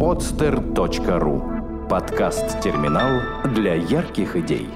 podster.ru 0.00 1.86
Подкаст-терминал 1.86 3.20
для 3.52 3.74
ярких 3.74 4.34
идей. 4.34 4.66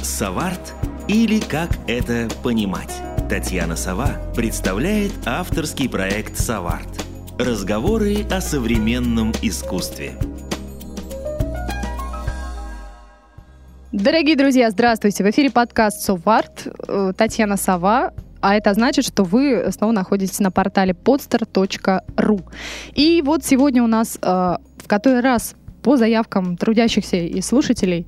Саварт 0.00 0.72
или 1.08 1.40
как 1.40 1.70
это 1.88 2.28
понимать? 2.44 2.94
Татьяна 3.28 3.74
Сова 3.74 4.10
представляет 4.36 5.10
авторский 5.26 5.88
проект 5.88 6.38
«Саварт». 6.38 7.04
Разговоры 7.40 8.24
о 8.30 8.40
современном 8.40 9.32
искусстве. 9.42 10.12
Дорогие 13.90 14.36
друзья, 14.36 14.70
здравствуйте! 14.70 15.24
В 15.24 15.30
эфире 15.30 15.50
подкаст 15.50 16.02
«Соварт». 16.02 16.68
Э, 16.86 17.12
Татьяна 17.16 17.56
Сова, 17.56 18.12
а 18.44 18.54
это 18.54 18.74
значит, 18.74 19.06
что 19.06 19.24
вы 19.24 19.64
снова 19.70 19.92
находитесь 19.92 20.38
на 20.38 20.50
портале 20.50 20.92
podster.ru. 20.92 22.42
И 22.94 23.22
вот 23.24 23.42
сегодня 23.42 23.82
у 23.82 23.86
нас 23.86 24.18
э, 24.20 24.26
в 24.76 24.86
который 24.86 25.20
раз 25.20 25.54
по 25.84 25.98
заявкам 25.98 26.56
трудящихся 26.56 27.16
и 27.16 27.40
слушателей 27.42 28.06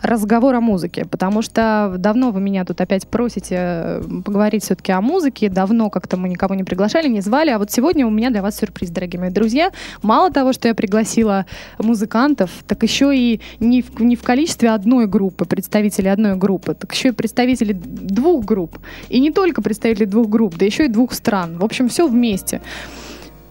разговор 0.00 0.54
о 0.54 0.62
музыке, 0.62 1.04
потому 1.04 1.42
что 1.42 1.94
давно 1.98 2.30
вы 2.30 2.40
меня 2.40 2.64
тут 2.64 2.80
опять 2.80 3.06
просите 3.06 3.54
э, 3.58 4.02
поговорить 4.24 4.64
все-таки 4.64 4.92
о 4.92 5.02
музыке, 5.02 5.50
давно 5.50 5.90
как-то 5.90 6.16
мы 6.16 6.30
никого 6.30 6.54
не 6.54 6.64
приглашали, 6.64 7.06
не 7.06 7.20
звали, 7.20 7.50
а 7.50 7.58
вот 7.58 7.70
сегодня 7.70 8.06
у 8.06 8.10
меня 8.10 8.30
для 8.30 8.40
вас 8.40 8.56
сюрприз, 8.56 8.88
дорогие 8.88 9.20
мои 9.20 9.30
друзья. 9.30 9.72
Мало 10.00 10.30
того, 10.30 10.54
что 10.54 10.68
я 10.68 10.74
пригласила 10.74 11.44
музыкантов, 11.78 12.50
так 12.66 12.82
еще 12.82 13.14
и 13.14 13.42
не 13.60 13.82
в, 13.82 14.00
не 14.00 14.16
в 14.16 14.22
количестве 14.22 14.70
одной 14.70 15.06
группы, 15.06 15.44
представителей 15.44 16.08
одной 16.08 16.34
группы, 16.34 16.74
так 16.74 16.94
еще 16.94 17.08
и 17.08 17.12
представители 17.12 17.74
двух 17.74 18.46
групп. 18.46 18.78
И 19.10 19.20
не 19.20 19.30
только 19.30 19.60
представители 19.60 20.06
двух 20.06 20.30
групп, 20.30 20.56
да 20.56 20.64
еще 20.64 20.86
и 20.86 20.88
двух 20.88 21.12
стран. 21.12 21.58
В 21.58 21.64
общем, 21.64 21.90
все 21.90 22.08
вместе. 22.08 22.62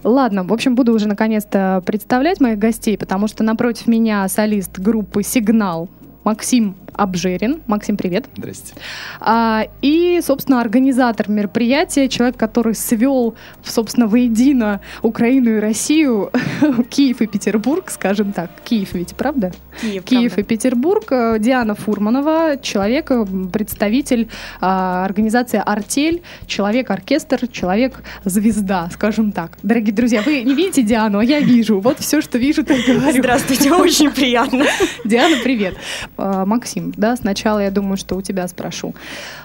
Ладно, 0.08 0.42
в 0.42 0.52
общем, 0.54 0.74
буду 0.74 0.94
уже 0.94 1.06
наконец-то 1.06 1.82
представлять 1.84 2.40
моих 2.40 2.58
гостей, 2.58 2.96
потому 2.96 3.28
что 3.28 3.44
напротив 3.44 3.86
меня 3.86 4.26
солист 4.28 4.78
группы 4.78 5.22
«Сигнал» 5.22 5.90
Максим 6.28 6.76
Обжерин. 6.98 7.62
Максим, 7.66 7.96
привет. 7.96 8.26
Здрасте. 8.36 8.74
А, 9.20 9.66
и, 9.80 10.20
собственно, 10.22 10.60
организатор 10.60 11.30
мероприятия, 11.30 12.08
человек, 12.08 12.36
который 12.36 12.74
свел, 12.74 13.34
собственно, 13.62 14.08
воедино 14.08 14.80
Украину 15.02 15.56
и 15.56 15.60
Россию, 15.60 16.30
Киев 16.90 17.22
и 17.22 17.26
Петербург, 17.26 17.88
скажем 17.88 18.32
так. 18.32 18.50
Киев 18.64 18.92
ведь, 18.94 19.14
правда? 19.14 19.52
Киев, 19.80 20.04
Киев 20.04 20.32
правда. 20.32 20.40
и 20.40 20.44
Петербург. 20.44 21.04
Э, 21.10 21.36
Диана 21.38 21.74
Фурманова, 21.76 22.58
человек, 22.60 23.10
э, 23.10 23.24
представитель 23.52 24.28
а, 24.60 25.04
организации 25.04 25.62
«Артель», 25.64 26.22
человек-оркестр, 26.46 27.46
человек-звезда, 27.46 28.90
скажем 28.92 29.30
так. 29.30 29.56
Дорогие 29.62 29.94
друзья, 29.94 30.20
вы 30.22 30.42
не 30.42 30.54
видите 30.54 30.82
Диану, 30.82 31.20
а 31.20 31.24
я 31.24 31.38
вижу. 31.38 31.80
Вот 31.80 32.00
все, 32.00 32.20
что 32.20 32.38
вижу, 32.38 32.64
так 32.64 32.78
говорю. 32.84 33.18
Здравствуйте, 33.18 33.72
очень 33.72 34.10
приятно. 34.10 34.64
Диана, 35.04 35.36
привет. 35.44 35.76
А, 36.18 36.44
Максим, 36.44 36.92
да, 36.96 37.16
сначала 37.16 37.60
я 37.60 37.70
думаю, 37.70 37.96
что 37.96 38.16
у 38.16 38.22
тебя 38.22 38.48
спрошу. 38.48 38.94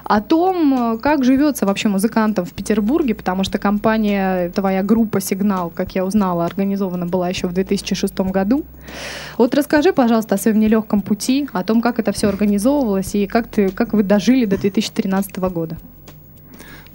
О 0.04 0.22
том, 0.22 0.96
э, 0.96 0.98
как 0.98 1.24
живется 1.24 1.68
вообще 1.68 1.88
музыкантам 1.88 2.46
в 2.46 2.52
Петербурге, 2.52 3.14
потому 3.14 3.44
что 3.44 3.60
компания, 3.60 4.50
твоя 4.50 4.82
группа 4.82 5.22
«Сигнал», 5.22 5.70
как 5.70 5.94
я 5.94 6.04
узнала, 6.04 6.46
организована 6.46 7.06
была 7.06 7.30
еще 7.30 7.48
в 7.48 7.54
2006 7.54 8.32
году. 8.32 8.66
Вот 9.38 9.54
расскажи, 9.54 9.94
пожалуйста, 9.94 10.36
о 10.36 10.38
своем 10.40 10.60
нелегком 10.60 11.02
пути, 11.02 11.48
о 11.54 11.64
том, 11.64 11.80
как 11.80 12.00
это 12.00 12.12
все 12.12 12.28
организовывалось 12.28 13.14
и 13.14 13.28
как, 13.28 13.48
ты, 13.48 13.70
как 13.70 13.94
вы 13.94 14.02
дожили 14.02 14.46
до 14.46 14.58
2013 14.58 15.38
года. 15.38 15.78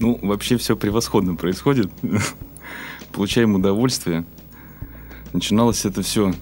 Ну, 0.01 0.19
вообще 0.23 0.57
все 0.57 0.77
превосходно 0.77 1.37
происходит. 1.37 1.89
Получаем 3.13 3.55
удовольствие. 3.55 4.25
Начиналось 5.33 5.85
это 5.85 6.03
все, 6.03 6.33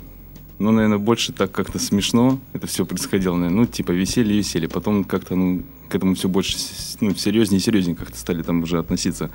ну, 0.58 0.70
наверное, 0.70 0.98
больше 0.98 1.32
так 1.32 1.52
как-то 1.52 1.78
смешно. 1.78 2.38
Это 2.52 2.66
все 2.66 2.86
происходило, 2.86 3.36
наверное, 3.36 3.62
ну, 3.62 3.66
типа 3.66 3.92
веселье, 3.92 4.38
веселье. 4.38 4.68
Потом 4.68 5.04
как-то, 5.04 5.36
ну, 5.36 5.62
к 5.88 5.94
этому 5.94 6.14
все 6.14 6.28
больше, 6.28 6.56
ну, 7.00 7.14
серьезнее 7.14 7.60
и 7.60 7.62
серьезнее 7.62 7.96
как-то 7.96 8.16
стали 8.18 8.42
там 8.42 8.62
уже 8.62 8.78
относиться. 8.78 9.30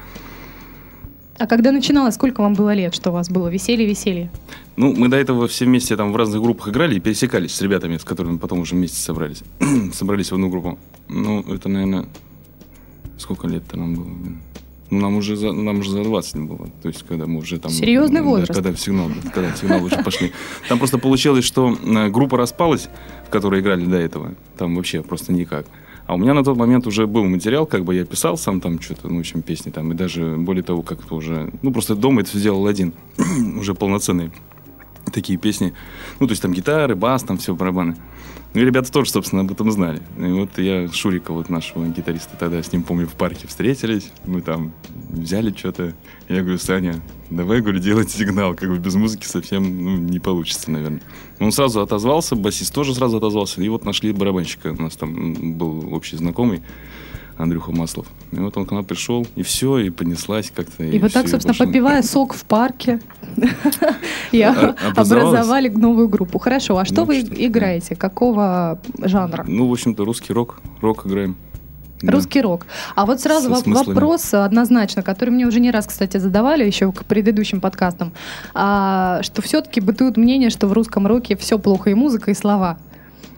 А 1.38 1.48
когда 1.48 1.72
начиналось, 1.72 2.16
сколько 2.16 2.42
вам 2.42 2.54
было 2.54 2.74
лет, 2.74 2.94
что 2.94 3.10
у 3.10 3.14
вас 3.14 3.30
было 3.30 3.48
веселье-веселье? 3.48 4.32
Ну, 4.76 4.94
мы 4.96 5.08
до 5.08 5.18
этого 5.18 5.48
все 5.48 5.66
вместе 5.66 5.96
там 5.96 6.12
в 6.12 6.16
разных 6.16 6.42
группах 6.42 6.70
играли 6.70 6.96
и 6.96 7.00
пересекались 7.00 7.56
с 7.56 7.62
ребятами, 7.62 7.98
с 7.98 8.04
которыми 8.04 8.38
потом 8.38 8.60
уже 8.60 8.76
вместе 8.76 8.98
собрались. 8.98 9.44
собрались 9.94 10.32
в 10.32 10.36
одну 10.36 10.50
группу. 10.50 10.78
Ну, 11.08 11.42
это, 11.42 11.70
наверное, 11.70 12.06
сколько 13.18 13.48
лет-то 13.48 13.78
нам 13.78 13.96
было? 13.96 14.06
блин? 14.06 14.42
Ну, 14.92 15.00
нам 15.00 15.16
уже, 15.16 15.38
за, 15.38 15.54
нам 15.54 15.80
уже 15.80 15.92
за 15.92 16.04
20 16.04 16.36
было. 16.42 16.70
То 16.82 16.90
есть, 16.90 17.04
когда 17.08 17.26
мы 17.26 17.40
уже 17.40 17.60
там... 17.60 17.72
Серьезный 17.72 18.20
да, 18.20 18.28
возраст. 18.28 18.54
когда 18.54 18.74
в 18.74 18.80
сигнал, 18.80 19.08
да, 19.08 19.30
когда 19.32 19.54
в 19.54 19.58
сигнал 19.58 19.84
уже 19.84 20.04
пошли. 20.04 20.34
Там 20.68 20.80
просто 20.80 20.98
получилось, 20.98 21.46
что 21.46 21.74
э, 21.74 22.10
группа 22.10 22.38
распалась, 22.38 22.90
в 23.26 23.30
которой 23.30 23.62
играли 23.62 23.86
до 23.86 23.96
этого. 23.96 24.36
Там 24.58 24.76
вообще 24.76 25.02
просто 25.02 25.32
никак. 25.32 25.66
А 26.08 26.16
у 26.16 26.18
меня 26.18 26.34
на 26.34 26.44
тот 26.44 26.58
момент 26.58 26.88
уже 26.88 27.08
был 27.08 27.24
материал, 27.24 27.66
как 27.66 27.86
бы 27.86 27.96
я 27.96 28.06
писал 28.06 28.38
сам 28.38 28.60
там 28.60 28.82
что-то, 28.82 29.08
ну, 29.08 29.16
в 29.16 29.20
общем, 29.22 29.42
песни 29.42 29.72
там. 29.72 29.94
И 29.94 29.96
даже, 29.96 30.36
более 30.38 30.64
того, 30.64 30.82
как-то 30.82 31.16
уже... 31.16 31.52
Ну, 31.62 31.72
просто 31.72 31.96
дома 31.96 32.20
это 32.20 32.30
все 32.32 32.40
сделал 32.40 32.68
один. 32.68 32.92
уже 33.58 33.74
полноценные 33.74 34.32
такие 35.14 35.40
песни. 35.40 35.74
Ну, 36.20 36.28
то 36.28 36.32
есть 36.32 36.42
там 36.42 36.52
гитары, 36.52 36.96
бас, 36.96 37.24
там 37.24 37.38
все 37.38 37.56
барабаны. 37.56 37.96
Ну 38.54 38.60
и 38.60 38.66
ребята 38.66 38.92
тоже, 38.92 39.12
собственно, 39.12 39.44
об 39.44 39.52
этом 39.52 39.72
знали. 39.72 40.02
И 40.18 40.32
вот 40.32 40.58
я 40.58 40.88
Шурика, 40.90 41.32
вот 41.32 41.50
нашего 41.50 41.88
гитариста, 41.88 42.36
тогда 42.38 42.62
с 42.62 42.72
ним, 42.74 42.84
помню, 42.84 43.08
в 43.08 43.14
парке 43.14 43.48
встретились. 43.48 44.12
Мы 44.26 44.42
там 44.42 44.74
взяли 45.10 45.56
что-то. 45.56 45.94
Я 46.28 46.42
говорю, 46.42 46.58
Саня, 46.58 47.02
давай, 47.30 47.62
говорю, 47.62 47.80
делать 47.80 48.12
сигнал. 48.12 48.54
Как 48.54 48.68
бы 48.68 48.78
без 48.78 48.96
музыки 48.96 49.26
совсем 49.26 49.64
ну, 49.64 49.98
не 49.98 50.20
получится, 50.20 50.70
наверное. 50.70 51.02
Он 51.40 51.54
сразу 51.54 51.80
отозвался, 51.80 52.36
басист 52.36 52.74
тоже 52.74 52.94
сразу 52.94 53.18
отозвался. 53.18 53.62
И 53.62 53.70
вот 53.70 53.86
нашли 53.86 54.12
барабанщика. 54.12 54.76
У 54.78 54.82
нас 54.82 54.98
там 54.98 55.58
был 55.58 55.94
общий 55.94 56.18
знакомый. 56.18 56.62
Андрюха 57.42 57.72
Маслов. 57.72 58.06
И 58.32 58.36
вот 58.38 58.56
он 58.58 58.66
к 58.66 58.72
нам 58.72 58.86
пришел, 58.86 59.26
и 59.36 59.44
все, 59.44 59.78
и 59.80 59.90
понеслась 59.90 60.52
как-то. 60.56 60.84
И, 60.84 61.00
вот 61.00 61.12
так, 61.14 61.28
собственно, 61.28 61.54
больше- 61.54 61.66
попивая 61.66 62.02
сок 62.04 62.34
в 62.34 62.44
парке, 62.46 63.00
и 64.32 64.42
А- 64.42 64.76
образовалась? 64.92 65.34
образовали 65.40 65.70
новую 65.70 66.08
группу. 66.08 66.40
Хорошо, 66.40 66.78
а 66.78 66.86
что 66.86 67.02
Ну, 67.02 67.06
вы 67.06 67.20
играете? 67.22 67.96
Какого 67.96 68.80
жанра? 69.00 69.44
Ну, 69.48 69.68
в 69.68 69.72
общем-то, 69.72 70.06
русский 70.06 70.34
рок. 70.34 70.60
Рок 70.82 71.06
играем. 71.06 71.36
Да. 72.02 72.14
Русский 72.14 72.42
рок. 72.42 72.66
А 72.96 73.06
вот 73.06 73.22
сразу 73.22 73.48
Со 73.48 73.54
воп- 73.60 73.64
смыслами. 73.64 73.94
вопрос 73.94 74.34
однозначно, 74.34 75.04
который 75.04 75.30
мне 75.30 75.46
уже 75.46 75.60
не 75.60 75.70
раз, 75.70 75.86
кстати, 75.86 76.18
задавали 76.18 76.66
еще 76.66 76.92
к 76.92 77.06
предыдущим 77.06 77.62
подкастам, 77.62 78.12
а, 78.56 79.22
что 79.22 79.44
все-таки 79.44 79.82
бытует 79.82 80.18
мнение, 80.18 80.50
что 80.50 80.68
в 80.68 80.74
русском 80.74 81.06
роке 81.06 81.36
все 81.38 81.60
плохо 81.60 81.92
и 81.92 81.94
музыка, 81.94 82.32
и 82.32 82.34
слова. 82.34 82.80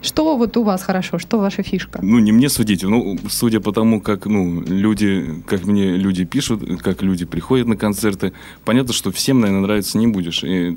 Что 0.04 0.36
вот 0.36 0.54
у 0.58 0.62
вас 0.62 0.82
хорошо, 0.82 1.18
что 1.18 1.38
ваша 1.38 1.62
фишка? 1.62 2.00
Ну, 2.02 2.18
не 2.18 2.30
мне 2.30 2.50
судить. 2.50 2.82
Ну, 2.82 3.18
судя 3.30 3.60
по 3.60 3.72
тому, 3.72 4.02
как, 4.02 4.26
ну, 4.26 4.60
люди, 4.60 5.42
как 5.46 5.64
мне 5.64 5.96
люди 5.96 6.26
пишут, 6.26 6.82
как 6.82 7.02
люди 7.02 7.24
приходят 7.24 7.66
на 7.66 7.76
концерты, 7.78 8.34
понятно, 8.66 8.92
что 8.92 9.10
всем, 9.10 9.40
наверное, 9.40 9.62
нравится 9.62 9.96
не 9.96 10.06
будешь. 10.06 10.44
И, 10.44 10.76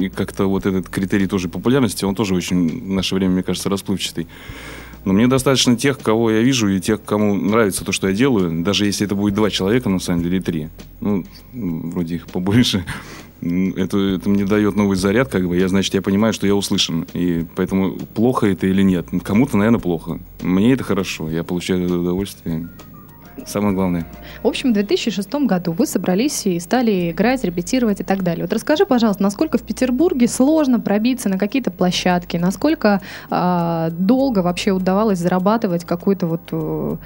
и 0.00 0.08
как-то 0.10 0.46
вот 0.46 0.64
этот 0.64 0.88
критерий 0.88 1.26
тоже 1.26 1.48
популярности, 1.48 2.04
он 2.04 2.14
тоже 2.14 2.36
очень 2.36 2.84
в 2.84 2.88
наше 2.88 3.16
время, 3.16 3.32
мне 3.32 3.42
кажется, 3.42 3.68
расплывчатый. 3.68 4.28
Но 5.04 5.12
мне 5.12 5.26
достаточно 5.26 5.76
тех, 5.76 5.98
кого 5.98 6.30
я 6.30 6.42
вижу, 6.42 6.68
и 6.68 6.80
тех, 6.80 7.02
кому 7.02 7.34
нравится 7.34 7.84
то, 7.84 7.90
что 7.90 8.06
я 8.06 8.14
делаю, 8.14 8.62
даже 8.62 8.86
если 8.86 9.06
это 9.06 9.16
будет 9.16 9.34
два 9.34 9.50
человека, 9.50 9.88
на 9.88 9.98
самом 9.98 10.22
деле, 10.22 10.40
три. 10.40 10.68
Ну, 11.00 11.24
вроде 11.52 12.14
их 12.14 12.28
побольше. 12.28 12.84
Это, 13.42 13.98
это 13.98 14.28
мне 14.28 14.44
дает 14.44 14.76
новый 14.76 14.96
заряд, 14.96 15.28
как 15.28 15.46
бы. 15.46 15.56
Я, 15.56 15.68
значит, 15.68 15.94
я 15.94 16.02
понимаю, 16.02 16.32
что 16.32 16.46
я 16.46 16.54
услышан. 16.54 17.06
И 17.12 17.44
поэтому 17.54 17.96
плохо 18.14 18.46
это 18.46 18.66
или 18.66 18.82
нет. 18.82 19.06
Кому-то, 19.22 19.56
наверное, 19.56 19.80
плохо. 19.80 20.18
Мне 20.40 20.72
это 20.72 20.84
хорошо. 20.84 21.28
Я 21.28 21.44
получаю 21.44 21.84
удовольствие. 21.84 22.68
Самое 23.44 23.74
главное. 23.74 24.06
В 24.42 24.46
общем, 24.46 24.70
в 24.70 24.72
2006 24.72 25.30
году 25.46 25.72
вы 25.72 25.86
собрались 25.86 26.46
и 26.46 26.58
стали 26.58 27.10
играть, 27.10 27.44
репетировать 27.44 28.00
и 28.00 28.04
так 28.04 28.22
далее. 28.22 28.44
Вот 28.44 28.52
расскажи, 28.52 28.86
пожалуйста, 28.86 29.22
насколько 29.22 29.58
в 29.58 29.62
Петербурге 29.62 30.26
сложно 30.26 30.80
пробиться 30.80 31.28
на 31.28 31.38
какие-то 31.38 31.70
площадки, 31.70 32.38
насколько 32.38 33.02
а, 33.28 33.90
долго 33.90 34.38
вообще 34.40 34.72
удавалось 34.72 35.18
зарабатывать 35.18 35.84
какой-то 35.84 36.26
вот 36.26 36.40
э, 36.50 36.96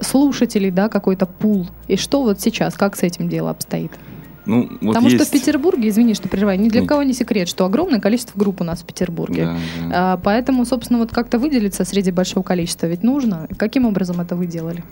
слушателей, 0.00 0.70
да, 0.70 0.88
какой-то 0.88 1.26
пул, 1.26 1.68
и 1.88 1.96
что 1.96 2.22
вот 2.22 2.40
сейчас, 2.40 2.74
как 2.74 2.96
с 2.96 3.02
этим 3.02 3.28
дело 3.28 3.50
обстоит? 3.50 3.92
Ну, 4.46 4.68
вот 4.80 4.94
Потому 4.94 5.08
есть... 5.08 5.16
что 5.16 5.26
в 5.26 5.30
Петербурге, 5.30 5.88
извини, 5.88 6.14
что 6.14 6.28
прерываю, 6.28 6.58
ни 6.60 6.68
для 6.68 6.80
Нет. 6.80 6.88
кого 6.88 7.02
не 7.02 7.12
секрет, 7.12 7.48
что 7.48 7.64
огромное 7.64 8.00
количество 8.00 8.38
групп 8.38 8.60
у 8.60 8.64
нас 8.64 8.80
в 8.80 8.84
Петербурге. 8.84 9.44
Да, 9.44 9.58
да. 9.88 10.12
А, 10.12 10.16
поэтому, 10.16 10.64
собственно, 10.64 10.98
вот 10.98 11.10
как-то 11.12 11.38
выделиться 11.38 11.84
среди 11.84 12.10
большого 12.10 12.42
количества 12.42 12.86
ведь 12.86 13.02
нужно. 13.02 13.48
Каким 13.56 13.84
образом 13.86 14.20
это 14.20 14.36
вы 14.36 14.46
делали? 14.46 14.82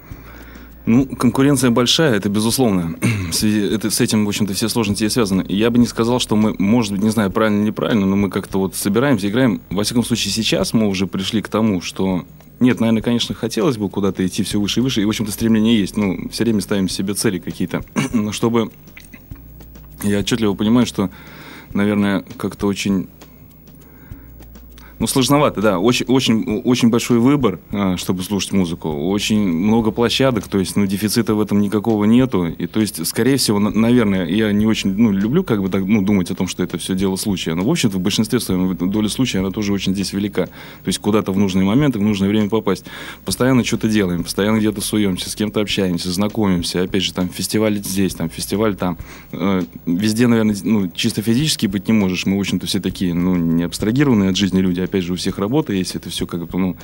Ну, 0.89 1.05
конкуренция 1.05 1.71
большая, 1.71 2.15
это 2.15 2.31
безусловно. 2.31 2.97
Это, 3.31 3.91
с 3.91 4.01
этим, 4.01 4.25
в 4.25 4.29
общем-то, 4.29 4.55
все 4.55 4.71
сложности 4.71 5.05
и 5.05 5.09
связаны. 5.11 5.45
Я 5.47 5.71
бы 5.71 5.77
не 5.77 5.87
сказал, 5.87 6.19
что 6.19 6.35
мы, 6.35 6.55
может 6.59 6.93
быть, 6.93 7.03
не 7.03 7.11
знаю, 7.11 7.31
правильно 7.31 7.59
или 7.59 7.67
неправильно, 7.67 8.07
но 8.07 8.17
мы 8.17 8.31
как-то 8.31 8.59
вот 8.59 8.75
собираемся, 8.75 9.29
играем. 9.29 9.61
Во 9.69 9.85
всяком 9.85 10.03
случае, 10.03 10.33
сейчас 10.33 10.73
мы 10.73 10.89
уже 10.89 11.07
пришли 11.07 11.43
к 11.43 11.49
тому, 11.49 11.83
что... 11.83 12.25
Нет, 12.59 12.81
наверное, 12.81 13.03
конечно, 13.03 13.35
хотелось 13.35 13.77
бы 13.77 13.91
куда-то 13.91 14.27
идти 14.27 14.43
все 14.43 14.59
выше 14.59 14.81
и 14.81 14.83
выше, 14.83 15.03
и, 15.03 15.05
в 15.05 15.11
общем-то, 15.11 15.31
стремление 15.31 15.79
есть. 15.79 15.99
Ну, 15.99 16.31
все 16.31 16.45
время 16.45 16.63
ставим 16.63 16.89
себе 16.89 17.13
цели 17.13 17.39
какие-то. 17.39 17.83
Но 18.15 18.33
чтобы 18.33 18.71
я 20.03 20.19
отчетливо 20.21 20.55
понимаю, 20.55 20.87
что, 20.87 21.11
наверное, 21.73 22.25
как-то 22.37 22.67
очень 22.67 23.09
ну, 24.99 25.07
сложновато, 25.07 25.61
да. 25.61 25.79
Очень, 25.79 26.07
очень, 26.07 26.61
очень 26.65 26.91
большой 26.91 27.21
выбор, 27.21 27.61
а, 27.71 27.97
чтобы 27.97 28.23
слушать 28.25 28.53
музыку. 28.53 28.91
Очень 29.11 29.47
много 29.47 29.93
площадок, 29.93 30.49
то 30.49 30.59
есть, 30.59 30.75
ну, 30.75 30.87
дефицита 30.87 31.35
в 31.35 31.41
этом 31.41 31.61
никакого 31.61 32.05
нету. 32.05 32.47
И, 32.47 32.67
то 32.67 32.81
есть, 32.81 33.07
скорее 33.07 33.37
всего, 33.37 33.61
наверное, 33.61 34.27
я 34.27 34.51
не 34.51 34.67
очень, 34.67 34.95
ну, 34.97 35.13
люблю 35.13 35.45
как 35.45 35.63
бы 35.63 35.69
так, 35.69 35.85
ну, 35.85 36.03
думать 36.03 36.31
о 36.33 36.35
том, 36.35 36.49
что 36.49 36.65
это 36.65 36.79
все 36.79 36.97
дело 36.97 37.15
случая. 37.15 37.55
Но, 37.55 37.63
в 37.63 37.71
общем-то, 37.71 37.97
в 37.97 38.01
большинстве 38.01 38.41
своем 38.41 38.75
доля 38.77 39.09
случая, 39.09 39.39
она 39.39 39.51
тоже 39.51 39.73
очень 39.73 39.95
здесь 39.95 40.13
велика. 40.13 40.47
То 40.47 40.87
есть, 40.87 40.99
куда-то 40.99 41.31
в 41.31 41.39
нужные 41.39 41.65
моменты, 41.65 42.01
в 42.01 42.03
нужное 42.03 42.29
время 42.29 42.49
попасть. 42.49 42.85
Постоянно 43.25 43.63
что-то 43.65 43.89
делаем, 43.89 44.25
постоянно 44.25 44.59
где-то 44.59 44.81
суемся, 44.81 45.31
с 45.31 45.37
кем-то 45.37 45.61
общаемся, 45.61 46.11
знакомимся. 46.11 46.83
Опять 46.83 47.05
же, 47.05 47.15
там, 47.15 47.29
фестиваль 47.29 47.77
здесь, 47.77 48.15
там, 48.15 48.31
фестиваль 48.31 48.75
там. 48.75 48.99
Э, 49.31 49.63
везде, 49.87 50.27
наверное, 50.27 50.57
ну, 50.65 50.91
чисто 50.93 51.23
физически 51.23 51.67
быть 51.67 51.87
не 51.87 51.95
можешь. 51.95 52.27
Мы, 52.27 52.37
в 52.37 52.41
общем-то, 52.41 52.67
все 52.67 52.81
такие, 52.81 53.15
ну, 53.15 53.37
не 53.37 53.63
абстрагированные 53.63 54.31
от 54.31 54.37
жизни 54.37 54.61
люди, 54.61 54.88
опять 54.89 55.05
же, 55.05 55.13
у 55.13 55.17
всех 55.17 55.39
работа 55.39 55.73
есть, 55.73 55.95
это 55.95 56.11
все 56.11 56.27
как 56.27 56.47
бы, 56.47 56.59
ну, 56.59 56.77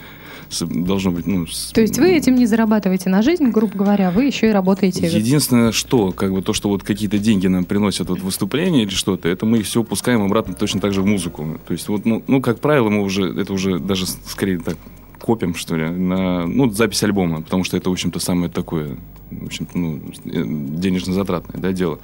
должно 0.61 1.11
быть, 1.11 1.27
ну... 1.27 1.47
То 1.73 1.81
есть 1.81 1.99
вы 1.99 2.12
этим 2.12 2.37
не 2.37 2.47
зарабатываете 2.47 3.09
на 3.11 3.23
жизнь, 3.23 3.49
грубо 3.49 3.77
говоря, 3.77 4.11
вы 4.11 4.25
еще 4.25 4.49
и 4.49 4.53
работаете? 4.53 5.06
Единственное, 5.06 5.73
что, 5.73 6.12
как 6.12 6.33
бы, 6.33 6.43
то, 6.43 6.53
что 6.53 6.69
вот 6.69 6.83
какие-то 6.83 7.19
деньги 7.19 7.47
нам 7.47 7.65
приносят 7.65 8.09
вот 8.09 8.21
выступления 8.21 8.83
или 8.83 8.91
что-то, 8.91 9.29
это 9.29 9.47
мы 9.47 9.59
их 9.59 9.67
все 9.67 9.83
пускаем 9.83 10.23
обратно 10.23 10.55
точно 10.55 10.81
так 10.81 10.93
же 10.93 11.03
в 11.03 11.06
музыку. 11.06 11.59
То 11.67 11.73
есть 11.73 11.89
вот, 11.89 12.05
ну, 12.05 12.23
ну 12.27 12.41
как 12.41 12.61
правило, 12.61 12.89
мы 12.89 13.03
уже, 13.03 13.25
это 13.25 13.53
уже 13.53 13.79
даже 13.79 14.06
скорее 14.06 14.59
так 14.59 14.77
копим, 15.21 15.55
что 15.55 15.77
ли, 15.77 15.89
на 15.89 16.47
ну, 16.47 16.71
запись 16.71 17.03
альбома, 17.03 17.41
потому 17.41 17.65
что 17.65 17.77
это, 17.77 17.89
в 17.89 17.93
общем-то, 17.93 18.19
самое 18.21 18.51
такое, 18.51 18.99
в 19.31 19.47
общем-то, 19.47 19.79
ну, 19.79 20.01
э, 20.27 20.45
денежно-затратное 20.79 21.61
да, 21.61 21.73
дело. 21.73 21.99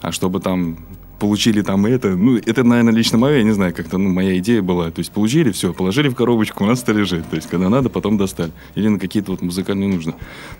А 0.00 0.10
чтобы 0.10 0.40
там 0.40 0.78
получили 1.20 1.62
там 1.62 1.86
это. 1.86 2.16
Ну, 2.16 2.36
это, 2.38 2.64
наверное, 2.64 2.92
лично 2.92 3.18
мое, 3.18 3.38
я 3.38 3.42
не 3.44 3.52
знаю, 3.52 3.72
как-то, 3.72 3.98
ну, 3.98 4.08
моя 4.08 4.36
идея 4.38 4.62
была. 4.62 4.90
То 4.90 4.98
есть 4.98 5.12
получили, 5.12 5.52
все, 5.52 5.72
положили 5.72 6.08
в 6.08 6.16
коробочку, 6.16 6.64
у 6.64 6.66
нас 6.66 6.82
это 6.82 6.92
лежит. 6.92 7.28
То 7.30 7.36
есть, 7.36 7.48
когда 7.48 7.68
надо, 7.68 7.88
потом 7.90 8.16
достали. 8.16 8.50
Или 8.74 8.88
на 8.88 8.98
какие-то 8.98 9.30
вот 9.30 9.42
музыкальные 9.42 9.88
нужны. 9.88 10.14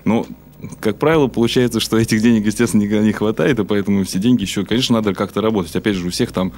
Но 0.05 0.25
как 0.79 0.97
правило, 0.97 1.27
получается, 1.27 1.79
что 1.79 1.97
этих 1.97 2.21
денег, 2.21 2.45
естественно, 2.45 2.81
никогда 2.81 3.03
не 3.03 3.11
хватает, 3.11 3.59
и 3.59 3.63
поэтому 3.63 4.03
все 4.03 4.19
деньги 4.19 4.43
еще, 4.43 4.65
конечно, 4.65 4.95
надо 4.95 5.13
как-то 5.13 5.41
работать. 5.41 5.75
Опять 5.75 5.95
же, 5.95 6.07
у 6.07 6.09
всех 6.09 6.31
там 6.31 6.53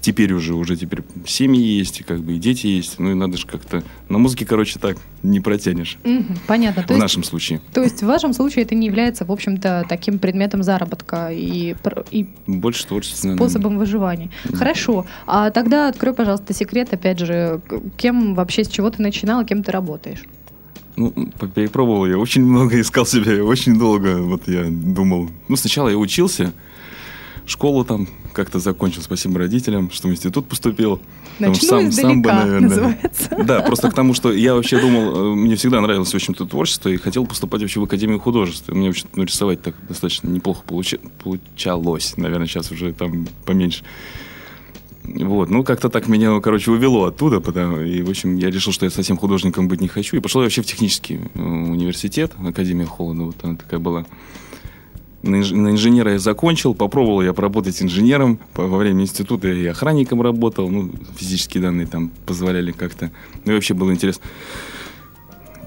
теперь 0.00 0.32
уже, 0.32 0.54
уже 0.54 0.76
теперь 0.76 1.00
семьи 1.26 1.62
есть, 1.62 2.00
и 2.00 2.04
как 2.04 2.20
бы 2.20 2.34
и 2.34 2.38
дети 2.38 2.66
есть, 2.66 2.98
ну 2.98 3.12
и 3.12 3.14
надо 3.14 3.36
же 3.36 3.46
как-то... 3.46 3.82
На 4.08 4.18
музыке, 4.18 4.44
короче, 4.44 4.78
так 4.78 4.98
не 5.22 5.40
протянешь. 5.40 5.98
Угу, 6.04 6.34
понятно. 6.46 6.82
В 6.82 6.86
то 6.86 6.96
нашем 6.96 7.20
есть, 7.20 7.30
случае. 7.30 7.60
То 7.72 7.82
есть 7.82 8.02
в 8.02 8.06
вашем 8.06 8.32
случае 8.32 8.64
это 8.64 8.74
не 8.74 8.86
является, 8.86 9.24
в 9.24 9.32
общем-то, 9.32 9.86
таким 9.88 10.18
предметом 10.18 10.62
заработка 10.62 11.30
и, 11.32 11.74
и 12.10 12.28
Больше 12.46 12.86
творчества, 12.86 13.34
способом 13.34 13.78
выживания. 13.78 14.30
Да. 14.44 14.58
Хорошо. 14.58 15.06
А 15.26 15.50
тогда 15.50 15.88
открой, 15.88 16.14
пожалуйста, 16.14 16.52
секрет, 16.52 16.92
опять 16.92 17.20
же, 17.20 17.60
кем 17.96 18.34
вообще, 18.34 18.64
с 18.64 18.68
чего 18.68 18.90
ты 18.90 19.02
начинала, 19.02 19.44
кем 19.44 19.62
ты 19.62 19.72
работаешь? 19.72 20.24
Ну, 20.96 21.12
перепробовал 21.54 22.06
я 22.06 22.18
очень 22.18 22.44
много, 22.44 22.80
искал 22.80 23.06
себя, 23.06 23.44
очень 23.44 23.78
долго, 23.78 24.18
вот 24.22 24.46
я 24.46 24.64
думал. 24.68 25.30
Ну, 25.48 25.56
сначала 25.56 25.88
я 25.88 25.96
учился, 25.96 26.52
школу 27.46 27.84
там 27.84 28.08
как-то 28.32 28.58
закончил, 28.58 29.02
спасибо 29.02 29.38
родителям, 29.38 29.90
что 29.90 30.08
в 30.08 30.10
институт 30.10 30.46
поступил. 30.46 31.00
Начну 31.38 31.68
сам, 31.68 31.92
сам 31.92 32.22
бы, 32.22 32.32
наверное. 32.32 32.68
Называется. 32.68 33.36
Да, 33.44 33.60
просто 33.60 33.90
к 33.90 33.94
тому, 33.94 34.14
что 34.14 34.32
я 34.32 34.54
вообще 34.54 34.80
думал, 34.80 35.32
э, 35.32 35.34
мне 35.36 35.56
всегда 35.56 35.80
нравилось, 35.80 36.12
в 36.12 36.14
общем-то, 36.14 36.46
творчество, 36.46 36.88
и 36.88 36.96
хотел 36.96 37.26
поступать 37.26 37.60
вообще 37.60 37.80
в 37.80 37.84
Академию 37.84 38.20
художеств. 38.20 38.68
Мне, 38.68 38.88
вообще 38.88 39.04
ну, 39.14 39.24
рисовать 39.24 39.62
так 39.62 39.74
достаточно 39.88 40.28
неплохо 40.28 40.62
получи, 40.66 40.98
получалось, 41.22 42.14
наверное, 42.16 42.46
сейчас 42.46 42.70
уже 42.70 42.92
там 42.92 43.28
поменьше. 43.44 43.84
Вот, 45.04 45.50
ну, 45.50 45.64
как-то 45.64 45.90
так 45.90 46.08
меня, 46.08 46.40
короче, 46.40 46.70
увело 46.70 47.04
оттуда, 47.04 47.40
потому, 47.40 47.80
и, 47.80 48.00
в 48.00 48.08
общем, 48.08 48.36
я 48.36 48.50
решил, 48.50 48.72
что 48.72 48.86
я 48.86 48.90
совсем 48.90 49.18
художником 49.18 49.68
быть 49.68 49.82
не 49.82 49.88
хочу, 49.88 50.16
и 50.16 50.20
пошел 50.20 50.40
я 50.40 50.46
вообще 50.46 50.62
в 50.62 50.66
технический 50.66 51.20
э, 51.34 51.40
университет, 51.42 52.32
Академия 52.42 52.86
Холода, 52.86 53.24
вот 53.24 53.36
она 53.42 53.56
такая 53.56 53.80
была. 53.80 54.06
На, 55.22 55.36
инж, 55.36 55.50
на 55.50 55.68
инженера 55.68 56.12
я 56.12 56.18
закончил, 56.18 56.74
попробовал 56.74 57.22
я 57.22 57.34
поработать 57.34 57.82
инженером, 57.82 58.38
во 58.54 58.78
время 58.78 59.02
института 59.02 59.48
я 59.48 59.54
и 59.54 59.66
охранником 59.66 60.22
работал, 60.22 60.70
ну, 60.70 60.90
физические 61.16 61.62
данные 61.62 61.86
там 61.86 62.10
позволяли 62.24 62.72
как-то, 62.72 63.10
ну, 63.44 63.52
и 63.52 63.54
вообще 63.54 63.74
было 63.74 63.92
интересно 63.92 64.22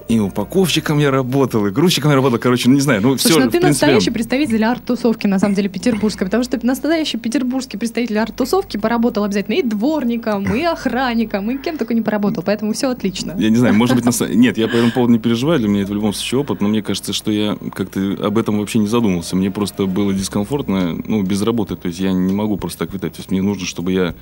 и 0.08 0.18
упаковщиком 0.18 0.98
я 0.98 1.10
работал, 1.10 1.66
и 1.66 1.70
грузчиком 1.70 2.10
я 2.10 2.16
работал, 2.16 2.38
короче, 2.38 2.68
ну 2.68 2.74
не 2.74 2.80
знаю, 2.80 3.02
ну 3.02 3.18
Слушай, 3.18 3.34
все. 3.34 3.44
Ну, 3.44 3.50
ты 3.50 3.60
принципе... 3.60 3.68
настоящий 3.68 4.10
представитель 4.10 4.64
арт-тусовки, 4.64 5.26
на 5.26 5.38
самом 5.38 5.54
деле, 5.54 5.68
петербургской, 5.68 6.26
потому 6.26 6.44
что 6.44 6.58
настоящий 6.66 7.18
петербургский 7.18 7.76
представитель 7.76 8.18
арт-тусовки 8.18 8.78
поработал 8.78 9.24
обязательно 9.24 9.56
и 9.56 9.62
дворником, 9.62 10.54
и 10.54 10.62
охранником, 10.64 11.50
и 11.50 11.58
кем 11.58 11.76
только 11.76 11.92
не 11.92 12.00
поработал, 12.00 12.42
поэтому 12.42 12.72
все 12.72 12.88
отлично. 12.88 13.34
Я 13.38 13.50
не 13.50 13.56
знаю, 13.56 13.74
может 13.74 13.96
быть, 13.96 14.04
на... 14.06 14.26
нет, 14.34 14.56
я 14.56 14.66
по 14.68 14.76
этому 14.76 14.92
поводу 14.92 15.12
не 15.12 15.18
переживаю, 15.18 15.58
для 15.58 15.68
меня 15.68 15.82
это 15.82 15.92
в 15.92 15.94
любом 15.94 16.14
случае 16.14 16.40
опыт, 16.40 16.62
но 16.62 16.68
мне 16.68 16.82
кажется, 16.82 17.12
что 17.12 17.30
я 17.30 17.58
как-то 17.74 18.00
об 18.22 18.38
этом 18.38 18.58
вообще 18.58 18.78
не 18.78 18.88
задумался, 18.88 19.36
мне 19.36 19.50
просто 19.50 19.84
было 19.84 20.14
дискомфортно, 20.14 20.98
ну, 21.04 21.22
без 21.22 21.42
работы, 21.42 21.76
то 21.76 21.88
есть 21.88 22.00
я 22.00 22.12
не 22.12 22.32
могу 22.32 22.56
просто 22.56 22.86
так 22.86 22.94
витать, 22.94 23.12
то 23.12 23.18
есть 23.18 23.30
мне 23.30 23.42
нужно, 23.42 23.66
чтобы 23.66 23.92
я 23.92 24.14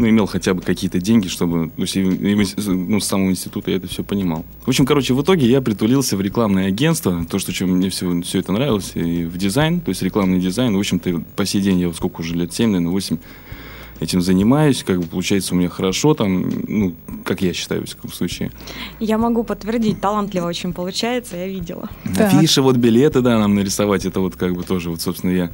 ну, 0.00 0.08
имел 0.08 0.24
хотя 0.24 0.54
бы 0.54 0.62
какие-то 0.62 0.98
деньги, 0.98 1.28
чтобы, 1.28 1.70
ну, 1.76 1.84
ну, 1.86 3.00
с 3.00 3.04
самого 3.04 3.30
института 3.30 3.70
я 3.70 3.76
это 3.76 3.86
все 3.86 4.02
понимал. 4.02 4.46
В 4.64 4.68
общем, 4.68 4.86
короче, 4.86 5.12
в 5.12 5.22
итоге 5.22 5.46
я 5.46 5.60
притулился 5.60 6.16
в 6.16 6.22
рекламное 6.22 6.68
агентство, 6.68 7.26
то, 7.28 7.38
что 7.38 7.52
чем 7.52 7.72
мне 7.72 7.90
все, 7.90 8.22
все 8.22 8.38
это 8.38 8.52
нравилось, 8.52 8.92
и 8.94 9.24
в 9.24 9.36
дизайн, 9.36 9.80
то 9.82 9.90
есть 9.90 10.00
рекламный 10.00 10.40
дизайн. 10.40 10.74
В 10.74 10.78
общем-то, 10.78 11.22
по 11.36 11.44
сей 11.44 11.60
день 11.60 11.80
я 11.80 11.92
сколько 11.92 12.22
уже 12.22 12.34
лет, 12.34 12.52
7, 12.52 12.70
наверное, 12.70 12.92
8 12.92 13.18
этим 14.00 14.22
занимаюсь, 14.22 14.82
как 14.82 15.00
бы 15.00 15.06
получается 15.06 15.54
у 15.54 15.58
меня 15.58 15.68
хорошо, 15.68 16.14
там, 16.14 16.48
ну, 16.66 16.94
как 17.22 17.42
я 17.42 17.52
считаю, 17.52 17.82
в 17.82 17.84
всяком 17.84 18.10
случае. 18.10 18.50
Я 19.00 19.18
могу 19.18 19.44
подтвердить, 19.44 20.00
талантливо 20.00 20.46
очень 20.46 20.72
получается, 20.72 21.36
я 21.36 21.46
видела. 21.46 21.90
Афиши, 22.16 22.62
вот 22.62 22.76
билеты, 22.76 23.20
да, 23.20 23.38
нам 23.38 23.54
нарисовать, 23.54 24.06
это 24.06 24.20
вот 24.20 24.36
как 24.36 24.54
бы 24.54 24.62
тоже, 24.62 24.88
вот, 24.88 25.02
собственно, 25.02 25.32
я, 25.32 25.50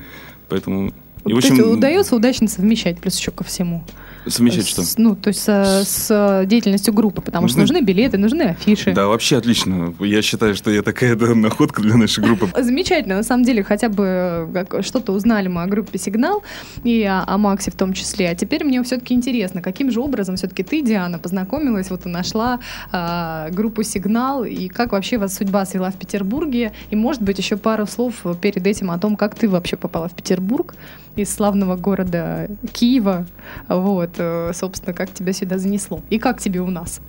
поэтому... 0.49 0.93
И, 1.25 1.33
в 1.33 1.37
общем, 1.37 1.57
То 1.57 1.63
есть 1.63 1.79
удается 1.79 2.15
удачно 2.15 2.47
совмещать, 2.47 3.01
плюс 3.01 3.19
еще 3.19 3.33
ко 3.33 3.43
всему? 3.43 3.83
Совмещать 4.27 4.69
что? 4.69 4.83
С, 4.83 4.99
ну, 4.99 5.15
то 5.15 5.29
есть 5.29 5.41
с, 5.41 5.85
с 5.85 6.45
деятельностью 6.47 6.93
группы, 6.93 7.23
потому 7.23 7.45
нужны... 7.45 7.65
что 7.65 7.73
нужны 7.75 7.85
билеты, 7.85 8.19
нужны 8.19 8.43
афиши. 8.43 8.93
Да, 8.93 9.07
вообще 9.07 9.37
отлично. 9.37 9.95
Я 10.01 10.23
считаю, 10.23 10.55
что 10.55 10.71
я 10.71 10.83
такая 10.83 11.15
да, 11.17 11.35
находка 11.35 11.83
для 11.83 11.97
нашей 11.97 12.25
группы. 12.25 12.49
Замечательно. 12.63 13.17
На 13.17 13.23
самом 13.23 13.45
деле, 13.45 13.63
хотя 13.63 13.89
бы 13.89 14.49
что-то 14.81 15.13
узнали 15.13 15.49
мы 15.49 15.63
о 15.63 15.67
группе 15.67 15.99
«Сигнал» 15.99 16.43
и 16.85 17.03
о, 17.03 17.25
о 17.27 17.39
Максе 17.39 17.71
в 17.71 17.77
том 17.77 17.93
числе. 17.93 18.31
А 18.31 18.35
теперь 18.35 18.65
мне 18.65 18.83
все-таки 18.83 19.15
интересно, 19.15 19.63
каким 19.63 19.91
же 19.91 20.01
образом 20.01 20.37
все-таки 20.37 20.63
ты, 20.63 20.83
Диана, 20.83 21.19
познакомилась, 21.19 21.91
вот 21.91 22.07
и 22.07 22.09
нашла 22.09 22.61
э, 22.93 23.49
группу 23.53 23.83
«Сигнал», 23.83 24.45
и 24.45 24.69
как 24.69 24.93
вообще 24.93 25.19
вас 25.19 25.37
судьба 25.37 25.65
свела 25.67 25.91
в 25.91 25.97
Петербурге, 25.97 26.73
и, 26.91 26.97
может 26.97 27.23
быть, 27.23 27.39
еще 27.39 27.57
пару 27.57 27.87
слов 27.87 28.15
перед 28.41 28.67
этим 28.67 28.91
о 28.91 28.99
том, 28.99 29.17
как 29.17 29.35
ты 29.35 29.49
вообще 29.49 29.77
попала 29.77 30.09
в 30.09 30.15
Петербург 30.15 30.75
из 31.17 31.35
славного 31.35 31.77
города 31.77 32.49
Киева. 32.73 33.27
Вот. 33.69 34.16
Э, 34.19 34.53
собственно, 34.55 34.93
как 34.93 35.13
тебя 35.13 35.33
сюда 35.33 35.59
занесло? 35.59 36.01
И 36.11 36.19
как 36.19 36.41
тебе 36.41 36.61
у 36.61 36.71
нас? 36.71 37.01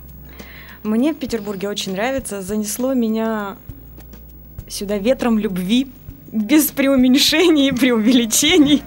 Мне 0.82 1.12
в 1.12 1.16
Петербурге 1.16 1.68
очень 1.68 1.92
нравится. 1.92 2.42
Занесло 2.42 2.94
меня 2.94 3.56
сюда 4.68 4.98
ветром 4.98 5.38
любви, 5.38 5.88
без 6.32 6.66
преуменьшений 6.66 7.68
и 7.68 7.72
преувеличений. 7.72 8.82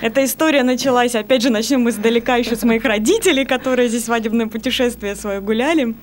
Эта 0.00 0.24
история 0.24 0.62
началась, 0.62 1.14
опять 1.14 1.42
же, 1.42 1.50
начнем 1.50 1.80
мы 1.80 1.90
издалека 1.90 2.36
еще 2.36 2.54
с 2.54 2.62
моих 2.62 2.84
родителей, 2.84 3.44
которые 3.44 3.88
здесь 3.88 4.04
свадебное 4.04 4.46
путешествие 4.46 5.16
свое 5.16 5.40
гуляли. 5.40 5.94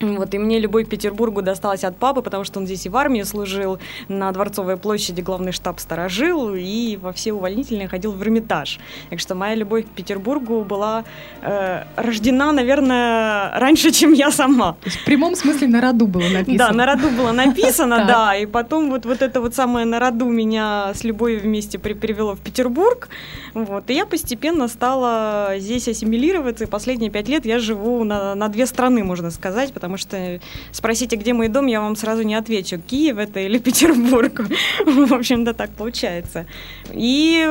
Вот, 0.00 0.34
и 0.34 0.38
мне 0.38 0.58
любовь 0.58 0.86
к 0.86 0.90
Петербургу 0.90 1.40
досталась 1.42 1.84
от 1.84 1.96
папы, 1.96 2.20
потому 2.20 2.44
что 2.44 2.58
он 2.58 2.66
здесь 2.66 2.86
и 2.86 2.88
в 2.88 2.96
армии 2.96 3.22
служил, 3.22 3.78
на 4.08 4.32
Дворцовой 4.32 4.76
площади 4.76 5.20
главный 5.20 5.52
штаб 5.52 5.78
сторожил, 5.78 6.54
и 6.54 6.98
во 7.00 7.12
все 7.12 7.32
увольнительные 7.32 7.86
ходил 7.86 8.12
в 8.12 8.22
Эрмитаж. 8.22 8.80
Так 9.10 9.20
что 9.20 9.34
моя 9.34 9.54
любовь 9.54 9.84
к 9.84 9.88
Петербургу 9.88 10.64
была 10.64 11.04
э, 11.42 11.84
рождена, 11.96 12.52
наверное, 12.52 13.56
раньше, 13.58 13.92
чем 13.92 14.12
я 14.12 14.30
сама. 14.32 14.76
В 14.84 15.04
прямом 15.04 15.36
смысле 15.36 15.68
на 15.68 15.80
роду 15.80 16.06
было 16.06 16.28
написано. 16.28 16.58
Да, 16.58 16.72
на 16.72 16.86
роду 16.86 17.10
было 17.10 17.32
написано, 17.44 18.04
да, 18.06 18.36
и 18.36 18.46
потом 18.46 18.90
вот, 18.90 19.06
вот 19.06 19.22
это 19.22 19.40
вот 19.40 19.54
самое 19.54 19.86
на 19.86 20.00
роду 20.00 20.26
меня 20.26 20.92
с 20.94 21.04
любовью 21.04 21.40
вместе 21.40 21.78
привело 21.78 22.34
в 22.34 22.40
Петербург, 22.40 23.08
вот, 23.54 23.88
и 23.90 23.94
я 23.94 24.06
постепенно 24.06 24.66
стала 24.66 25.54
здесь 25.58 25.86
ассимилироваться, 25.86 26.64
и 26.64 26.66
последние 26.66 27.10
пять 27.10 27.28
лет 27.28 27.46
я 27.46 27.60
живу 27.60 28.02
на, 28.02 28.34
на 28.34 28.48
две 28.48 28.66
страны, 28.66 29.04
можно 29.04 29.30
сказать, 29.30 29.72
потому 29.84 29.98
что 29.98 30.40
спросите, 30.72 31.16
где 31.16 31.34
мой 31.34 31.48
дом, 31.48 31.66
я 31.66 31.82
вам 31.82 31.94
сразу 31.94 32.22
не 32.22 32.34
отвечу, 32.34 32.78
Киев 32.78 33.18
это 33.18 33.40
или 33.40 33.58
Петербург. 33.58 34.40
В 34.86 35.12
общем-то, 35.12 35.52
так 35.52 35.70
получается. 35.72 36.46
И 36.90 37.46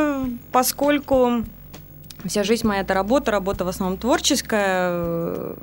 поскольку 0.51 1.43
вся 2.25 2.43
жизнь 2.43 2.65
моя 2.65 2.81
это 2.81 2.95
работа, 2.95 3.29
работа 3.29 3.65
в 3.65 3.67
основном 3.67 3.99
творческая, 3.99 5.53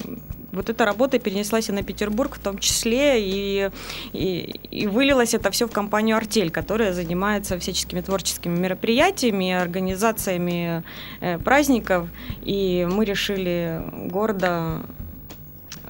вот 0.53 0.71
эта 0.71 0.85
работа 0.85 1.19
перенеслась 1.19 1.69
и 1.69 1.73
на 1.73 1.83
Петербург 1.83 2.37
в 2.37 2.39
том 2.39 2.59
числе, 2.59 3.21
и, 3.21 3.71
и, 4.13 4.61
и 4.71 4.87
вылилось 4.87 5.35
это 5.35 5.51
все 5.51 5.67
в 5.67 5.73
компанию 5.73 6.17
«Артель», 6.17 6.51
которая 6.51 6.93
занимается 6.93 7.59
всяческими 7.59 8.01
творческими 8.01 8.57
мероприятиями, 8.57 9.51
организациями 9.51 10.85
э, 11.21 11.39
праздников, 11.39 12.09
и 12.43 12.87
мы 12.89 13.05
решили 13.05 13.83
гордо 13.93 14.83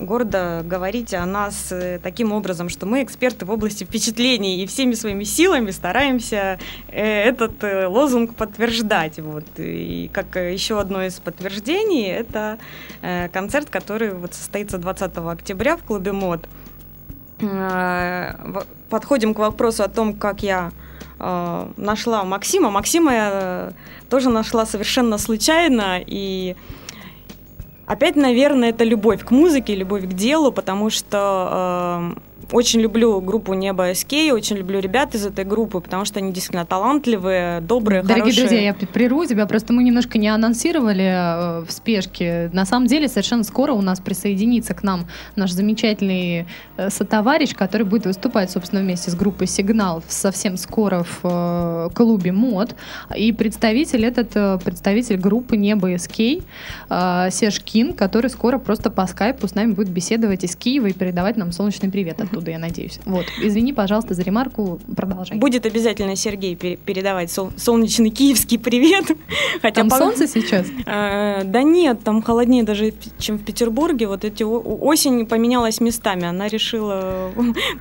гордо 0.01 0.63
говорить 0.65 1.15
о 1.15 1.25
нас 1.27 1.71
э, 1.71 1.99
таким 2.03 2.33
образом, 2.33 2.69
что 2.69 2.87
мы 2.87 3.03
эксперты 3.03 3.45
в 3.45 3.51
области 3.51 3.85
впечатлений 3.85 4.63
и 4.63 4.67
всеми 4.67 4.95
своими 4.95 5.25
силами 5.25 5.71
стараемся 5.71 6.59
э, 6.89 7.03
этот 7.03 7.63
э, 7.63 7.87
лозунг 7.87 8.35
подтверждать. 8.35 9.19
Вот. 9.19 9.45
И 9.59 10.11
как 10.13 10.37
еще 10.37 10.81
одно 10.81 11.05
из 11.05 11.21
подтверждений, 11.21 12.07
это 12.09 12.59
концерт, 13.33 13.71
который 13.71 14.13
вот 14.13 14.35
состоится 14.35 14.79
20 14.79 15.17
октября 15.19 15.77
в 15.77 15.83
клубе 15.83 16.13
МОД. 16.13 16.49
Подходим 18.91 19.35
к 19.35 19.39
вопросу 19.39 19.83
о 19.83 19.89
том, 19.89 20.15
как 20.15 20.43
я 20.43 20.73
нашла 21.19 22.25
Максима. 22.25 22.71
Максима 22.71 23.13
я 23.13 23.73
тоже 24.09 24.31
нашла 24.31 24.67
совершенно 24.67 25.19
случайно, 25.19 26.01
и 26.05 26.57
Опять, 27.91 28.15
наверное, 28.15 28.69
это 28.69 28.85
любовь 28.85 29.25
к 29.25 29.33
музыке, 29.33 29.75
любовь 29.75 30.05
к 30.05 30.13
делу, 30.13 30.53
потому 30.53 30.91
что 30.91 32.15
э, 32.15 32.21
очень 32.53 32.81
люблю 32.81 33.21
группу 33.21 33.55
Небо 33.55 33.93
СК, 33.95 34.13
очень 34.33 34.57
люблю 34.57 34.81
ребят 34.81 35.15
из 35.15 35.25
этой 35.25 35.45
группы, 35.45 35.81
потому 35.81 36.05
что 36.05 36.19
они 36.19 36.33
действительно 36.33 36.67
талантливые, 36.67 37.61
добрые, 37.61 38.03
Дорогие 38.03 38.23
хорошие. 38.23 38.47
друзья, 38.49 38.61
я 38.63 38.75
прерву 38.75 39.25
тебя, 39.27 39.47
просто 39.47 39.73
мы 39.73 39.85
немножко 39.85 40.19
не 40.19 40.29
анонсировали 40.29 41.05
э, 41.05 41.65
в 41.65 41.71
спешке. 41.71 42.51
На 42.53 42.65
самом 42.65 42.87
деле, 42.87 43.09
совершенно 43.09 43.45
скоро 43.45 43.73
у 43.73 43.83
нас 43.83 44.01
присоединится 44.01 44.75
к 44.75 44.83
нам 44.83 45.07
наш 45.37 45.53
замечательный 45.53 46.47
э, 46.77 46.91
сотоварищ, 46.91 47.55
который 47.55 47.87
будет 47.87 48.07
выступать, 48.07 48.51
собственно, 48.51 48.83
вместе 48.83 49.11
с 49.11 49.15
группой 49.15 49.47
«Сигнал» 49.47 50.03
совсем 50.09 50.57
скоро 50.57 51.05
в 51.05 51.21
э, 51.25 51.91
клубе 51.95 52.33
«Мод». 52.33 52.75
И 53.17 53.33
представитель 53.33 54.05
этот, 54.05 54.63
представитель 54.65 55.17
группы 55.17 55.57
«Небо 55.57 55.97
СК», 55.99 56.17
Серж 56.89 57.61
Кин, 57.65 57.93
который 57.93 58.31
скоро 58.31 58.59
просто 58.59 58.91
по 58.91 59.07
скайпу 59.07 59.47
с 59.47 59.55
нами 59.55 59.73
будет 59.73 59.89
беседовать 59.89 60.45
из 60.45 60.57
Киева 60.57 60.87
и 60.87 60.93
передавать 60.93 61.37
нам 61.37 61.53
солнечный 61.53 61.91
привет 61.91 62.21
оттуда 62.21 62.40
оттуда, 62.41 62.51
я 62.51 62.59
надеюсь. 62.59 62.99
Вот. 63.05 63.27
Извини, 63.41 63.73
пожалуйста, 63.73 64.15
за 64.15 64.23
ремарку. 64.23 64.81
Продолжай. 64.97 65.39
Будет 65.39 65.67
обязательно 65.67 66.17
Сергей 66.17 66.57
передавать 66.57 67.31
сол- 67.31 67.53
солнечный 67.57 68.11
киевский 68.11 68.59
привет. 68.59 69.07
Хотя 69.63 69.81
там 69.83 69.89
по... 69.89 69.97
солнце 69.97 70.27
сейчас? 70.27 70.67
А, 70.87 71.45
да 71.45 71.63
нет, 71.63 72.03
там 72.03 72.23
холоднее 72.23 72.63
даже, 72.63 72.93
чем 73.19 73.39
в 73.39 73.45
Петербурге. 73.45 74.07
Вот 74.07 74.25
эти 74.25 74.43
осень 74.43 75.27
поменялась 75.27 75.81
местами. 75.81 76.25
Она 76.25 76.49
решила 76.49 77.31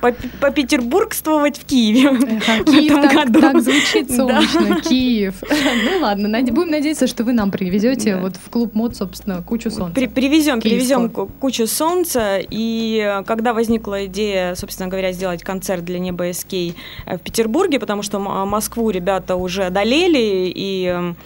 по-петербургствовать 0.40 1.58
в 1.58 1.64
Киеве. 1.64 2.18
Киев 2.64 3.12
так, 3.12 3.32
так 3.32 3.62
звучит 3.62 4.10
солнечно. 4.10 4.68
Да. 4.68 4.80
Киев. 4.80 5.42
Ну 5.50 6.00
ладно, 6.02 6.28
будем 6.50 6.70
надеяться, 6.70 7.06
что 7.06 7.24
вы 7.24 7.32
нам 7.32 7.50
привезете 7.50 8.16
да. 8.16 8.20
вот 8.20 8.36
в 8.36 8.50
клуб 8.50 8.74
мод, 8.74 8.96
собственно, 8.96 9.42
кучу 9.42 9.70
солнца. 9.70 9.94
При, 9.94 10.06
привезем, 10.06 10.60
привезем 10.60 11.08
кучу 11.08 11.66
солнца. 11.66 12.38
И 12.50 13.22
когда 13.26 13.54
возникла 13.54 14.06
идея 14.06 14.49
собственно 14.54 14.88
говоря, 14.88 15.12
сделать 15.12 15.42
концерт 15.42 15.84
для 15.84 15.98
Неба 15.98 16.32
СК 16.32 16.52
э, 16.52 16.72
в 17.06 17.18
Петербурге, 17.18 17.78
потому 17.78 18.02
что 18.02 18.18
Москву 18.18 18.90
ребята 18.90 19.36
уже 19.36 19.64
одолели, 19.64 20.52
и 20.54 20.86
эм, 20.86 21.16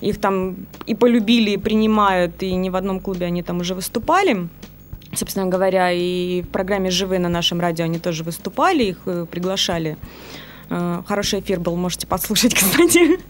их 0.00 0.20
там 0.20 0.56
и 0.86 0.94
полюбили, 0.94 1.52
и 1.52 1.56
принимают, 1.56 2.42
и 2.42 2.54
ни 2.54 2.70
в 2.70 2.76
одном 2.76 3.00
клубе 3.00 3.26
они 3.26 3.42
там 3.42 3.60
уже 3.60 3.74
выступали. 3.74 4.48
Собственно 5.14 5.46
говоря, 5.46 5.92
и 5.92 6.42
в 6.42 6.48
программе 6.48 6.90
«Живы» 6.90 7.18
на 7.18 7.28
нашем 7.28 7.60
радио 7.60 7.84
они 7.84 7.98
тоже 7.98 8.24
выступали, 8.24 8.84
их 8.84 8.98
э, 9.06 9.26
приглашали. 9.30 9.96
Э, 10.70 11.02
хороший 11.06 11.40
эфир 11.40 11.60
был, 11.60 11.76
можете 11.76 12.06
послушать, 12.06 12.54
кстати. 12.60 13.20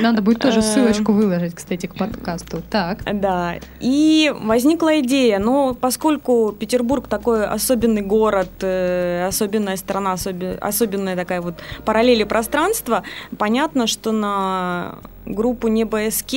Надо 0.00 0.22
будет 0.22 0.40
тоже 0.40 0.60
э, 0.60 0.62
ссылочку 0.62 1.12
выложить, 1.12 1.54
кстати, 1.54 1.86
к 1.86 1.94
подкасту. 1.94 2.62
Так. 2.70 3.02
Да. 3.04 3.56
И 3.80 4.32
возникла 4.42 5.00
идея, 5.00 5.38
но 5.38 5.74
поскольку 5.74 6.52
Петербург 6.58 7.08
такой 7.08 7.46
особенный 7.46 8.02
город, 8.02 8.50
э, 8.60 9.26
особенная 9.26 9.76
страна, 9.76 10.16
особенная 10.60 11.16
такая 11.16 11.40
вот 11.40 11.54
параллели 11.84 12.24
пространства, 12.24 13.02
понятно, 13.38 13.86
что 13.86 14.12
на 14.12 14.98
группу 15.26 15.68
Небо 15.68 16.10
СК 16.10 16.32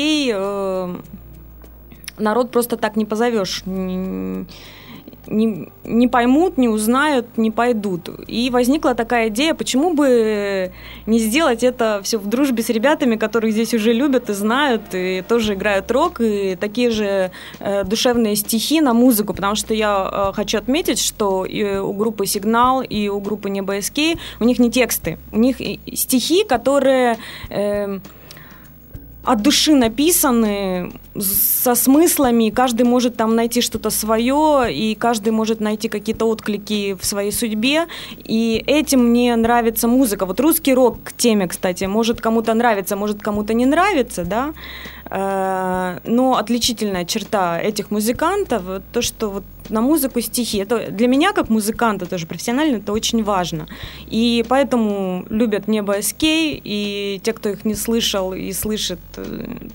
народ 2.18 2.52
просто 2.52 2.78
так 2.78 2.96
не 2.96 3.06
позовешь 3.06 3.64
не, 5.28 5.70
не 5.84 6.08
поймут, 6.08 6.58
не 6.58 6.70
узнают, 6.70 7.38
не 7.38 7.52
пойдут. 7.52 8.10
И 8.28 8.50
возникла 8.50 8.96
такая 8.96 9.30
идея, 9.30 9.54
почему 9.54 9.94
бы 9.94 10.72
не 11.06 11.20
сделать 11.20 11.64
это 11.64 12.02
все 12.04 12.18
в 12.18 12.28
дружбе 12.28 12.64
с 12.64 12.70
ребятами, 12.70 13.16
которых 13.16 13.52
здесь 13.52 13.74
уже 13.74 13.94
любят 13.94 14.30
и 14.30 14.34
знают, 14.34 14.82
и 14.94 15.24
тоже 15.28 15.54
играют 15.54 15.92
рок, 15.92 16.22
и 16.22 16.56
такие 16.56 16.90
же 16.90 17.32
э, 17.60 17.84
душевные 17.84 18.36
стихи 18.36 18.82
на 18.82 18.94
музыку, 18.94 19.34
потому 19.34 19.56
что 19.56 19.74
я 19.74 20.10
э, 20.12 20.34
хочу 20.34 20.58
отметить, 20.58 21.00
что 21.00 21.46
и 21.46 21.78
у 21.78 21.94
группы 21.94 22.26
«Сигнал», 22.26 22.82
и 22.82 23.08
у 23.10 23.20
группы 23.20 23.50
«Небо 23.50 23.80
СК» 23.82 24.00
у 24.40 24.44
них 24.44 24.60
не 24.60 24.72
тексты, 24.72 25.18
у 25.32 25.38
них 25.38 25.58
стихи, 25.94 26.44
которые... 26.44 27.18
Э, 27.50 28.00
от 29.26 29.42
души 29.42 29.74
написаны, 29.74 30.92
со 31.20 31.76
смыслами, 31.76 32.50
каждый 32.50 32.84
может 32.84 33.16
там 33.16 33.36
найти 33.36 33.62
что-то 33.62 33.90
свое, 33.90 34.68
и 34.72 34.96
каждый 34.96 35.32
может 35.32 35.62
найти 35.62 35.90
какие-то 35.90 36.26
отклики 36.26 36.96
в 37.00 37.06
своей 37.06 37.32
судьбе, 37.32 37.88
и 38.24 38.64
этим 38.68 39.10
мне 39.10 39.36
нравится 39.36 39.88
музыка. 39.88 40.26
Вот 40.26 40.40
русский 40.40 40.74
рок 40.74 40.98
к 41.04 41.14
теме, 41.14 41.48
кстати, 41.48 41.86
может 41.86 42.22
кому-то 42.22 42.54
нравится, 42.54 42.96
может 42.96 43.22
кому-то 43.22 43.54
не 43.54 43.66
нравится, 43.66 44.26
да, 44.26 44.54
э, 45.10 46.00
но 46.04 46.38
отличительная 46.38 47.06
черта 47.06 47.60
этих 47.60 47.92
музыкантов, 47.92 48.64
то, 48.92 49.02
что 49.02 49.30
вот 49.30 49.44
на 49.70 49.82
музыку 49.82 50.22
стихи. 50.22 50.58
Это 50.60 50.92
для 50.92 51.08
меня, 51.08 51.32
как 51.34 51.50
музыканта, 51.50 52.06
тоже 52.06 52.28
профессионально, 52.28 52.78
это 52.78 52.92
очень 52.92 53.24
важно. 53.24 53.68
И 54.08 54.46
поэтому 54.48 55.26
любят 55.30 55.68
Небо 55.68 55.96
СК, 56.02 56.24
и 56.24 57.20
те, 57.24 57.34
кто 57.34 57.50
их 57.50 57.66
не 57.66 57.76
слышал 57.76 58.34
и 58.34 58.52
слышит, 58.54 59.00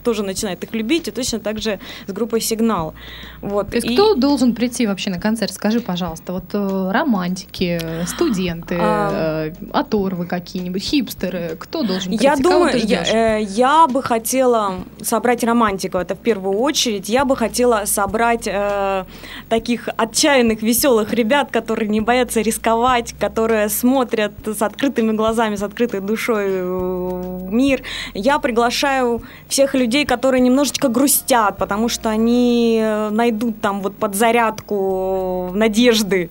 тоже 0.05 0.23
начинают 0.23 0.63
их 0.65 0.75
любить, 0.75 1.09
и 1.09 1.11
точно 1.11 1.41
так 1.41 1.61
же 1.61 1.79
с 2.07 2.13
группой 2.13 2.41
«Сигнал». 2.41 2.95
Вот. 3.41 3.71
То 3.71 3.77
есть 3.77 3.91
и... 3.91 3.95
кто 3.95 4.15
должен 4.15 4.55
прийти 4.55 4.87
вообще 4.87 5.11
на 5.11 5.21
концерт? 5.21 5.53
Скажи, 5.53 5.81
пожалуйста. 5.81 6.33
Вот 6.33 6.45
э, 6.53 6.91
романтики, 6.93 7.81
студенты, 8.07 8.77
а... 8.81 9.49
э, 9.49 9.53
оторвы 9.73 10.27
какие-нибудь, 10.27 10.83
хипстеры. 10.83 11.57
Кто 11.59 11.83
должен 11.83 12.09
прийти? 12.09 12.25
Я 12.25 12.37
думаю, 12.37 12.79
я, 12.79 13.39
э, 13.39 13.43
я 13.43 13.87
бы 13.87 14.03
хотела 14.03 14.75
собрать 15.03 15.43
романтиков, 15.45 16.03
это 16.03 16.15
в 16.15 16.19
первую 16.21 16.59
очередь. 16.59 17.09
Я 17.09 17.25
бы 17.25 17.37
хотела 17.37 17.85
собрать 17.87 18.47
э, 18.47 19.05
таких 19.49 19.71
таких 19.71 19.89
отчаянных, 19.97 20.63
веселых 20.63 21.13
ребят, 21.13 21.51
которые 21.51 21.89
не 21.89 22.01
боятся 22.01 22.41
рисковать, 22.41 23.15
которые 23.21 23.69
смотрят 23.69 24.33
с 24.45 24.63
открытыми 24.63 25.13
глазами, 25.13 25.57
с 25.57 25.63
открытой 25.63 26.01
душой 26.01 26.63
в 26.63 27.53
мир. 27.53 27.83
Я 28.15 28.39
приглашаю 28.39 29.23
всех 29.49 29.75
людей, 29.75 30.05
которые 30.07 30.41
немножечко 30.41 30.89
грустят, 30.89 31.57
потому 31.57 31.89
что 31.89 32.09
они 32.09 32.83
найдут 33.11 33.61
там 33.61 33.81
вот 33.81 33.97
подзарядку 33.97 35.51
надежды, 35.55 36.31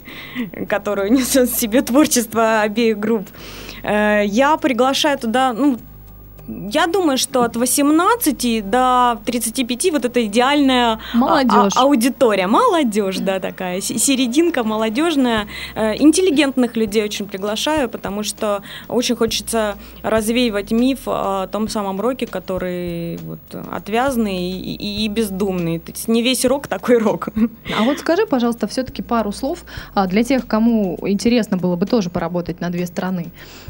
которую 0.67 1.11
несет 1.13 1.49
в 1.49 1.59
себе 1.59 1.81
творчество 1.81 2.61
обеих 2.61 2.97
групп. 2.97 3.27
Э, 3.83 4.23
я 4.25 4.57
приглашаю 4.57 5.17
туда, 5.17 5.53
ну, 5.53 5.77
я 6.49 6.87
думаю, 6.87 7.17
что 7.17 7.43
от 7.43 7.55
18 7.55 8.69
до 8.69 9.19
35 9.25 9.91
вот 9.91 10.05
это 10.05 10.25
идеальная 10.25 10.99
а, 11.13 11.17
молодежь. 11.17 11.73
А- 11.75 11.81
аудитория. 11.81 12.47
Молодежь, 12.47 13.17
да, 13.19 13.39
такая. 13.39 13.81
Серединка 13.81 14.63
молодежная. 14.63 15.47
Э, 15.75 15.95
интеллигентных 15.95 16.75
людей 16.75 17.03
очень 17.03 17.27
приглашаю, 17.27 17.89
потому 17.89 18.23
что 18.23 18.63
очень 18.87 19.15
хочется 19.15 19.77
развеивать 20.01 20.71
миф 20.71 21.01
о 21.05 21.47
том 21.47 21.67
самом 21.67 22.01
роке, 22.01 22.25
который 22.25 23.17
вот 23.17 23.39
отвязный 23.71 24.51
и, 24.51 25.05
и, 25.05 25.07
бездумный. 25.07 25.79
То 25.79 25.91
есть 25.91 26.07
не 26.07 26.23
весь 26.23 26.45
рок 26.45 26.67
такой 26.67 26.97
рок. 26.97 27.29
А 27.77 27.83
вот 27.83 27.99
скажи, 27.99 28.25
пожалуйста, 28.25 28.67
все-таки 28.67 29.01
пару 29.01 29.31
слов 29.31 29.63
а, 29.93 30.07
для 30.07 30.23
тех, 30.23 30.47
кому 30.47 30.97
интересно 31.03 31.57
было 31.57 31.75
бы 31.75 31.85
тоже 31.85 32.09
поработать 32.09 32.59
на 32.59 32.69
две 32.69 32.87
страны. 32.87 33.27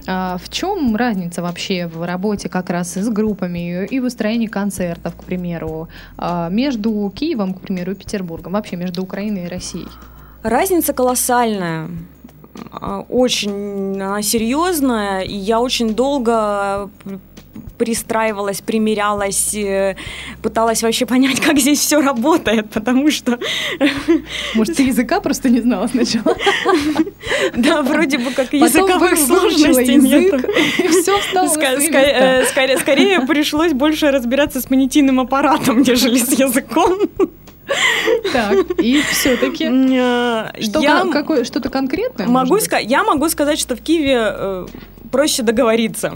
А, 0.08 0.38
в 0.38 0.50
чем 0.50 0.96
разница 0.96 1.42
вообще 1.42 1.88
в 1.88 2.06
работе 2.06 2.48
как 2.48 2.69
раз 2.70 2.98
и 2.98 3.02
с 3.02 3.10
группами, 3.10 3.86
и 3.86 4.00
выстроение 4.00 4.50
концертов, 4.50 5.16
к 5.16 5.24
примеру, 5.24 5.88
а, 6.18 6.50
между 6.50 7.12
Киевом, 7.16 7.54
к 7.54 7.62
примеру, 7.62 7.92
и 7.92 7.96
Петербургом, 7.96 8.54
вообще 8.54 8.76
между 8.76 9.04
Украиной 9.04 9.46
и 9.46 9.48
Россией? 9.48 9.88
Разница 10.44 10.94
колоссальная 10.94 11.90
а, 12.72 13.02
очень 13.10 14.02
она 14.02 14.22
серьезная, 14.22 15.22
и 15.22 15.34
я 15.34 15.60
очень 15.60 15.94
долго 15.94 16.90
пристраивалась, 17.80 18.62
примерялась, 18.62 19.54
э, 19.56 19.96
пыталась 20.44 20.84
вообще 20.84 21.06
понять, 21.06 21.40
как 21.46 21.58
здесь 21.58 21.80
все 21.80 22.02
работает, 22.02 22.70
потому 22.70 23.10
что... 23.10 23.40
Может, 24.54 24.76
ты 24.76 24.84
языка 24.84 25.22
просто 25.22 25.50
не 25.50 25.62
знала 25.62 25.88
сначала? 25.88 26.36
Да, 27.56 27.82
вроде 27.82 28.18
бы 28.18 28.32
как 28.32 28.54
языковых 28.54 29.18
сложностей 29.18 29.96
нет. 29.96 30.46
все 30.90 31.20
стало 31.22 31.48
э, 31.48 32.46
Скорее 32.80 33.22
пришлось 33.22 33.74
больше 33.74 34.12
разбираться 34.12 34.62
с 34.62 34.66
понятийным 34.66 35.20
аппаратом, 35.20 35.82
нежели 35.82 36.18
с 36.18 36.32
языком. 36.32 36.98
Так, 38.34 38.56
и 38.80 39.02
все-таки 39.12 39.66
Э, 39.66 40.62
что, 40.62 40.82
что-то 41.44 41.70
конкретное? 41.70 42.28
могу 42.28 42.60
сказать, 42.60 42.90
я 42.90 43.04
могу 43.04 43.30
сказать, 43.30 43.60
что 43.60 43.76
в 43.76 43.82
Киеве 43.82 44.66
проще 45.12 45.44
договориться. 45.44 46.14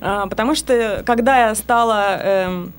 А, 0.00 0.26
Потому 0.26 0.54
что 0.54 1.02
когда 1.06 1.48
я 1.48 1.54
стала 1.54 2.16
эм, 2.22 2.72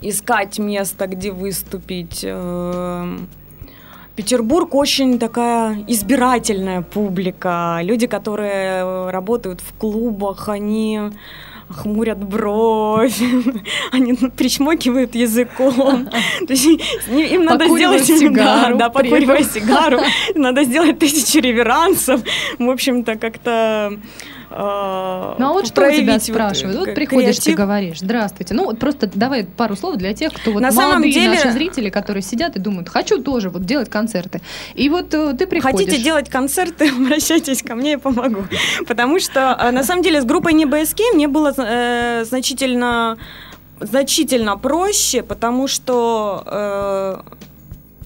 искать 0.00 0.58
место, 0.58 1.06
где 1.06 1.30
выступить, 1.30 2.20
эм, 2.22 3.28
Петербург 4.16 4.74
очень 4.74 5.18
такая 5.18 5.84
избирательная 5.88 6.82
публика. 6.82 7.80
Люди, 7.82 8.06
которые 8.06 9.10
работают 9.10 9.60
в 9.60 9.76
клубах, 9.76 10.48
они 10.48 11.10
хмурят 11.68 12.22
бровь, 12.22 13.20
они 13.92 14.14
причмокивают 14.36 15.14
языком. 15.14 16.08
То 16.46 16.52
есть 16.52 16.66
им 17.08 17.44
надо 17.44 17.68
сделать 17.68 18.04
сигару 18.04 18.76
да, 18.76 18.88
покуривая 18.90 19.42
сигару, 19.42 19.98
надо 20.34 20.64
сделать 20.64 20.98
тысячу 20.98 21.40
реверансов. 21.40 22.20
В 22.58 22.70
общем-то, 22.70 23.16
как-то 23.16 23.98
Ну 24.50 24.56
а 24.56 25.36
вот 25.52 25.66
что 25.66 25.86
у 25.86 25.90
тебя 25.90 26.14
вот, 26.14 26.22
спрашивают? 26.22 26.78
Вот 26.78 26.88
э, 26.88 26.94
приходишь, 26.94 27.38
ты 27.38 27.54
говоришь, 27.54 28.00
здравствуйте. 28.00 28.54
Ну 28.54 28.66
вот 28.66 28.78
просто 28.78 29.10
давай 29.12 29.44
пару 29.44 29.76
слов 29.76 29.96
для 29.96 30.14
тех, 30.14 30.32
кто 30.32 30.52
вот 30.52 30.60
На 30.60 30.72
самом 30.72 31.02
деле- 31.02 31.30
наши 31.30 31.50
зрители, 31.52 31.90
которые 31.90 32.22
сидят 32.22 32.56
и 32.56 32.58
думают, 32.58 32.88
хочу 32.88 33.22
тоже 33.22 33.50
вот 33.50 33.64
делать 33.64 33.90
концерты. 33.90 34.40
И 34.74 34.88
вот 34.88 35.12
э, 35.14 35.34
ты 35.34 35.46
приходишь. 35.46 35.86
Хотите 35.86 36.02
делать 36.02 36.28
концерты, 36.28 36.88
обращайтесь 36.96 37.62
ко 37.62 37.74
мне, 37.74 37.92
я 37.92 37.98
помогу. 37.98 38.44
Потому 38.86 39.18
что, 39.20 39.58
э, 39.60 39.70
на 39.70 39.82
самом 39.82 40.02
деле, 40.02 40.20
с 40.20 40.24
группой 40.24 40.52
не 40.52 40.66
БСК 40.66 41.00
мне 41.14 41.28
было 41.28 41.52
э, 41.56 42.24
значительно, 42.24 43.16
значительно 43.80 44.56
проще, 44.56 45.22
потому 45.22 45.68
что 45.68 46.42
э, 46.46 47.33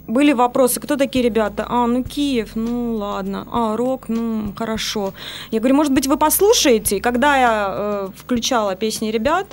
были 0.09 0.33
вопросы, 0.33 0.81
кто 0.81 0.97
такие 0.97 1.25
ребята? 1.25 1.67
А, 1.69 1.87
ну 1.87 2.03
Киев, 2.03 2.57
ну 2.57 2.97
ладно. 2.97 3.47
А, 3.53 3.77
рок, 3.77 4.09
ну 4.09 4.53
хорошо. 4.57 5.13
Я 5.51 5.61
говорю, 5.61 5.77
может 5.77 5.93
быть, 5.93 6.07
вы 6.07 6.17
послушаете? 6.17 6.97
И 6.97 7.01
когда 7.01 7.37
я 7.37 7.69
э, 7.71 8.09
включала 8.17 8.75
песни 8.75 9.11
ребят, 9.11 9.47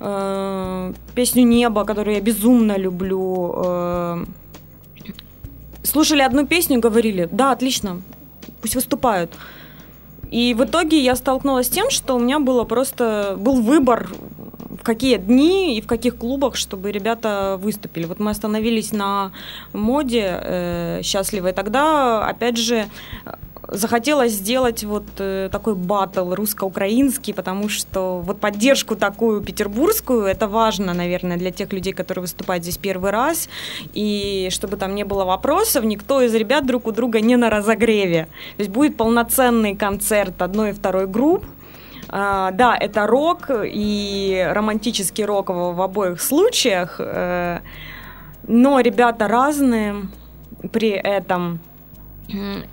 э, 0.00 0.92
песню 1.14 1.44
«Небо», 1.44 1.84
которую 1.84 2.14
я 2.14 2.20
безумно 2.20 2.76
люблю, 2.76 3.54
э, 3.56 4.24
слушали 5.82 6.22
одну 6.22 6.46
песню, 6.46 6.78
говорили, 6.78 7.28
да, 7.32 7.52
отлично, 7.52 8.02
пусть 8.60 8.74
выступают. 8.74 9.32
И 10.30 10.54
в 10.54 10.64
итоге 10.64 10.98
я 10.98 11.16
столкнулась 11.16 11.66
с 11.66 11.70
тем, 11.70 11.90
что 11.90 12.16
у 12.16 12.18
меня 12.18 12.38
было 12.38 12.64
просто 12.64 13.36
был 13.38 13.62
выбор, 13.62 14.10
какие 14.86 15.16
дни 15.16 15.76
и 15.76 15.80
в 15.80 15.86
каких 15.86 16.16
клубах, 16.16 16.54
чтобы 16.54 16.92
ребята 16.92 17.58
выступили. 17.60 18.06
Вот 18.06 18.20
мы 18.20 18.30
остановились 18.30 18.92
на 18.92 19.32
моде 19.72 20.40
э, 20.40 21.00
счастливой. 21.02 21.52
Тогда, 21.52 22.24
опять 22.24 22.56
же, 22.56 22.86
захотелось 23.68 24.32
сделать 24.32 24.84
вот 24.84 25.04
э, 25.18 25.48
такой 25.50 25.74
батл 25.74 26.34
русско-украинский, 26.34 27.34
потому 27.34 27.68
что 27.68 28.20
вот 28.20 28.38
поддержку 28.40 28.94
такую 28.96 29.40
петербургскую, 29.40 30.24
это 30.24 30.46
важно, 30.46 30.94
наверное, 30.94 31.36
для 31.36 31.50
тех 31.50 31.72
людей, 31.72 31.92
которые 31.92 32.22
выступают 32.22 32.62
здесь 32.62 32.78
первый 32.78 33.10
раз, 33.10 33.48
и 33.92 34.48
чтобы 34.50 34.76
там 34.76 34.94
не 34.94 35.04
было 35.04 35.24
вопросов, 35.24 35.84
никто 35.84 36.22
из 36.22 36.34
ребят 36.34 36.66
друг 36.66 36.86
у 36.86 36.92
друга 36.92 37.20
не 37.20 37.36
на 37.36 37.50
разогреве. 37.50 38.28
То 38.56 38.62
есть 38.62 38.70
будет 38.70 38.96
полноценный 38.96 39.74
концерт 39.74 40.40
одной 40.42 40.70
и 40.70 40.72
второй 40.72 41.06
групп, 41.06 41.44
а, 42.08 42.50
да, 42.52 42.76
это 42.78 43.06
рок 43.06 43.50
и 43.50 44.48
романтический 44.52 45.24
рок 45.24 45.50
в, 45.50 45.74
в 45.74 45.82
обоих 45.82 46.20
случаях, 46.20 46.96
э, 46.98 47.60
но 48.46 48.80
ребята 48.80 49.28
разные 49.28 50.08
при 50.72 50.90
этом. 50.90 51.60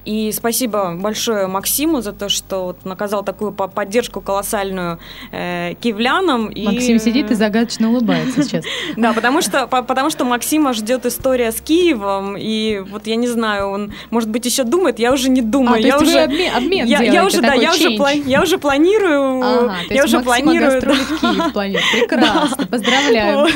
И 0.06 0.32
спасибо 0.32 0.96
большое 0.96 1.48
Максиму 1.48 2.02
за 2.02 2.12
то, 2.12 2.28
что 2.30 2.66
вот 2.66 2.86
наказал 2.86 3.24
такую 3.24 3.52
по- 3.52 3.68
поддержку 3.68 4.20
колоссальную 4.22 5.00
э, 5.32 5.74
киевлянам. 5.80 6.48
И, 6.48 6.66
Максим 6.66 7.00
сидит 7.00 7.30
и 7.32 7.36
загадочно 7.36 7.90
улыбается 7.90 8.44
сейчас. 8.44 8.66
Да, 8.98 9.14
потому 9.14 9.42
что, 9.42 9.68
по- 9.68 9.84
потому 9.84 10.10
что 10.10 10.26
Максима 10.26 10.74
ждет 10.74 11.06
история 11.06 11.52
с 11.52 11.62
Киевом, 11.62 12.36
и 12.38 12.80
вот 12.90 13.06
я 13.08 13.16
не 13.16 13.28
знаю, 13.28 13.68
он, 13.70 13.94
может 14.10 14.30
быть, 14.30 14.46
еще 14.46 14.64
думает, 14.64 15.00
я 15.00 15.14
уже 15.14 15.30
не 15.30 15.42
думаю, 15.42 15.76
А, 15.76 15.80
я 15.80 15.98
уже... 16.00 16.20
обмен, 16.20 16.86
я, 16.88 17.26
уже, 17.26 17.42
да, 17.42 17.54
я 17.54 17.72
уже, 17.72 17.92
я 18.26 18.42
уже 18.42 18.58
планирую, 18.58 19.42
Ага, 19.44 19.76
я 19.90 20.04
уже 20.04 20.20
планирую. 20.22 20.82
в 20.82 21.20
Киев 21.22 21.54
планирует. 21.54 21.86
Прекрасно, 21.92 22.66
поздравляем. 22.68 23.36
Вот. 23.36 23.52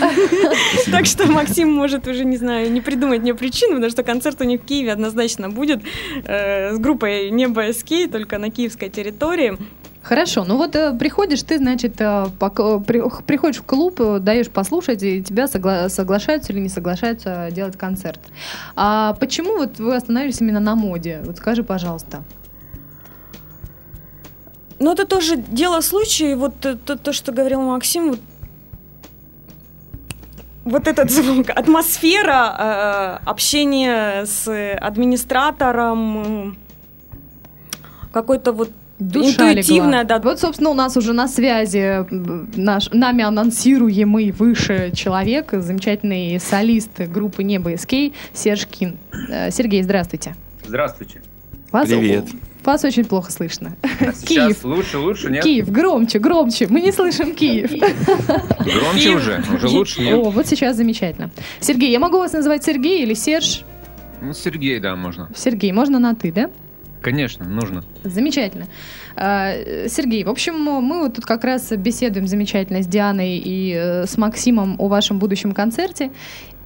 Так 0.92 1.06
что 1.06 1.26
Максим 1.32 1.72
может 1.72 2.08
уже, 2.08 2.24
не 2.26 2.38
знаю, 2.38 2.72
не 2.72 2.82
придумать 2.82 3.22
мне 3.22 3.34
причину, 3.34 3.74
потому 3.76 3.92
что 3.92 4.04
концерт 4.04 4.40
у 4.42 4.44
них 4.44 4.62
в 4.62 4.66
Киеве 4.66 4.92
однозначно 4.94 5.50
будет 5.50 5.82
э, 6.23 6.73
с 6.73 6.80
группой 6.80 7.30
не 7.32 7.47
БСК, 7.47 8.12
только 8.12 8.38
на 8.38 8.50
киевской 8.52 8.89
территории. 8.89 9.58
Хорошо, 10.04 10.45
ну 10.45 10.56
вот 10.56 10.73
э, 10.76 10.93
приходишь 10.97 11.43
ты, 11.43 11.58
значит, 11.58 12.00
э, 12.00 12.28
пок- 12.39 12.82
при- 12.86 13.04
приходишь 13.26 13.58
в 13.60 13.63
клуб, 13.63 14.00
э, 14.00 14.19
даешь 14.19 14.50
послушать, 14.50 15.04
и 15.04 15.21
тебя 15.21 15.45
согла- 15.45 15.89
соглашаются 15.89 16.54
или 16.54 16.62
не 16.62 16.69
соглашаются 16.69 17.50
делать 17.52 17.78
концерт. 17.78 18.21
А 18.78 19.17
почему 19.19 19.58
вот 19.58 19.80
вы 19.80 19.95
остановились 19.95 20.39
именно 20.39 20.62
на 20.62 20.76
моде? 20.76 21.21
Вот 21.26 21.38
скажи, 21.38 21.62
пожалуйста. 21.63 22.23
Но 24.80 24.93
это 24.93 25.06
тоже 25.06 25.36
дело 25.36 25.82
случая, 25.82 26.32
и 26.32 26.36
вот 26.36 26.65
э, 26.65 26.76
то, 26.76 26.97
то, 26.97 27.12
что 27.12 27.34
говорил 27.34 27.62
Максим, 27.62 28.12
вот 28.12 28.19
вот 30.67 30.88
этот 30.88 31.10
звук, 31.12 31.49
атмосфера, 31.49 33.19
э, 33.23 33.30
общение 33.30 34.25
с 34.25 34.75
администратором, 34.80 36.58
какой-то 38.12 38.51
вот 38.51 38.71
Душа 38.99 39.51
Интуитивная, 39.51 40.01
легла. 40.01 40.17
да. 40.17 40.19
Вот, 40.19 40.39
собственно, 40.39 40.71
у 40.71 40.73
нас 40.73 40.97
уже 40.97 41.13
на 41.13 41.27
связи 41.27 42.03
наш, 42.60 42.89
нами 42.91 43.23
анонсируемый 43.23 44.32
выше 44.32 44.91
человек, 44.95 45.51
замечательный 45.51 46.39
солист 46.39 46.99
группы 47.01 47.43
Небо 47.43 47.77
СК 47.77 47.93
Серж 48.34 48.65
Кин. 48.65 48.97
Э, 49.30 49.51
Сергей, 49.51 49.84
здравствуйте. 49.84 50.36
Здравствуйте. 50.65 51.21
Вас, 51.71 51.88
Привет. 51.88 52.25
Вас 52.67 52.84
очень 52.84 53.06
плохо 53.06 53.32
слышно. 53.32 53.77
А 53.82 54.12
сейчас 54.12 54.23
Киев. 54.23 54.65
лучше, 54.65 54.97
лучше, 54.97 55.32
нет? 55.32 55.41
Киев, 55.41 55.71
громче, 55.71 56.19
громче. 56.19 56.67
Мы 56.67 56.82
не 56.82 56.91
слышим 56.91 57.34
Киев. 57.34 57.71
Громче 57.71 59.15
уже? 59.15 59.41
Уже 59.56 59.67
лучше, 59.69 60.01
нет? 60.01 60.15
О, 60.15 60.30
вот 60.30 60.47
сейчас 60.47 60.75
замечательно. 60.75 61.32
Сергей, 61.62 61.89
я 61.91 61.99
могу 61.99 62.17
вас 62.17 62.34
называть 62.34 62.65
Сергей 62.65 63.03
или 63.03 63.13
Серж? 63.13 63.63
Ну, 64.21 64.34
Сергей, 64.34 64.82
да, 64.82 64.97
можно. 64.97 65.30
Сергей, 65.34 65.71
можно 65.71 65.97
на 65.97 66.13
ты, 66.13 66.34
да? 66.34 66.49
Конечно, 67.01 67.47
нужно. 67.47 67.86
Замечательно. 68.03 68.65
А, 69.15 69.53
Сергей, 69.88 70.25
в 70.25 70.30
общем, 70.30 70.60
мы 70.60 71.03
вот 71.03 71.15
тут 71.15 71.25
как 71.25 71.45
раз 71.45 71.71
беседуем 71.71 72.27
замечательно 72.27 72.84
с 72.84 72.88
Дианой 72.88 73.38
и 73.38 73.73
э, 73.73 74.06
с 74.08 74.17
Максимом 74.17 74.75
о 74.77 74.89
вашем 74.89 75.19
будущем 75.19 75.53
концерте. 75.53 76.12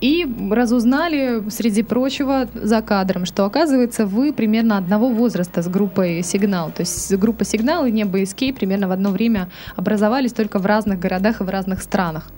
И 0.02 0.28
разузнали, 0.50 1.48
среди 1.50 1.84
прочего, 1.84 2.48
за 2.56 2.82
кадром, 2.82 3.26
что, 3.26 3.46
оказывается, 3.46 4.08
вы 4.08 4.34
примерно 4.34 4.78
одного 4.78 5.10
возраста 5.10 5.62
с 5.62 5.68
группой 5.68 6.24
«Сигнал». 6.24 6.72
То 6.72 6.82
есть 6.82 7.16
группа 7.16 7.46
«Сигнал» 7.46 7.86
и 7.86 7.92
«Небо 7.92 8.24
Эскей» 8.24 8.52
примерно 8.52 8.88
в 8.88 8.92
одно 8.92 9.12
время 9.12 9.50
образовались 9.76 10.34
только 10.34 10.58
в 10.58 10.66
разных 10.66 11.00
городах 11.00 11.42
и 11.42 11.44
в 11.44 11.50
разных 11.50 11.84
странах. 11.84 12.32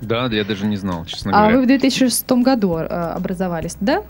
Да, 0.00 0.26
я 0.26 0.44
даже 0.44 0.66
не 0.66 0.76
знал, 0.76 1.04
честно 1.06 1.30
А 1.30 1.42
говоря. 1.42 1.56
вы 1.56 1.62
в 1.62 1.66
2006 1.68 2.28
году 2.42 2.76
э, 2.76 2.84
образовались, 2.84 3.76
да? 3.80 4.02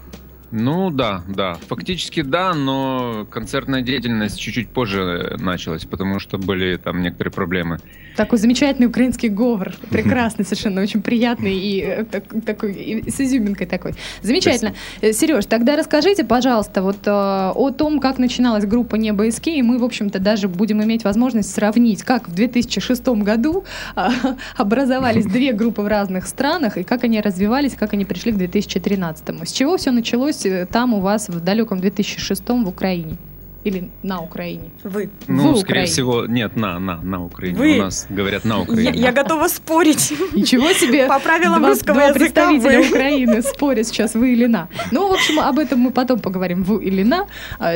Ну 0.50 0.90
да, 0.90 1.22
да. 1.28 1.54
Фактически 1.68 2.22
да, 2.22 2.54
но 2.54 3.26
концертная 3.30 3.82
деятельность 3.82 4.38
чуть-чуть 4.38 4.68
позже 4.68 5.36
началась, 5.38 5.84
потому 5.84 6.18
что 6.18 6.38
были 6.38 6.76
там 6.76 7.02
некоторые 7.02 7.32
проблемы. 7.32 7.78
Такой 8.16 8.38
замечательный 8.38 8.86
украинский 8.86 9.28
говор. 9.28 9.74
Прекрасный 9.90 10.44
совершенно, 10.44 10.80
очень 10.80 11.02
приятный 11.02 11.54
и 11.54 11.80
э, 11.82 12.04
так- 12.04 12.44
такой, 12.44 12.72
и 12.72 13.10
с 13.10 13.20
изюминкой 13.20 13.66
такой. 13.66 13.94
Замечательно. 14.22 14.74
Сереж, 15.02 15.44
тогда 15.46 15.76
расскажите, 15.76 16.24
пожалуйста, 16.24 16.80
вот 16.82 17.06
э, 17.06 17.10
о 17.10 17.70
том, 17.76 18.00
как 18.00 18.18
начиналась 18.18 18.64
группа 18.64 18.96
Небо 18.96 19.30
СК, 19.30 19.48
и 19.48 19.62
мы, 19.62 19.78
в 19.78 19.84
общем-то, 19.84 20.18
даже 20.18 20.48
будем 20.48 20.82
иметь 20.82 21.04
возможность 21.04 21.52
сравнить, 21.54 22.02
как 22.04 22.28
в 22.28 22.34
2006 22.34 23.06
году 23.08 23.64
а, 23.94 24.10
образовались 24.56 25.26
две 25.36 25.52
группы 25.52 25.82
в 25.82 25.86
разных 25.86 26.26
странах, 26.26 26.78
и 26.78 26.84
как 26.84 27.04
они 27.04 27.20
развивались, 27.20 27.74
как 27.74 27.92
они 27.92 28.04
пришли 28.04 28.32
к 28.32 28.36
2013. 28.36 29.48
С 29.48 29.52
чего 29.52 29.76
все 29.76 29.90
началось 29.90 30.35
э, 30.44 30.66
там 30.66 30.92
у 30.94 31.00
вас 31.00 31.28
в 31.28 31.40
далеком 31.40 31.80
2006 31.80 32.42
в 32.48 32.68
Украине? 32.68 33.16
Или 33.64 33.90
на 34.04 34.20
Украине? 34.20 34.70
Вы. 34.84 35.10
Ну, 35.26 35.52
В 35.54 35.58
скорее 35.58 35.62
Украине. 35.62 35.86
всего, 35.86 36.26
нет, 36.26 36.54
на, 36.56 36.78
на, 36.78 37.00
на 37.02 37.24
Украине. 37.24 37.58
Вы. 37.58 37.78
У 37.78 37.82
нас 37.82 38.06
говорят 38.08 38.44
на 38.44 38.54
Я, 38.54 38.60
Украине. 38.60 38.98
я 39.00 39.12
готова 39.12 39.48
спорить. 39.48 40.12
Ничего 40.34 40.72
себе! 40.72 41.06
По 41.08 41.18
правилам 41.18 41.58
Два- 41.60 41.70
русского 41.70 41.94
два 41.94 42.04
языка 42.04 42.18
представителя 42.20 42.80
вы. 42.80 42.88
Украины 42.88 43.42
спорят 43.42 43.86
сейчас, 43.88 44.14
вы 44.14 44.34
или 44.34 44.46
на. 44.46 44.68
Ну, 44.92 45.08
в 45.08 45.12
общем, 45.14 45.40
об 45.40 45.58
этом 45.58 45.80
мы 45.80 45.90
потом 45.90 46.20
поговорим, 46.20 46.62
вы 46.62 46.84
или 46.84 47.02
на. 47.02 47.26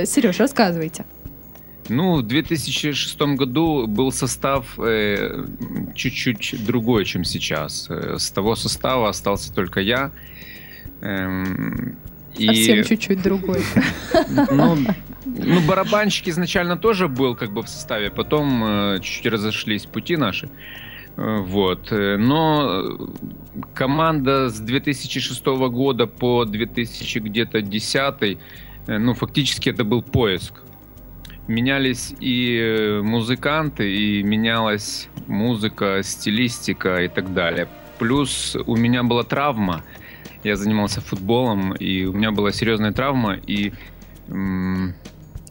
Сереж, 0.07 0.39
рассказывайте. 0.39 1.05
Ну, 1.89 2.19
в 2.19 2.23
2006 2.23 3.21
году 3.37 3.89
был 3.89 4.13
состав 4.13 4.79
э, 4.79 5.45
чуть-чуть 5.97 6.55
другой, 6.65 7.05
чем 7.05 7.25
сейчас. 7.25 7.89
Э, 7.91 8.17
С 8.17 8.31
того 8.31 8.55
состава 8.55 9.09
остался 9.09 9.53
только 9.53 9.81
я. 9.81 10.13
Эм, 11.01 11.97
и, 12.37 12.47
Совсем 12.47 12.85
чуть-чуть 12.85 13.23
другой. 13.23 13.61
ну, 14.51 14.77
ну, 15.25 15.61
барабанщик 15.67 16.29
изначально 16.29 16.77
тоже 16.77 17.09
был 17.09 17.35
как 17.35 17.53
бы 17.53 17.63
в 17.63 17.69
составе, 17.69 18.11
потом 18.11 18.65
э, 18.65 19.01
чуть-чуть 19.01 19.27
разошлись 19.33 19.87
пути 19.87 20.17
наши. 20.17 20.49
Э, 21.17 21.39
Вот. 21.41 21.93
Э, 21.93 22.17
Но 22.17 23.11
команда 23.75 24.49
с 24.49 24.59
2006 24.61 25.45
года 25.47 26.07
по 26.07 26.45
2000 26.45 27.19
где-то 27.19 27.63
10 27.63 28.39
ну, 28.87 29.15
фактически 29.15 29.69
это 29.69 29.85
был 29.85 30.03
поиск. 30.03 30.55
Менялись 31.47 32.15
и 32.21 33.01
музыканты, 33.03 33.93
и 33.95 34.23
менялась 34.23 35.09
музыка, 35.27 36.01
стилистика 36.03 37.03
и 37.03 37.09
так 37.09 37.35
далее. 37.35 37.69
Плюс 37.99 38.57
у 38.67 38.77
меня 38.77 39.03
была 39.03 39.23
травма. 39.23 39.83
Я 40.43 40.57
занимался 40.57 41.01
футболом, 41.01 41.75
и 41.75 42.05
у 42.05 42.13
меня 42.13 42.31
была 42.31 42.53
серьезная 42.53 42.93
травма, 42.93 43.35
и 43.35 43.73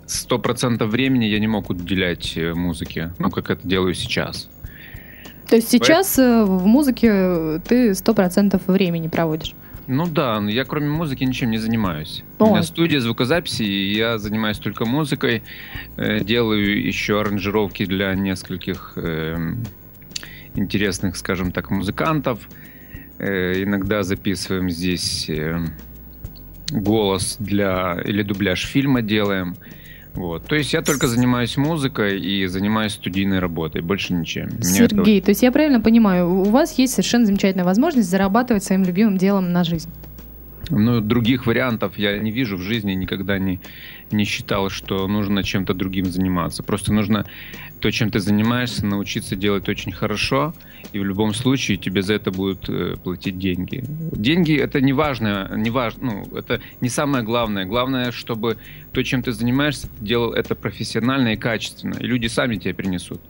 сто 0.08 0.40
процентов 0.40 0.90
времени 0.90 1.26
я 1.26 1.40
не 1.40 1.48
мог 1.48 1.70
уделять 1.70 2.36
э, 2.36 2.54
музыке, 2.54 3.14
ну, 3.20 3.30
как 3.30 3.52
это 3.52 3.68
делаю 3.68 3.94
сейчас. 3.94 4.50
То 5.48 5.56
есть 5.56 5.70
сейчас 5.70 6.18
э, 6.18 6.44
в 6.44 6.66
музыке 6.66 7.60
ты 7.68 7.94
сто 7.94 8.14
процентов 8.14 8.62
времени 8.68 9.08
проводишь. 9.08 9.54
Ну 9.88 10.06
да, 10.06 10.40
но 10.40 10.52
я 10.52 10.66
кроме 10.66 10.88
музыки 10.88 11.24
ничем 11.24 11.50
не 11.50 11.58
занимаюсь. 11.58 12.24
Ой. 12.38 12.48
У 12.48 12.52
меня 12.52 12.64
студия 12.64 13.00
звукозаписи, 13.00 13.64
и 13.64 13.96
я 13.96 14.20
занимаюсь 14.20 14.60
только 14.60 14.86
музыкой, 14.86 15.42
э, 15.98 16.24
делаю 16.24 16.86
еще 16.86 17.20
аранжировки 17.20 17.86
для 17.86 18.14
нескольких 18.14 18.94
э, 18.98 19.56
интересных, 20.54 21.18
скажем 21.18 21.52
так, 21.52 21.72
музыкантов. 21.72 22.48
Э, 23.20 23.64
иногда 23.64 24.04
записываем 24.04 24.70
здесь 24.70 25.30
э, 25.30 25.58
голос 26.72 27.36
для 27.40 28.02
или 28.06 28.24
дубляж 28.24 28.66
фильма 28.66 29.02
делаем. 29.02 29.58
Вот. 30.14 30.46
То 30.46 30.56
есть 30.56 30.74
я 30.74 30.82
только 30.82 31.08
занимаюсь 31.08 31.58
музыкой 31.58 32.20
и 32.20 32.46
занимаюсь 32.48 32.94
студийной 32.94 33.40
работой, 33.40 33.82
больше 33.82 34.14
ничем. 34.14 34.48
Меня 34.48 34.86
это 34.86 34.96
Сергей, 34.96 35.22
то 35.22 35.30
есть 35.30 35.44
я 35.44 35.52
правильно 35.52 35.82
понимаю, 35.82 36.30
у 36.30 36.44
вас 36.46 36.78
есть 36.78 36.94
совершенно 36.94 37.26
замечательная 37.26 37.66
возможность 37.66 38.10
зарабатывать 38.10 38.64
своим 38.64 38.84
любимым 38.84 39.18
делом 39.18 39.52
на 39.52 39.64
жизнь. 39.64 39.90
Ну, 40.70 41.02
других 41.02 41.46
вариантов 41.46 41.98
я 41.98 42.18
не 42.18 42.32
вижу 42.32 42.58
в 42.58 42.62
жизни, 42.62 42.94
никогда 42.94 43.40
не, 43.40 43.60
не 44.12 44.24
считал, 44.24 44.70
что 44.70 45.08
нужно 45.08 45.44
чем-то 45.44 45.74
другим 45.74 46.06
заниматься. 46.06 46.64
Просто 46.64 46.94
нужно 46.94 47.26
то, 47.80 47.92
чем 47.92 48.12
ты 48.12 48.20
занимаешься, 48.20 48.86
научиться 48.86 49.36
делать 49.36 49.70
очень 49.70 49.92
хорошо, 49.92 50.54
и 50.94 51.00
в 51.00 51.06
любом 51.06 51.34
случае 51.34 51.78
тебе 51.78 52.02
за 52.02 52.16
это 52.16 52.32
будут 52.32 52.70
э, 52.70 52.96
платить 53.04 53.40
деньги. 53.40 53.84
Деньги 54.12 54.56
это 54.58 54.82
не 54.82 54.94
важно, 54.94 55.52
не 55.56 55.70
важно, 55.70 56.04
ну, 56.04 56.38
это 56.38 56.62
не 56.82 56.90
самое 56.90 57.24
главное. 57.24 57.66
Главное, 57.66 58.12
чтобы 58.12 58.58
то, 58.92 59.04
чем 59.04 59.24
ты 59.24 59.32
занимаешься, 59.32 59.88
ты 59.88 60.06
делал 60.06 60.34
это 60.34 60.56
профессионально 60.56 61.34
и 61.34 61.38
качественно, 61.38 61.96
и 61.96 62.06
люди 62.06 62.28
сами 62.28 62.58
тебе 62.58 62.74
принесут. 62.74 63.22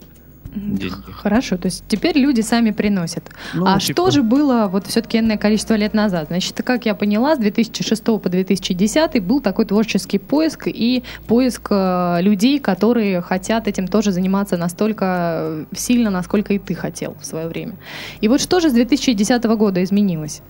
Деньги. 0.54 1.12
Хорошо, 1.12 1.56
то 1.56 1.66
есть 1.66 1.84
теперь 1.88 2.18
люди 2.18 2.40
сами 2.40 2.70
приносят. 2.70 3.24
Ну, 3.54 3.66
а 3.66 3.78
типа- 3.78 3.92
что 3.92 4.10
же 4.10 4.22
было 4.22 4.68
вот 4.70 4.86
все-таки 4.86 5.18
энное 5.18 5.36
количество 5.36 5.74
лет 5.74 5.94
назад? 5.94 6.28
Значит, 6.28 6.60
как 6.64 6.86
я 6.86 6.94
поняла, 6.94 7.36
с 7.36 7.38
2006 7.38 8.18
по 8.18 8.28
2010 8.28 9.22
был 9.22 9.40
такой 9.40 9.64
творческий 9.66 10.18
поиск 10.18 10.66
и 10.66 11.04
поиск 11.26 11.68
э, 11.70 12.18
людей, 12.22 12.58
которые 12.58 13.20
хотят 13.20 13.68
этим 13.68 13.86
тоже 13.86 14.12
заниматься 14.12 14.56
настолько 14.56 15.04
э, 15.40 15.64
сильно, 15.74 16.10
насколько 16.10 16.52
и 16.54 16.58
ты 16.58 16.74
хотел 16.74 17.16
в 17.20 17.24
свое 17.24 17.48
время. 17.48 17.74
И 18.20 18.28
вот 18.28 18.40
что 18.40 18.60
же 18.60 18.70
с 18.70 18.72
2010 18.72 19.44
года 19.44 19.82
изменилось? 19.82 20.42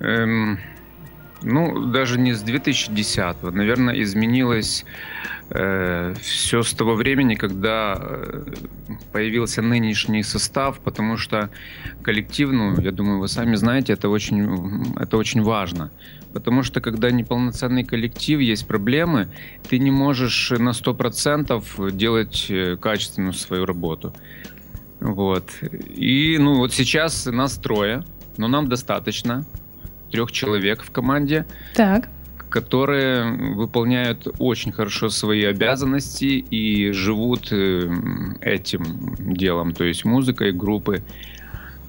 Эм, 0.00 0.58
ну, 1.42 1.86
даже 1.86 2.18
не 2.18 2.32
с 2.32 2.42
2010 2.42 3.42
Наверное, 3.42 4.02
изменилось 4.02 4.84
все 5.50 6.62
с 6.62 6.72
того 6.74 6.94
времени, 6.94 7.34
когда 7.34 7.98
э, 7.98 8.44
появился 9.12 9.62
нынешний 9.62 10.22
состав, 10.22 10.78
потому 10.78 11.16
что 11.16 11.50
коллектив, 12.02 12.52
ну, 12.52 12.80
я 12.80 12.92
думаю, 12.92 13.18
вы 13.18 13.26
сами 13.26 13.56
знаете, 13.56 13.92
это 13.94 14.08
очень, 14.08 14.94
это 14.96 15.16
очень 15.16 15.42
важно. 15.42 15.90
Потому 16.32 16.62
что 16.62 16.80
когда 16.80 17.10
неполноценный 17.10 17.84
коллектив, 17.84 18.38
есть 18.38 18.68
проблемы, 18.68 19.28
ты 19.68 19.80
не 19.80 19.90
можешь 19.90 20.50
на 20.50 20.70
100% 20.70 21.90
делать 21.90 22.46
э, 22.48 22.76
качественную 22.76 23.32
свою 23.32 23.66
работу. 23.66 24.14
Вот. 25.00 25.50
И, 25.96 26.38
ну, 26.38 26.58
вот 26.58 26.72
сейчас 26.72 27.26
нас 27.26 27.58
трое, 27.58 28.04
но 28.36 28.46
нам 28.46 28.68
достаточно 28.68 29.44
трех 30.10 30.32
человек 30.32 30.82
в 30.82 30.90
команде, 30.90 31.44
Так. 31.74 32.08
которые 32.48 33.54
выполняют 33.54 34.26
очень 34.38 34.72
хорошо 34.72 35.08
свои 35.08 35.44
обязанности 35.44 36.44
и 36.50 36.92
живут 36.92 37.52
э, 37.52 37.88
этим 38.40 39.14
делом, 39.18 39.72
то 39.72 39.84
есть 39.84 40.04
музыкой 40.04 40.52
группы. 40.52 41.02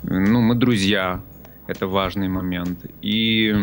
Ну, 0.04 0.42
мы 0.42 0.56
друзья, 0.56 1.22
это 1.68 1.88
важный 1.88 2.28
момент. 2.28 2.86
И 3.02 3.56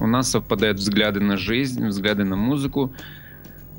у 0.00 0.06
нас 0.06 0.30
совпадают 0.30 0.78
взгляды 0.78 1.20
на 1.20 1.36
жизнь, 1.36 1.86
взгляды 1.86 2.24
на 2.24 2.36
музыку. 2.36 2.92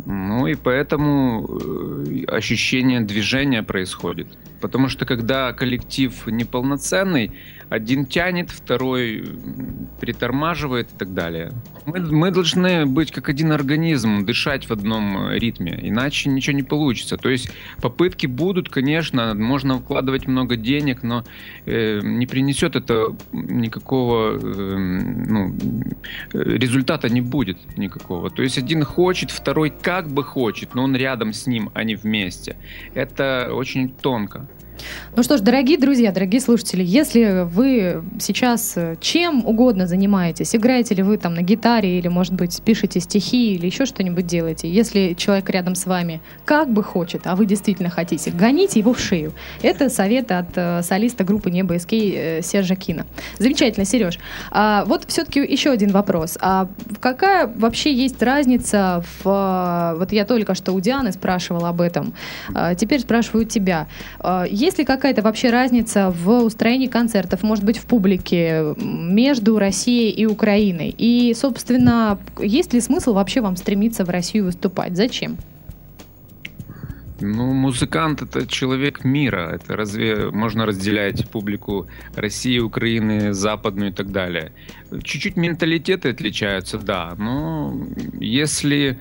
Ну 0.05 0.47
и 0.47 0.55
поэтому 0.55 1.47
э, 1.47 2.25
ощущение 2.27 3.01
движения 3.01 3.63
происходит. 3.63 4.27
Потому 4.62 4.89
что 4.89 5.05
когда 5.05 5.53
коллектив 5.53 6.12
неполноценный, 6.27 7.31
один 7.69 8.06
тянет, 8.06 8.51
второй 8.51 9.25
притормаживает 9.99 10.91
и 10.91 10.97
так 10.97 11.13
далее. 11.13 11.51
Мы, 11.86 11.99
мы 11.99 12.32
должны 12.32 12.86
быть 12.86 13.12
как 13.12 13.30
один 13.30 13.51
организм, 13.51 14.25
дышать 14.25 14.67
в 14.67 14.71
одном 14.71 15.30
э, 15.30 15.39
ритме, 15.39 15.78
иначе 15.82 16.30
ничего 16.30 16.56
не 16.56 16.63
получится. 16.63 17.17
То 17.17 17.30
есть 17.30 17.51
попытки 17.82 18.28
будут, 18.28 18.69
конечно, 18.69 19.34
можно 19.36 19.80
вкладывать 19.80 20.28
много 20.28 20.56
денег, 20.56 21.04
но 21.04 21.23
э, 21.65 21.99
не 22.01 22.25
принесет 22.25 22.75
это 22.75 23.15
никакого 23.32 24.38
э, 24.38 24.78
ну, 24.78 25.56
э, 26.34 26.43
результата 26.43 27.10
не 27.10 27.21
будет 27.21 27.78
никакого. 27.78 28.30
То 28.30 28.41
есть 28.41 28.58
один 28.58 28.84
хочет, 28.84 29.32
второй 29.32 29.69
как 29.69 30.08
бы 30.08 30.23
хочет, 30.23 30.75
но 30.75 30.84
он 30.84 30.95
рядом 30.95 31.34
с 31.34 31.47
ним, 31.47 31.69
а 31.73 31.84
не 31.84 31.95
вместе. 31.95 32.58
Это 32.93 33.49
очень 33.54 33.89
тонко. 33.89 34.47
Ну 35.15 35.23
что 35.23 35.38
ж, 35.38 35.41
дорогие 35.41 35.77
друзья, 35.77 36.11
дорогие 36.11 36.41
слушатели, 36.41 36.83
если 36.83 37.45
вы 37.45 38.03
сейчас 38.19 38.73
э, 38.75 38.95
чем 38.99 39.45
угодно 39.45 39.88
занимаетесь, 39.88 40.55
играете 40.55 40.95
ли 40.95 41.03
вы 41.03 41.17
там 41.17 41.33
на 41.33 41.41
гитаре 41.41 41.97
или, 41.97 42.07
может 42.09 42.33
быть, 42.33 42.61
пишете 42.63 42.99
стихи 42.99 43.53
или 43.53 43.65
еще 43.65 43.85
что-нибудь 43.85 44.25
делаете, 44.27 44.69
если 44.69 45.13
человек 45.13 45.49
рядом 45.49 45.75
с 45.75 45.85
вами 45.85 46.21
как 46.43 46.69
бы 46.69 46.83
хочет, 46.83 47.27
а 47.27 47.35
вы 47.35 47.45
действительно 47.45 47.89
хотите, 47.89 48.31
гоните 48.31 48.79
его 48.79 48.93
в 48.93 48.99
шею. 48.99 49.33
Это 49.61 49.89
совет 49.89 50.31
от 50.31 50.47
э, 50.55 50.81
солиста 50.83 51.23
группы 51.23 51.49
Небо 51.49 51.79
СК 51.79 51.93
э, 51.93 52.41
Сержа 52.41 52.75
Кина. 52.75 53.05
Замечательно, 53.39 53.85
Сереж. 53.85 54.19
А, 54.51 54.83
вот 54.85 55.05
все-таки 55.07 55.39
еще 55.39 55.71
один 55.71 55.91
вопрос. 55.91 56.38
А 56.41 56.67
какая 56.99 57.47
вообще 57.47 57.93
есть 57.93 58.21
разница 58.21 59.03
в... 59.23 59.93
э, 59.93 59.97
Вот 59.97 60.11
я 60.11 60.25
только 60.25 60.55
что 60.55 60.73
у 60.73 60.79
Дианы 60.81 61.13
спрашивала 61.13 61.69
об 61.69 61.79
этом. 61.79 62.13
А, 62.53 62.75
теперь 62.75 62.99
спрашиваю 62.99 63.45
тебя. 63.45 63.88
А, 64.19 64.45
Есть 64.65 64.80
ли 64.80 64.84
какая-то 64.84 65.21
вообще 65.21 65.51
разница 65.51 66.10
в 66.10 66.43
устроении 66.43 66.88
концертов, 66.88 67.43
может 67.43 67.63
быть, 67.63 67.78
в 67.78 67.86
публике 67.86 68.73
между 68.78 69.60
Россией 69.60 70.10
и 70.10 70.25
Украиной? 70.25 70.89
И, 70.97 71.36
собственно, 71.36 72.17
есть 72.39 72.73
ли 72.73 72.82
смысл 72.82 73.13
вообще 73.13 73.41
вам 73.41 73.58
стремиться 73.58 74.04
в 74.04 74.10
Россию 74.10 74.45
выступать? 74.45 74.95
Зачем? 74.95 75.38
Ну, 77.21 77.54
музыкант 77.54 78.21
это 78.21 78.45
человек 78.45 79.06
мира. 79.06 79.51
Это 79.56 79.78
разве 79.78 80.32
можно 80.32 80.65
разделять 80.65 81.30
публику 81.30 81.88
России, 82.15 82.60
Украины, 82.60 83.34
западную 83.34 83.91
и 83.91 83.93
так 83.93 84.12
далее? 84.12 84.51
Чуть-чуть 85.04 85.38
менталитеты 85.38 86.10
отличаются, 86.10 86.78
да. 86.78 87.15
Но 87.17 87.88
если 88.19 88.99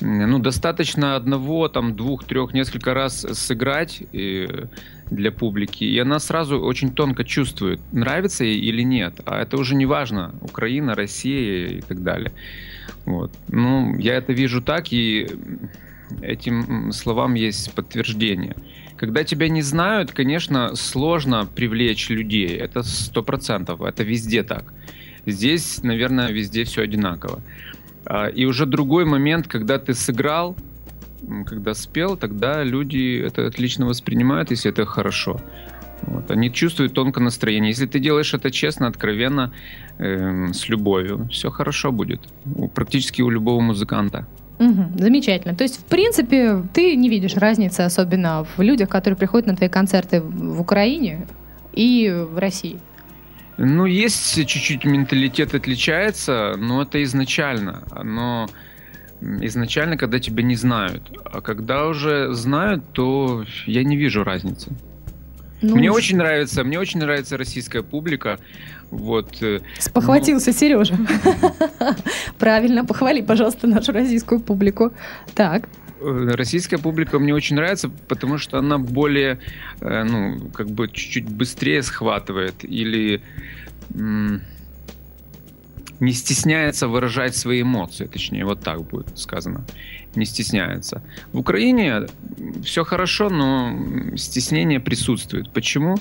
ну, 0.00 0.38
достаточно 0.38 1.16
одного, 1.16 1.68
там, 1.68 1.96
двух, 1.96 2.24
трех, 2.24 2.52
несколько 2.52 2.92
раз 2.92 3.26
сыграть 3.32 4.02
э, 4.12 4.66
для 5.10 5.32
публики, 5.32 5.84
и 5.84 5.98
она 5.98 6.18
сразу 6.18 6.60
очень 6.60 6.92
тонко 6.92 7.24
чувствует, 7.24 7.80
нравится 7.92 8.44
ей 8.44 8.60
или 8.60 8.82
нет. 8.82 9.20
А 9.24 9.40
это 9.40 9.56
уже 9.56 9.74
не 9.74 9.86
важно, 9.86 10.34
Украина, 10.42 10.94
Россия 10.94 11.68
и 11.68 11.80
так 11.80 12.02
далее. 12.02 12.32
Вот. 13.06 13.32
Ну, 13.48 13.96
я 13.98 14.16
это 14.16 14.32
вижу 14.32 14.60
так, 14.60 14.92
и 14.92 15.28
этим 16.20 16.92
словам 16.92 17.34
есть 17.34 17.72
подтверждение. 17.74 18.56
Когда 18.96 19.24
тебя 19.24 19.48
не 19.48 19.62
знают, 19.62 20.12
конечно, 20.12 20.76
сложно 20.76 21.46
привлечь 21.46 22.08
людей. 22.10 22.56
Это 22.56 22.82
сто 22.82 23.22
процентов. 23.22 23.82
Это 23.82 24.04
везде 24.04 24.42
так. 24.42 24.72
Здесь, 25.26 25.82
наверное, 25.82 26.30
везде 26.30 26.64
все 26.64 26.82
одинаково. 26.82 27.40
А, 28.06 28.26
и 28.26 28.44
уже 28.44 28.66
другой 28.66 29.04
момент, 29.04 29.48
когда 29.48 29.78
ты 29.78 29.94
сыграл, 29.94 30.56
когда 31.46 31.74
спел, 31.74 32.16
тогда 32.16 32.62
люди 32.62 33.22
это 33.26 33.46
отлично 33.46 33.86
воспринимают, 33.86 34.50
если 34.50 34.70
это 34.70 34.84
хорошо. 34.84 35.40
Вот. 36.02 36.30
Они 36.30 36.52
чувствуют 36.52 36.92
тонко 36.92 37.20
настроение. 37.20 37.70
Если 37.70 37.86
ты 37.86 37.98
делаешь 37.98 38.34
это 38.34 38.50
честно, 38.50 38.86
откровенно, 38.86 39.52
э, 39.98 40.52
с 40.52 40.68
любовью, 40.68 41.28
все 41.30 41.50
хорошо 41.50 41.92
будет. 41.92 42.20
У, 42.44 42.68
практически 42.68 43.22
у 43.22 43.30
любого 43.30 43.60
музыканта. 43.60 44.26
Угу, 44.58 44.98
замечательно. 44.98 45.54
То 45.54 45.64
есть, 45.64 45.80
в 45.80 45.84
принципе, 45.84 46.62
ты 46.72 46.94
не 46.96 47.08
видишь 47.08 47.34
разницы, 47.34 47.80
особенно 47.80 48.46
в 48.56 48.62
людях, 48.62 48.88
которые 48.88 49.16
приходят 49.16 49.46
на 49.46 49.56
твои 49.56 49.68
концерты 49.68 50.20
в 50.20 50.60
Украине 50.60 51.26
и 51.72 52.08
в 52.10 52.38
России. 52.38 52.78
Ну, 53.56 53.86
есть 53.86 54.34
чуть-чуть 54.46 54.84
менталитет 54.84 55.54
отличается, 55.54 56.54
но 56.56 56.82
это 56.82 57.02
изначально. 57.02 57.82
Но 58.02 58.48
изначально, 59.20 59.96
когда 59.96 60.18
тебя 60.18 60.42
не 60.42 60.56
знают. 60.56 61.02
А 61.24 61.40
когда 61.40 61.86
уже 61.86 62.32
знают, 62.32 62.84
то 62.92 63.44
я 63.66 63.84
не 63.84 63.96
вижу 63.96 64.24
разницы. 64.24 64.72
Ну, 65.62 65.76
мне 65.76 65.90
очень 65.90 66.18
нравится, 66.18 66.62
мне 66.62 66.78
очень 66.78 67.00
нравится 67.00 67.36
российская 67.36 67.82
публика. 67.82 68.38
Вот. 68.90 69.42
Э, 69.42 69.60
Спохватился 69.78 70.50
ну... 70.50 70.56
Сережа. 70.56 70.96
Правильно, 72.44 72.84
похвали, 72.84 73.22
пожалуйста, 73.22 73.66
нашу 73.66 73.92
российскую 73.92 74.38
публику. 74.38 74.92
Так. 75.34 75.66
Э, 76.02 76.34
российская 76.34 76.76
публика 76.76 77.18
мне 77.18 77.32
очень 77.32 77.56
нравится, 77.56 77.88
потому 78.08 78.36
что 78.36 78.58
она 78.58 78.76
более, 78.76 79.38
э, 79.80 80.04
ну, 80.04 80.50
как 80.50 80.68
бы 80.68 80.88
чуть-чуть 80.88 81.24
быстрее 81.24 81.82
схватывает 81.82 82.64
или 82.64 83.22
не 86.00 86.12
стесняется 86.12 86.86
выражать 86.86 87.34
свои 87.34 87.62
эмоции, 87.62 88.04
точнее, 88.04 88.44
вот 88.44 88.60
так 88.60 88.82
будет 88.82 89.18
сказано. 89.18 89.64
Не 90.14 90.26
стесняется. 90.26 91.02
В 91.32 91.38
Украине 91.38 92.08
все 92.62 92.84
хорошо, 92.84 93.30
но 93.30 94.16
стеснение 94.16 94.80
присутствует. 94.80 95.50
Почему? 95.50 95.96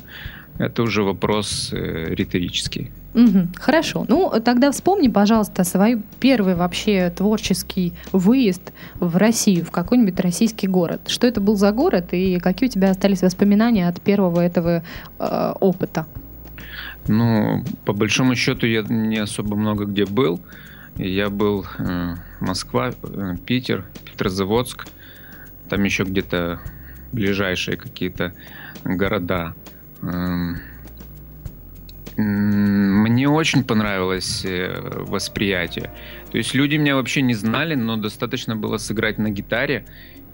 Это 0.57 0.83
уже 0.83 1.03
вопрос 1.03 1.71
э, 1.73 2.13
риторический. 2.13 2.91
Угу, 3.15 3.47
хорошо. 3.55 4.05
Ну, 4.07 4.31
тогда 4.43 4.71
вспомни, 4.71 5.07
пожалуйста, 5.07 5.63
свой 5.63 6.01
первый 6.19 6.55
вообще 6.55 7.11
творческий 7.15 7.93
выезд 8.11 8.73
в 8.99 9.17
Россию, 9.17 9.65
в 9.65 9.71
какой-нибудь 9.71 10.19
российский 10.19 10.67
город. 10.67 11.01
Что 11.07 11.27
это 11.27 11.41
был 11.41 11.55
за 11.55 11.71
город 11.71 12.13
и 12.13 12.39
какие 12.39 12.69
у 12.69 12.71
тебя 12.71 12.91
остались 12.91 13.21
воспоминания 13.21 13.87
от 13.87 14.01
первого 14.01 14.41
этого 14.41 14.83
э, 15.19 15.53
опыта? 15.59 16.07
Ну, 17.07 17.63
по 17.85 17.93
большому 17.93 18.35
счету, 18.35 18.65
я 18.65 18.83
не 18.83 19.17
особо 19.17 19.55
много 19.55 19.85
где 19.85 20.05
был. 20.05 20.39
Я 20.95 21.29
был 21.29 21.65
э, 21.79 22.15
Москва, 22.39 22.91
э, 23.03 23.35
Питер, 23.45 23.85
Петрозаводск, 24.05 24.87
там 25.69 25.83
еще 25.83 26.03
где-то 26.03 26.61
ближайшие 27.11 27.77
какие-то 27.77 28.33
города. 28.83 29.53
Э, 30.03 30.55
мне 32.15 33.27
очень 33.27 33.63
понравилось 33.63 34.45
э, 34.45 34.79
восприятие. 35.07 35.91
То 36.31 36.37
есть 36.37 36.53
люди 36.53 36.75
меня 36.75 36.95
вообще 36.95 37.21
не 37.21 37.33
знали, 37.33 37.75
но 37.75 37.97
достаточно 37.97 38.55
было 38.55 38.77
сыграть 38.77 39.17
на 39.17 39.29
гитаре, 39.29 39.85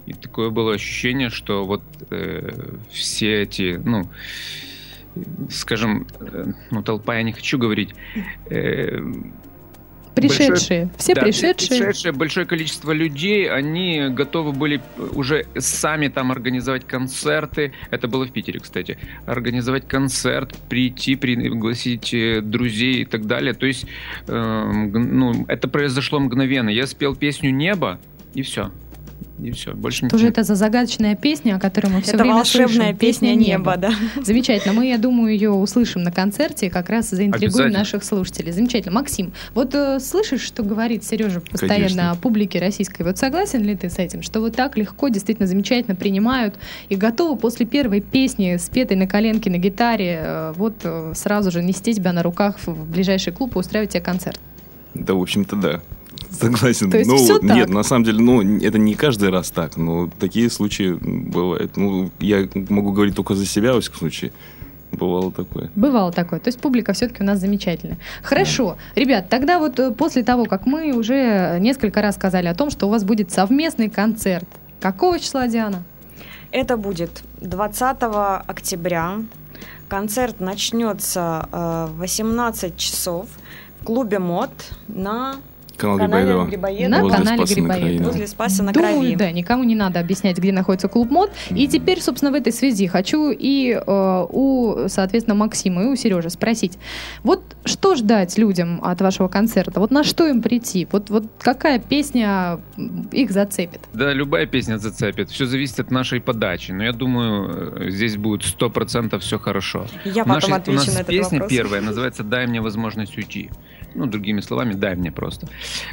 и 0.06 0.12
такое 0.12 0.50
было 0.50 0.74
ощущение, 0.74 1.30
что 1.30 1.64
вот 1.64 1.82
э, 2.10 2.74
все 2.90 3.42
эти, 3.42 3.80
ну, 3.82 4.10
скажем, 5.50 6.06
э, 6.20 6.46
ну, 6.70 6.82
толпа 6.82 7.16
я 7.16 7.22
не 7.22 7.32
хочу 7.32 7.58
говорить. 7.58 7.94
Э, 8.50 9.00
пришедшие, 10.14 10.48
большое, 10.48 10.90
все 10.96 11.14
да, 11.14 11.22
пришедшие. 11.22 11.80
пришедшие, 11.80 12.12
большое 12.12 12.46
количество 12.46 12.92
людей, 12.92 13.50
они 13.50 14.08
готовы 14.10 14.52
были 14.52 14.80
уже 15.14 15.46
сами 15.58 16.08
там 16.08 16.32
организовать 16.32 16.86
концерты. 16.86 17.72
Это 17.90 18.08
было 18.08 18.26
в 18.26 18.32
Питере, 18.32 18.60
кстати. 18.60 18.98
Организовать 19.26 19.86
концерт, 19.88 20.56
прийти, 20.68 21.16
пригласить 21.16 22.12
э, 22.14 22.40
друзей 22.40 23.02
и 23.02 23.04
так 23.04 23.26
далее. 23.26 23.54
То 23.54 23.66
есть, 23.66 23.86
э, 24.26 24.72
ну, 24.72 25.44
это 25.48 25.68
произошло 25.68 26.20
мгновенно. 26.20 26.68
Я 26.68 26.86
спел 26.86 27.14
песню 27.14 27.50
«Небо», 27.50 27.98
и 28.34 28.42
все. 28.42 28.70
И 29.42 29.50
все, 29.52 29.72
больше 29.74 29.98
Что 29.98 30.06
ничего. 30.06 30.18
же 30.18 30.28
это 30.28 30.42
за 30.42 30.54
загадочная 30.54 31.16
песня, 31.16 31.56
о 31.56 31.60
которой 31.60 31.88
мы 31.88 32.02
все 32.02 32.12
это 32.12 32.22
время 32.22 32.36
волшебная 32.36 32.68
слышим? 32.68 32.96
песня 32.96 33.34
неба, 33.34 33.76
да. 33.76 33.92
Замечательно. 34.22 34.74
Мы, 34.74 34.88
я 34.88 34.98
думаю, 34.98 35.32
ее 35.32 35.50
услышим 35.50 36.02
на 36.02 36.12
концерте 36.12 36.66
и 36.66 36.68
как 36.68 36.90
раз 36.90 37.10
заинтригуем 37.10 37.70
наших 37.70 38.04
слушателей. 38.04 38.52
Замечательно. 38.52 38.94
Максим, 38.94 39.32
вот 39.54 39.74
э, 39.74 39.98
слышишь, 40.00 40.42
что 40.42 40.62
говорит 40.62 41.04
Сережа 41.04 41.40
постоянно 41.40 41.76
Конечно. 41.76 42.10
о 42.10 42.14
публике 42.16 42.58
российской? 42.58 43.02
Вот 43.02 43.18
согласен 43.18 43.62
ли 43.62 43.74
ты 43.76 43.88
с 43.88 43.98
этим, 43.98 44.22
что 44.22 44.40
вот 44.40 44.54
так 44.54 44.76
легко, 44.76 45.08
действительно 45.08 45.46
замечательно 45.46 45.96
принимают 45.96 46.56
и 46.88 46.96
готовы 46.96 47.38
после 47.38 47.66
первой 47.66 48.00
песни, 48.00 48.56
спетой 48.56 48.96
на 48.96 49.06
коленке 49.06 49.50
на 49.50 49.56
гитаре, 49.56 50.20
э, 50.22 50.52
вот 50.56 50.74
э, 50.82 51.12
сразу 51.14 51.50
же 51.50 51.62
нести 51.62 51.94
тебя 51.94 52.12
на 52.12 52.22
руках 52.22 52.58
в 52.66 52.90
ближайший 52.90 53.32
клуб 53.32 53.56
и 53.56 53.58
устраивать 53.58 53.90
тебе 53.90 54.02
концерт? 54.02 54.38
Да, 54.94 55.14
в 55.14 55.22
общем-то, 55.22 55.56
да. 55.56 55.80
Согласен. 56.40 56.90
То 56.90 56.98
есть 56.98 57.10
ну, 57.10 57.16
все 57.16 57.38
так? 57.38 57.56
нет, 57.56 57.68
на 57.68 57.82
самом 57.82 58.04
деле, 58.04 58.20
ну, 58.20 58.40
это 58.60 58.78
не 58.78 58.94
каждый 58.94 59.30
раз 59.30 59.50
так, 59.50 59.76
но 59.76 60.08
такие 60.18 60.50
случаи 60.50 60.96
бывают. 61.00 61.76
Ну, 61.76 62.10
я 62.20 62.48
могу 62.68 62.92
говорить 62.92 63.14
только 63.14 63.34
за 63.34 63.46
себя, 63.46 63.72
во 63.72 63.80
всяком 63.80 63.98
случае. 63.98 64.32
Бывало 64.92 65.30
такое. 65.30 65.70
Бывало 65.76 66.12
такое. 66.12 66.40
То 66.40 66.48
есть 66.48 66.60
публика 66.60 66.92
все-таки 66.92 67.22
у 67.22 67.26
нас 67.26 67.38
замечательная. 67.38 67.98
Хорошо. 68.22 68.76
Да. 68.94 69.00
Ребят, 69.00 69.28
тогда 69.28 69.58
вот 69.58 69.78
э, 69.78 69.92
после 69.92 70.24
того, 70.24 70.46
как 70.46 70.66
мы 70.66 70.92
уже 70.92 71.58
несколько 71.60 72.02
раз 72.02 72.16
сказали 72.16 72.48
о 72.48 72.54
том, 72.54 72.70
что 72.70 72.86
у 72.86 72.90
вас 72.90 73.04
будет 73.04 73.30
совместный 73.30 73.88
концерт. 73.88 74.48
Какого 74.80 75.18
числа, 75.20 75.46
Диана? 75.46 75.84
Это 76.50 76.76
будет 76.76 77.22
20 77.40 77.96
октября. 78.46 79.22
Концерт 79.88 80.40
начнется 80.40 81.48
э, 81.52 81.86
в 81.90 81.98
18 81.98 82.76
часов 82.76 83.28
в 83.80 83.84
клубе 83.84 84.18
МОД 84.18 84.50
на 84.88 85.36
Канал 85.80 85.98
Грибоедова. 85.98 86.46
Грибоедова. 86.46 86.88
На 86.88 87.02
возле 87.02 87.18
канале 87.18 87.46
Спаса 87.46 87.54
Грибоедова. 87.54 88.06
Возле 88.08 88.26
Спаса 88.26 88.62
на 88.62 88.72
Думаю, 88.72 88.92
Крови. 89.00 89.14
да, 89.16 89.30
никому 89.32 89.64
не 89.64 89.74
надо 89.74 90.00
объяснять, 90.00 90.38
где 90.38 90.52
находится 90.52 90.88
клуб 90.88 91.10
мод. 91.10 91.30
И 91.50 91.66
теперь, 91.68 92.00
собственно, 92.00 92.30
в 92.30 92.34
этой 92.34 92.52
связи 92.52 92.86
хочу 92.86 93.30
и 93.30 93.72
э, 93.72 94.26
у, 94.28 94.88
соответственно, 94.88 95.34
Максима, 95.34 95.84
и 95.84 95.86
у 95.86 95.96
Сережи 95.96 96.30
спросить. 96.30 96.78
Вот 97.22 97.42
что 97.64 97.96
ждать 97.96 98.36
людям 98.38 98.80
от 98.84 99.00
вашего 99.00 99.28
концерта? 99.28 99.80
Вот 99.80 99.90
на 99.90 100.04
что 100.04 100.26
им 100.26 100.42
прийти? 100.42 100.86
Вот, 100.92 101.10
вот 101.10 101.24
какая 101.40 101.78
песня 101.78 102.60
их 103.12 103.30
зацепит? 103.30 103.80
Да, 103.92 104.12
любая 104.12 104.46
песня 104.46 104.78
зацепит. 104.78 105.30
Все 105.30 105.46
зависит 105.46 105.80
от 105.80 105.90
нашей 105.90 106.20
подачи. 106.20 106.72
Но 106.72 106.84
я 106.84 106.92
думаю, 106.92 107.86
э, 107.86 107.90
здесь 107.90 108.16
будет 108.16 108.44
сто 108.44 108.68
процентов 108.68 109.22
все 109.22 109.38
хорошо. 109.38 109.86
Я 110.04 110.24
потом 110.24 110.54
отвечу 110.54 110.82
у 110.82 110.84
нас 110.84 110.94
на 110.94 111.00
этот 111.00 111.06
песня 111.06 111.40
вопрос. 111.40 111.50
первая 111.50 111.80
называется 111.80 112.22
«Дай 112.22 112.46
мне 112.46 112.60
возможность 112.60 113.16
уйти». 113.16 113.50
Ну, 113.94 114.06
другими 114.06 114.40
словами, 114.40 114.74
дай 114.74 114.96
мне 114.96 115.10
просто. 115.10 115.48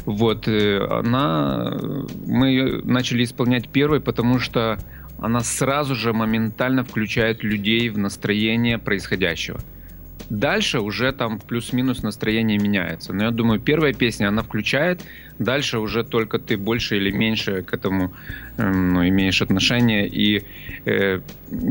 Вот, 0.06 0.48
э, 0.48 0.80
она... 0.90 1.78
Мы 2.26 2.82
начали 2.84 3.24
исполнять 3.24 3.70
первой, 3.70 4.00
потому 4.00 4.40
что 4.40 4.78
она 5.20 5.40
сразу 5.40 5.96
же 5.96 6.14
моментально 6.14 6.84
включает 6.84 7.44
людей 7.44 7.90
в 7.90 7.98
настроение 7.98 8.78
происходящего. 8.78 9.60
Дальше 10.30 10.80
уже 10.80 11.14
там 11.14 11.40
плюс-минус 11.40 12.04
настроение 12.04 12.58
меняется. 12.58 13.14
Но 13.14 13.24
я 13.26 13.32
думаю, 13.32 13.62
первая 13.62 13.94
песня, 13.94 14.28
она 14.28 14.44
включает, 14.44 15.02
дальше 15.40 15.80
уже 15.80 16.04
только 16.04 16.38
ты 16.38 16.58
больше 16.58 16.98
или 16.98 17.12
меньше 17.12 17.62
к 17.64 17.74
этому 17.74 18.14
э, 18.58 18.70
ну, 18.70 19.08
имеешь 19.08 19.42
отношение. 19.42 20.08
И 20.08 20.44
э, 20.86 21.22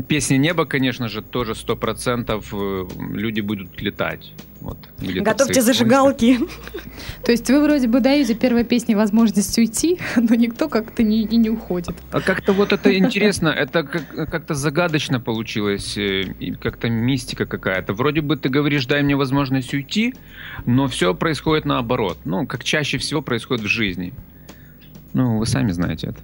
песня 0.07 0.37
«Небо», 0.37 0.65
конечно 0.65 1.07
же, 1.07 1.21
тоже 1.21 1.53
сто 1.53 1.75
процентов 1.75 2.51
э, 2.51 2.87
люди 3.13 3.41
будут 3.41 3.79
летать. 3.79 4.33
Вот, 4.61 4.77
Готовьте 4.99 5.61
зажигалки. 5.61 6.39
То 7.23 7.31
есть 7.31 7.49
вы 7.49 7.61
вроде 7.61 7.87
бы 7.87 7.99
даете 7.99 8.33
первой 8.33 8.63
песне 8.63 8.95
возможность 8.95 9.57
уйти, 9.57 9.99
но 10.15 10.35
никто 10.35 10.67
как-то 10.67 11.03
не, 11.03 11.21
и 11.21 11.37
не 11.37 11.49
уходит. 11.49 11.95
А 12.11 12.21
как-то 12.21 12.53
вот 12.53 12.73
это 12.73 12.95
интересно, 12.97 13.49
это 13.49 13.83
как-то 13.83 14.55
загадочно 14.55 15.19
получилось, 15.19 15.97
э, 15.97 16.33
как-то 16.61 16.89
мистика 16.89 17.45
какая-то. 17.45 17.93
Вроде 17.93 18.21
бы 18.21 18.35
ты 18.35 18.49
говоришь, 18.49 18.85
дай 18.85 19.03
мне 19.03 19.15
возможность 19.15 19.73
уйти, 19.73 20.15
но 20.65 20.87
все 20.87 21.13
происходит 21.13 21.65
наоборот. 21.65 22.17
Ну, 22.25 22.47
как 22.47 22.63
чаще 22.63 22.97
всего 22.97 23.21
происходит 23.21 23.65
в 23.65 23.67
жизни. 23.67 24.13
Ну, 25.13 25.37
вы 25.37 25.45
сами 25.45 25.71
знаете 25.71 26.07
это. 26.07 26.19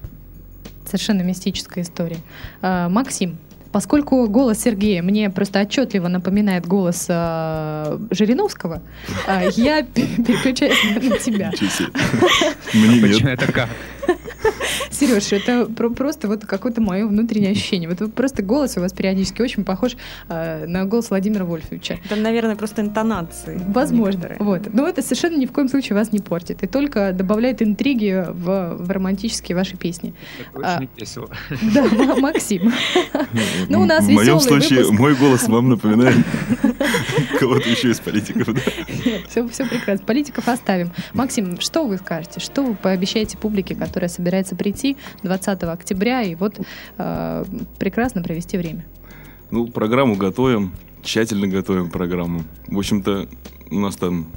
Совершенно 0.85 1.21
мистическая 1.21 1.83
история. 1.83 2.17
А, 2.61 2.89
Максим, 2.89 3.37
Поскольку 3.73 4.27
голос 4.29 4.61
Сергея 4.61 5.01
мне 5.01 5.31
просто 5.31 5.61
отчетливо 5.61 6.07
напоминает 6.07 6.67
голос 6.67 7.07
э, 7.09 7.97
Жириновского, 8.11 8.83
э, 9.25 9.49
я 9.55 9.81
переключаюсь 9.83 10.77
на 10.83 11.17
тебя. 11.17 11.51
Мне 12.73 12.99
нет. 12.99 13.01
Почему 13.01 13.29
это 13.29 13.51
как? 13.51 13.69
Сереж, 14.91 15.31
это 15.31 15.65
про- 15.65 15.89
просто 15.89 16.27
вот 16.27 16.45
какое-то 16.45 16.81
мое 16.81 17.05
внутреннее 17.07 17.51
ощущение. 17.51 17.89
Вот 17.89 18.13
просто 18.13 18.43
голос 18.43 18.77
у 18.77 18.81
вас 18.81 18.93
периодически 18.93 19.41
очень 19.41 19.63
похож 19.63 19.95
э, 20.29 20.65
на 20.67 20.85
голос 20.85 21.09
Владимира 21.09 21.45
Вольфовича. 21.45 21.97
Это, 22.05 22.15
наверное, 22.15 22.55
просто 22.55 22.81
интонации. 22.81 23.61
Возможно. 23.67 24.17
некоторые. 24.21 24.37
Вот. 24.39 24.73
Но 24.73 24.87
это 24.87 25.01
совершенно 25.01 25.37
ни 25.37 25.45
в 25.45 25.51
коем 25.51 25.69
случае 25.69 25.97
вас 25.97 26.11
не 26.11 26.19
портит. 26.19 26.63
И 26.63 26.67
только 26.67 27.11
добавляет 27.13 27.61
интриги 27.61 28.25
в, 28.29 28.75
в 28.77 28.89
романтические 28.91 29.55
ваши 29.55 29.75
песни. 29.77 30.13
Это 30.55 30.75
А. 30.75 30.77
очень 30.77 30.89
весело. 30.97 31.29
Да, 31.73 32.15
Максим. 32.17 32.73
Ну, 33.69 33.81
у 33.81 33.85
нас 33.85 34.05
В 34.05 34.09
моем 34.09 34.39
случае 34.39 34.89
мой 34.91 35.15
голос 35.15 35.47
вам 35.47 35.69
напоминает 35.69 36.17
кого-то 37.39 37.67
еще 37.69 37.91
из 37.91 37.99
политиков. 37.99 38.47
Все, 39.29 39.47
все 39.47 39.65
прекрасно. 39.65 40.05
Политиков 40.05 40.47
оставим. 40.47 40.91
Максим, 41.13 41.59
что 41.59 41.85
вы 41.85 41.97
скажете? 41.97 42.39
Что 42.39 42.63
вы 42.63 42.75
пообещаете 42.75 43.37
публике, 43.37 43.75
которая 43.75 44.09
собирается 44.09 44.55
прийти 44.63 44.97
20 45.23 45.63
октября 45.63 46.23
и 46.23 46.35
вот 46.35 46.59
э, 46.97 47.45
прекрасно 47.77 48.23
провести 48.23 48.57
время? 48.57 48.85
Ну, 49.51 49.67
программу 49.67 50.15
готовим, 50.15 50.71
тщательно 51.03 51.47
готовим 51.47 51.91
программу. 51.91 52.43
В 52.67 52.77
общем-то, 52.77 53.27
у 53.69 53.79
нас 53.79 53.95
там 53.95 54.27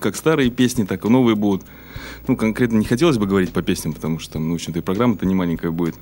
как 0.00 0.16
старые 0.16 0.50
песни, 0.50 0.84
так 0.84 1.04
и 1.04 1.08
новые 1.08 1.36
будут. 1.36 1.64
Ну, 2.26 2.36
конкретно 2.36 2.78
не 2.78 2.84
хотелось 2.84 3.18
бы 3.18 3.26
говорить 3.26 3.52
по 3.52 3.62
песням, 3.62 3.92
потому 3.92 4.18
что, 4.18 4.38
ну, 4.38 4.52
в 4.52 4.54
общем-то, 4.54 4.78
и 4.78 4.82
программа-то 4.82 5.26
не 5.26 5.34
маленькая 5.34 5.70
будет. 5.70 5.94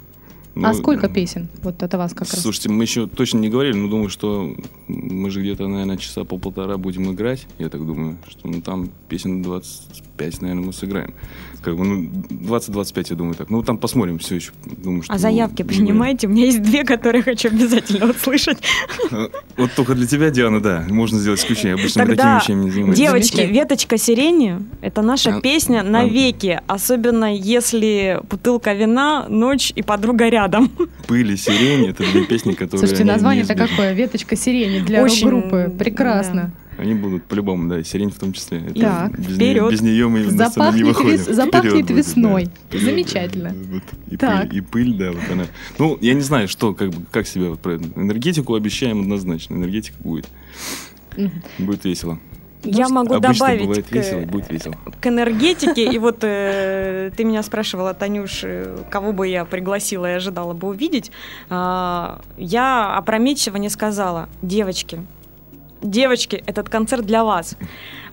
а 0.54 0.58
Ну, 0.60 0.74
сколько 0.74 1.08
песен? 1.08 1.48
Вот 1.62 1.82
это 1.82 1.98
вас 1.98 2.12
как 2.12 2.30
раз. 2.30 2.40
Слушайте, 2.40 2.68
мы 2.68 2.84
еще 2.84 3.06
точно 3.06 3.38
не 3.38 3.48
говорили, 3.48 3.74
но 3.74 3.88
думаю, 3.88 4.08
что 4.08 4.54
мы 4.86 5.30
же 5.30 5.40
где-то, 5.40 5.66
наверное, 5.66 5.96
часа 5.96 6.24
по 6.24 6.38
полтора 6.38 6.76
будем 6.76 7.10
играть. 7.12 7.46
Я 7.58 7.68
так 7.68 7.84
думаю, 7.84 8.18
что 8.28 8.48
ну, 8.48 8.60
там 8.60 8.90
песен 9.08 9.42
25, 10.16 10.42
наверное, 10.42 10.64
мы 10.66 10.72
сыграем. 10.72 11.14
Как 11.62 11.76
бы, 11.76 11.84
ну, 11.84 12.10
20-25, 12.30 13.06
я 13.10 13.16
думаю, 13.16 13.34
так. 13.34 13.48
Ну, 13.50 13.62
там 13.62 13.78
посмотрим 13.78 14.18
все 14.18 14.36
еще. 14.36 14.50
Думаю, 14.64 15.02
что, 15.02 15.12
А 15.12 15.18
заявки 15.18 15.62
принимаете? 15.62 16.26
У 16.26 16.30
меня 16.30 16.46
есть 16.46 16.60
две, 16.60 16.84
которые 16.84 17.22
хочу 17.22 17.48
обязательно 17.48 18.10
услышать. 18.10 18.58
А, 19.12 19.28
Вот 19.56 19.70
только 19.76 19.94
для 19.94 20.06
тебя, 20.06 20.30
Диана, 20.30 20.60
да, 20.60 20.84
можно 20.88 21.18
сделать 21.18 21.40
исключение. 21.40 21.74
Обычно 21.74 22.04
мы 22.04 22.16
такими 22.16 22.34
вещами 22.40 22.64
не 22.64 22.70
занимаемся. 22.70 23.02
девочки, 23.02 23.40
веточка 23.42 23.96
сирени– 23.96 24.58
это 24.80 25.02
наша 25.02 25.36
А, 25.36 25.40
песня 25.40 25.80
а. 25.80 25.84
навеки, 25.84 26.60
особенно 26.66 27.32
если 27.32 28.20
бутылка 28.28 28.72
вина, 28.72 29.26
ночь 29.28 29.72
и 29.74 29.82
подруга 29.82 30.28
рядом. 30.28 30.68
Пыли, 31.06 31.36
сирень, 31.36 31.86
это 31.88 32.02
две 32.10 32.24
песни, 32.26 32.52
которые... 32.52 32.78
Слушайте, 32.80 33.04
название-то 33.04 33.54
какое? 33.54 33.92
Веточка 33.92 34.34
сирени 34.36 34.80
для 34.80 35.02
Очень, 35.04 35.28
рок-группы. 35.30 35.72
Прекрасно. 35.78 36.52
Они 36.78 36.94
будут 36.94 37.24
по-любому, 37.24 37.68
да, 37.68 37.78
и 37.80 37.84
сирень 37.84 38.10
в 38.10 38.18
том 38.18 38.32
числе. 38.32 38.58
Это 38.58 38.80
Так, 38.80 39.18
без, 39.18 39.36
вперед. 39.36 39.62
нее, 39.62 39.70
без 39.70 39.80
нее 39.82 40.08
мы 40.08 40.20
сцену 40.22 40.32
не 40.32 40.38
Запахнет 40.38 40.86
выходим. 40.86 41.10
вес- 41.12 41.32
запахнет 41.34 41.72
Вперед 41.72 41.86
будет, 41.86 41.96
весной. 41.98 42.44
да. 42.44 42.50
Вперед, 42.68 42.84
Замечательно. 42.84 43.50
да, 43.50 43.56
вот. 43.74 43.82
И, 44.10 44.16
Так. 44.16 44.48
пыль, 44.48 44.56
и 44.56 44.60
пыль, 44.62 44.94
да, 44.94 45.12
вот 45.12 45.20
она. 45.30 45.44
Ну, 45.78 45.98
я 46.00 46.14
не 46.14 46.22
знаю, 46.22 46.48
что, 46.48 46.72
как, 46.74 46.90
бы, 46.90 47.04
как 47.10 47.26
себя 47.26 47.50
вот 47.50 47.60
про 47.60 47.76
энергетику 47.76 48.54
обещаем 48.54 49.00
однозначно. 49.00 49.54
Энергетика 49.54 49.96
будет. 50.02 50.26
Будет 51.58 51.84
весело. 51.84 52.18
Я 52.64 52.88
могу 52.88 53.14
Обычно 53.14 53.34
добавить 53.34 53.60
бывает 53.62 53.86
к, 53.88 53.92
весело, 53.92 54.20
будет 54.20 54.48
весело. 54.50 54.76
к 55.00 55.06
энергетике. 55.06 55.84
И 55.92 55.98
вот 55.98 56.18
э, 56.22 57.10
ты 57.16 57.24
меня 57.24 57.42
спрашивала, 57.42 57.92
Танюш, 57.92 58.42
э, 58.44 58.84
кого 58.88 59.12
бы 59.12 59.26
я 59.26 59.44
пригласила 59.44 60.06
и 60.10 60.14
ожидала 60.14 60.52
бы 60.52 60.68
увидеть. 60.68 61.10
А, 61.50 62.20
я 62.38 62.96
опрометчиво 62.96 63.56
не 63.56 63.68
сказала, 63.68 64.28
девочки, 64.42 65.00
девочки, 65.82 66.42
этот 66.46 66.68
концерт 66.68 67.04
для 67.04 67.24
вас. 67.24 67.56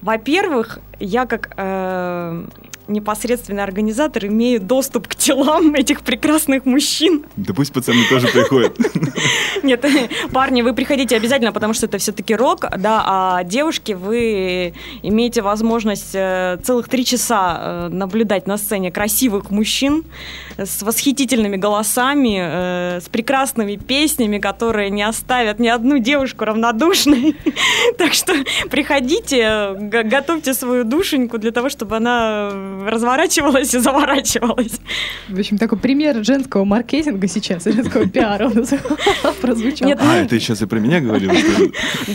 Во-первых, 0.01 0.79
я 0.99 1.25
как 1.25 1.53
э, 1.57 2.45
непосредственный 2.89 3.63
организатор 3.63 4.25
имею 4.25 4.59
доступ 4.59 5.07
к 5.07 5.15
телам 5.15 5.73
этих 5.75 6.01
прекрасных 6.01 6.65
мужчин. 6.65 7.25
Да 7.35 7.53
пусть 7.53 7.73
пацаны 7.73 8.03
тоже 8.09 8.27
приходят. 8.27 8.77
Нет, 9.63 9.85
парни, 10.33 10.61
вы 10.61 10.73
приходите 10.73 11.15
обязательно, 11.15 11.51
потому 11.51 11.73
что 11.73 11.85
это 11.85 11.97
все-таки 11.97 12.35
рок, 12.35 12.65
да, 12.77 13.03
а 13.05 13.43
девушки, 13.43 13.93
вы 13.93 14.73
имеете 15.03 15.41
возможность 15.41 16.11
э, 16.13 16.57
целых 16.63 16.89
три 16.89 17.05
часа 17.05 17.59
э, 17.59 17.89
наблюдать 17.89 18.47
на 18.47 18.57
сцене 18.57 18.91
красивых 18.91 19.51
мужчин 19.51 20.03
с 20.57 20.81
восхитительными 20.81 21.57
голосами, 21.57 22.39
э, 22.41 22.99
с 23.01 23.09
прекрасными 23.09 23.75
песнями, 23.75 24.39
которые 24.39 24.89
не 24.89 25.03
оставят 25.03 25.59
ни 25.59 25.67
одну 25.67 25.99
девушку 25.99 26.45
равнодушной. 26.45 27.35
Так 27.97 28.13
что 28.13 28.33
приходите, 28.69 29.73
готовьте 29.73 30.53
свою 30.53 30.83
душеньку 30.83 31.37
для 31.37 31.51
того, 31.51 31.69
чтобы 31.69 31.97
она 31.97 32.49
разворачивалась 32.87 33.73
и 33.73 33.79
заворачивалась. 33.79 34.79
В 35.27 35.39
общем, 35.39 35.57
такой 35.57 35.77
пример 35.77 36.23
женского 36.23 36.63
маркетинга 36.65 37.27
сейчас, 37.27 37.63
женского 37.65 38.07
пиара 38.07 38.49
у 38.49 38.53
нас 38.53 38.73
прозвучал. 39.41 39.87
Нет, 39.87 39.99
А, 40.01 40.17
это 40.17 40.39
сейчас 40.39 40.61
и 40.61 40.65
про 40.65 40.79
меня 40.79 40.99
говорил? 41.01 41.31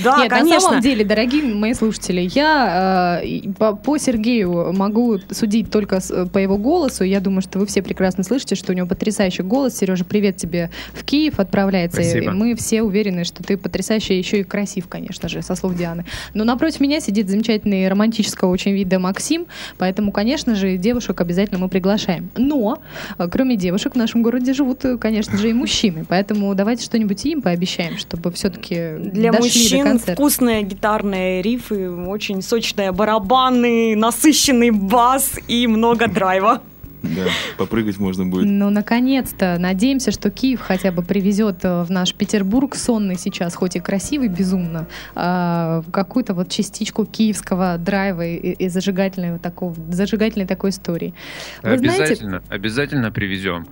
Да, 0.04 0.18
Нет, 0.18 0.30
на 0.30 0.38
конечно. 0.38 0.60
самом 0.60 0.80
деле, 0.80 1.04
дорогие 1.04 1.42
мои 1.54 1.74
слушатели, 1.74 2.28
я 2.34 3.20
э, 3.24 3.52
по, 3.58 3.74
по 3.74 3.98
Сергею 3.98 4.72
могу 4.72 5.18
судить 5.30 5.70
только 5.70 6.00
с- 6.00 6.26
по 6.26 6.38
его 6.38 6.56
голосу. 6.58 7.04
Я 7.04 7.20
думаю, 7.20 7.42
что 7.42 7.58
вы 7.58 7.66
все 7.66 7.82
прекрасно 7.82 8.22
слышите, 8.24 8.54
что 8.54 8.72
у 8.72 8.74
него 8.74 8.86
потрясающий 8.86 9.42
голос. 9.42 9.76
Сережа, 9.76 10.04
привет 10.04 10.36
тебе 10.36 10.70
в 10.92 11.04
Киев 11.04 11.38
отправляется. 11.40 12.02
Спасибо. 12.02 12.32
мы 12.32 12.54
все 12.54 12.82
уверены, 12.82 13.24
что 13.24 13.42
ты 13.42 13.56
потрясающий 13.56 14.16
еще 14.18 14.40
и 14.40 14.44
красив, 14.44 14.88
конечно 14.88 15.28
же, 15.28 15.42
со 15.42 15.54
слов 15.54 15.74
Дианы. 15.76 16.04
Но 16.34 16.44
напротив 16.44 16.80
меня 16.80 17.00
сидит 17.00 17.28
замечательный 17.28 17.88
романтического 17.88 18.50
очень 18.50 18.72
вида 18.72 18.98
Максим, 18.98 19.46
поэтому, 19.78 20.12
конечно 20.12 20.53
же, 20.54 20.76
девушек 20.76 21.20
обязательно 21.20 21.58
мы 21.58 21.68
приглашаем. 21.68 22.30
Но, 22.36 22.78
э, 23.18 23.28
кроме 23.30 23.56
девушек, 23.56 23.94
в 23.94 23.96
нашем 23.96 24.22
городе 24.22 24.52
живут, 24.52 24.84
э, 24.84 24.98
конечно 24.98 25.36
же, 25.38 25.50
и 25.50 25.52
мужчины. 25.52 26.04
Поэтому 26.08 26.54
давайте 26.54 26.84
что-нибудь 26.84 27.24
им 27.26 27.42
пообещаем, 27.42 27.98
чтобы 27.98 28.30
все-таки 28.32 28.96
Для 28.98 29.30
дошли 29.30 29.30
до 29.30 29.38
мужчин 29.38 29.82
концерта. 29.84 30.14
вкусные 30.14 30.62
гитарные 30.62 31.42
рифы, 31.42 31.90
очень 31.90 32.42
сочные 32.42 32.92
барабаны, 32.92 33.96
насыщенный 33.96 34.70
бас 34.70 35.32
и 35.48 35.66
много 35.66 36.08
драйва. 36.08 36.62
Да, 37.04 37.26
попрыгать 37.58 37.98
можно 37.98 38.26
будет. 38.26 38.46
Ну, 38.46 38.70
наконец-то. 38.70 39.56
Надеемся, 39.58 40.10
что 40.10 40.30
Киев 40.30 40.60
хотя 40.60 40.90
бы 40.90 41.02
привезет 41.02 41.64
э, 41.64 41.82
в 41.82 41.90
наш 41.90 42.14
Петербург, 42.14 42.74
сонный 42.74 43.16
сейчас, 43.16 43.54
хоть 43.54 43.76
и 43.76 43.80
красивый 43.80 44.28
безумно, 44.28 44.86
а, 45.14 45.82
какую-то 45.92 46.34
вот 46.34 46.48
частичку 46.48 47.04
киевского 47.04 47.76
драйва 47.78 48.26
и, 48.26 48.52
и 48.52 48.68
зажигательной, 48.68 49.32
вот 49.32 49.42
такого, 49.42 49.74
зажигательной 49.90 50.46
такой 50.46 50.70
истории. 50.70 51.14
Вы 51.62 51.78
знаете, 51.78 52.02
Обязательно, 52.04 52.42
обязательно 52.48 53.10
привезем. 53.12 53.66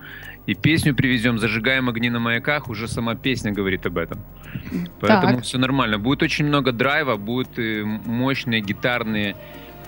И 0.45 0.55
песню 0.55 0.93
привезем, 0.93 1.37
зажигаем 1.37 1.87
огни 1.87 2.09
на 2.09 2.19
маяках, 2.19 2.67
уже 2.69 2.89
сама 2.89 3.15
песня 3.15 3.53
говорит 3.53 3.85
об 3.85 3.97
этом. 3.97 4.19
Поэтому 4.99 5.37
Так. 5.37 5.43
все 5.43 5.57
нормально. 5.57 5.99
Будет 5.99 6.21
очень 6.21 6.45
много 6.45 6.73
драйва, 6.73 7.15
будут 7.15 7.57
мощные 8.05 8.59
гитарные 8.59 9.35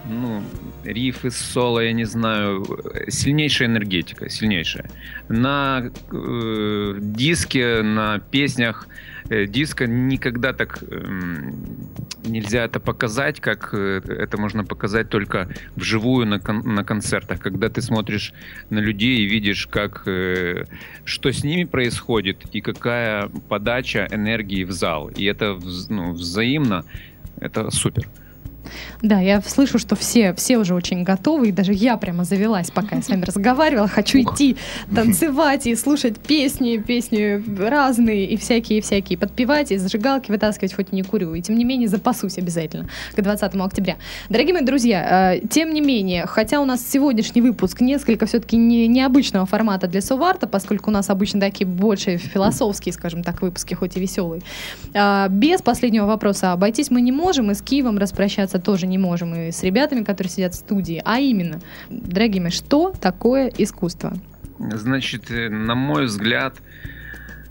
ну, 0.08 0.44
рифы, 0.84 1.32
соло, 1.32 1.80
я 1.80 1.94
не 1.94 2.06
знаю, 2.06 2.63
э, 2.94 3.10
сильнейшая 3.10 3.68
энергетика, 3.68 4.30
сильнейшая. 4.30 4.89
На 5.30 5.91
э, 6.12 6.96
диске, 7.00 7.82
на 7.82 8.20
песнях 8.20 8.88
э, 9.30 9.46
диска 9.48 9.88
никогда 9.88 10.54
так 10.54 10.84
эм, 10.84 11.89
нельзя 12.24 12.65
это 12.65 12.80
показать, 12.80 13.39
как 13.39 13.74
э, 13.74 14.02
это 14.06 14.38
можно 14.38 14.63
показать 14.63 15.10
только 15.10 15.50
вживую 15.76 16.28
на, 16.28 16.39
кон- 16.39 16.76
на 16.76 16.84
концертах, 16.84 17.39
когда 17.39 17.70
ты 17.70 17.82
смотришь 17.82 18.34
на 18.70 18.80
людей 18.80 19.20
и 19.20 19.26
видишь, 19.26 19.68
как 19.68 20.04
э, 20.08 20.65
что 21.04 21.32
с 21.32 21.44
ними 21.44 21.63
происходит 21.63 22.46
и 22.54 22.62
какая 22.62 23.30
подача 23.50 24.08
энергии 24.12 24.63
в 24.63 24.72
зал. 24.72 25.10
И 25.10 25.26
это 25.26 25.60
ну, 25.89 26.12
взаимно, 26.12 26.86
это 27.39 27.72
супер. 27.72 28.08
Да, 29.01 29.19
я 29.19 29.41
слышу, 29.41 29.80
что 29.80 29.95
все, 29.95 30.34
все 30.34 30.58
уже 30.58 30.73
очень 30.73 31.04
готовы, 31.04 31.49
и 31.49 31.51
даже 31.51 31.73
я 31.73 31.97
прямо 31.97 32.23
завелась, 32.23 32.71
пока 32.71 32.97
я 32.97 33.01
с 33.01 33.10
вами 33.10 33.23
разговаривала. 33.23 33.88
Хочу 33.88 34.19
идти 34.19 34.58
танцевать 34.93 35.67
и 35.67 35.75
слушать 35.75 36.19
песни, 36.19 36.78
песни 36.78 37.43
разные 37.60 38.25
и 38.25 38.38
всякие-всякие, 38.38 39.17
подпевать 39.17 39.71
и 39.71 39.78
зажигалки 39.78 40.32
вытаскивать, 40.32 40.73
хоть 40.73 40.88
и 40.91 40.95
не 40.95 41.04
курю. 41.04 41.34
И 41.34 41.41
тем 41.41 41.58
не 41.58 41.63
менее 41.63 41.88
запасусь 41.88 42.38
обязательно 42.38 42.88
к 43.15 43.21
20 43.21 43.56
октября. 43.56 43.97
Дорогие 44.30 44.54
мои 44.54 44.63
друзья, 44.63 45.36
э, 45.36 45.47
тем 45.47 45.73
не 45.73 45.82
менее, 45.82 46.25
хотя 46.25 46.60
у 46.60 46.65
нас 46.65 46.86
сегодняшний 46.86 47.41
выпуск 47.41 47.82
несколько 47.82 48.26
все-таки 48.26 48.57
не, 48.57 48.88
необычного 48.88 49.45
формата 49.45 49.88
для 49.88 50.01
Соварта, 50.01 50.47
поскольку 50.47 50.89
у 50.89 50.93
нас 50.93 51.09
обычно 51.09 51.39
такие 51.39 51.68
больше 51.68 52.18
философские, 52.18 52.93
скажем 52.93 53.24
так, 53.24 53.41
выпуски, 53.41 53.74
хоть 53.74 53.97
и 53.97 53.99
веселые, 53.99 54.41
а, 54.93 55.28
без 55.30 55.61
последнего 55.61 56.05
вопроса 56.05 56.51
обойтись 56.51 56.91
мы 56.91 57.01
не 57.01 57.11
можем, 57.11 57.51
и 57.51 57.53
с 57.53 57.61
Киевом 57.61 57.97
распрощаться 57.97 58.55
тоже 58.60 58.88
не 58.88 58.97
можем, 58.97 59.36
и 59.36 59.51
с 59.51 59.64
ребятами, 59.64 60.03
которые 60.03 60.32
сидят 60.32 60.53
в 60.53 60.58
студии. 60.58 61.01
А 61.06 61.20
именно, 61.20 61.60
дорогие 61.89 62.41
мои, 62.41 62.51
что 62.51 62.93
такое 62.99 63.51
искусство? 63.58 64.14
Значит, 64.60 65.32
э, 65.32 65.49
на 65.49 65.76
мой 65.76 66.06
взгляд, 66.06 66.56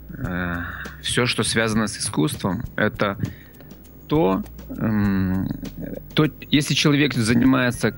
э, 0.09 0.55
все, 1.01 1.25
что 1.25 1.43
связано 1.43 1.87
с 1.87 1.97
искусством, 1.97 2.63
это 2.75 3.17
то, 4.07 4.43
эм, 4.69 5.47
то, 6.13 6.25
если 6.49 6.73
человек 6.73 7.13
занимается 7.13 7.95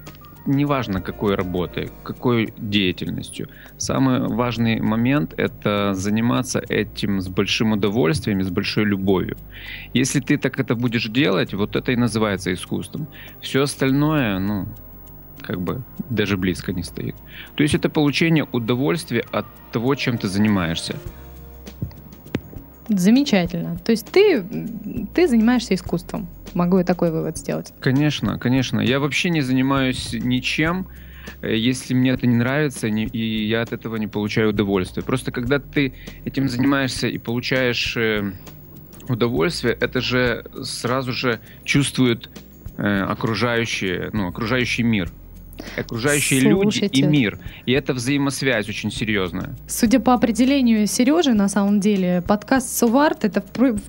неважно 0.48 1.02
какой 1.02 1.36
работой, 1.36 1.92
какой 2.04 2.54
деятельностью. 2.58 3.50
Самый 3.78 4.28
важный 4.28 4.80
момент— 4.80 5.34
это 5.38 5.94
заниматься 5.94 6.62
этим 6.70 7.22
с 7.22 7.28
большим 7.28 7.74
удовольствием 7.74 8.40
и 8.40 8.44
с 8.44 8.50
большой 8.50 8.86
любовью. 8.86 9.38
Если 9.94 10.20
ты 10.20 10.38
так 10.38 10.60
это 10.60 10.76
будешь 10.76 11.06
делать, 11.10 11.54
вот 11.54 11.76
это 11.76 11.92
и 11.92 11.96
называется 11.96 12.54
искусством. 12.54 13.08
Все 13.42 13.62
остальное, 13.62 14.40
ну, 14.40 14.68
как 15.42 15.62
бы 15.62 15.84
даже 16.10 16.38
близко 16.38 16.74
не 16.74 16.84
стоит. 16.84 17.16
То 17.56 17.64
есть 17.64 17.76
это 17.76 17.90
получение 17.90 18.46
удовольствия 18.52 19.24
от 19.32 19.46
того, 19.72 19.96
чем 19.96 20.18
ты 20.18 20.28
занимаешься. 20.28 20.96
Замечательно. 22.90 23.78
То 23.84 23.92
есть 23.92 24.08
ты, 24.12 24.44
ты 25.14 25.28
занимаешься 25.28 25.74
искусством. 25.76 26.28
Могу 26.54 26.78
я 26.78 26.84
такой 26.84 27.12
вывод 27.12 27.38
сделать? 27.38 27.74
Конечно, 27.80 28.40
конечно. 28.40 28.80
Я 28.80 29.00
вообще 29.00 29.30
не 29.30 29.42
занимаюсь 29.42 30.14
ничем, 30.14 30.88
если 31.42 31.94
мне 31.94 32.12
это 32.12 32.26
не 32.26 32.36
нравится, 32.36 32.88
и 32.88 33.48
я 33.48 33.62
от 33.62 33.74
этого 33.74 33.98
не 33.98 34.08
получаю 34.08 34.50
удовольствия. 34.50 35.04
Просто 35.04 35.32
когда 35.32 35.60
ты 35.60 35.94
этим 36.26 36.48
занимаешься 36.48 37.08
и 37.08 37.18
получаешь 37.18 37.96
э, 37.98 38.32
удовольствие, 39.10 39.78
это 39.80 40.02
же 40.02 40.46
сразу 40.64 41.12
же 41.12 41.40
чувствует 41.64 42.30
э, 42.78 43.02
окружающие, 43.02 44.10
ну, 44.14 44.28
окружающий 44.28 44.84
мир 44.84 45.12
окружающие 45.78 46.42
Слушайте. 46.42 46.88
люди 46.88 47.00
и 47.00 47.04
мир. 47.04 47.40
И 47.66 47.72
это 47.72 47.94
взаимосвязь 47.94 48.68
очень 48.70 48.92
серьезная. 48.92 49.56
Судя 49.68 50.00
по 50.00 50.14
определению 50.14 50.88
Сережи, 50.88 51.34
на 51.34 51.48
самом 51.48 51.80
деле, 51.80 52.24
подкаст 52.28 52.78
Суварт 52.78 53.26
это 53.26 53.42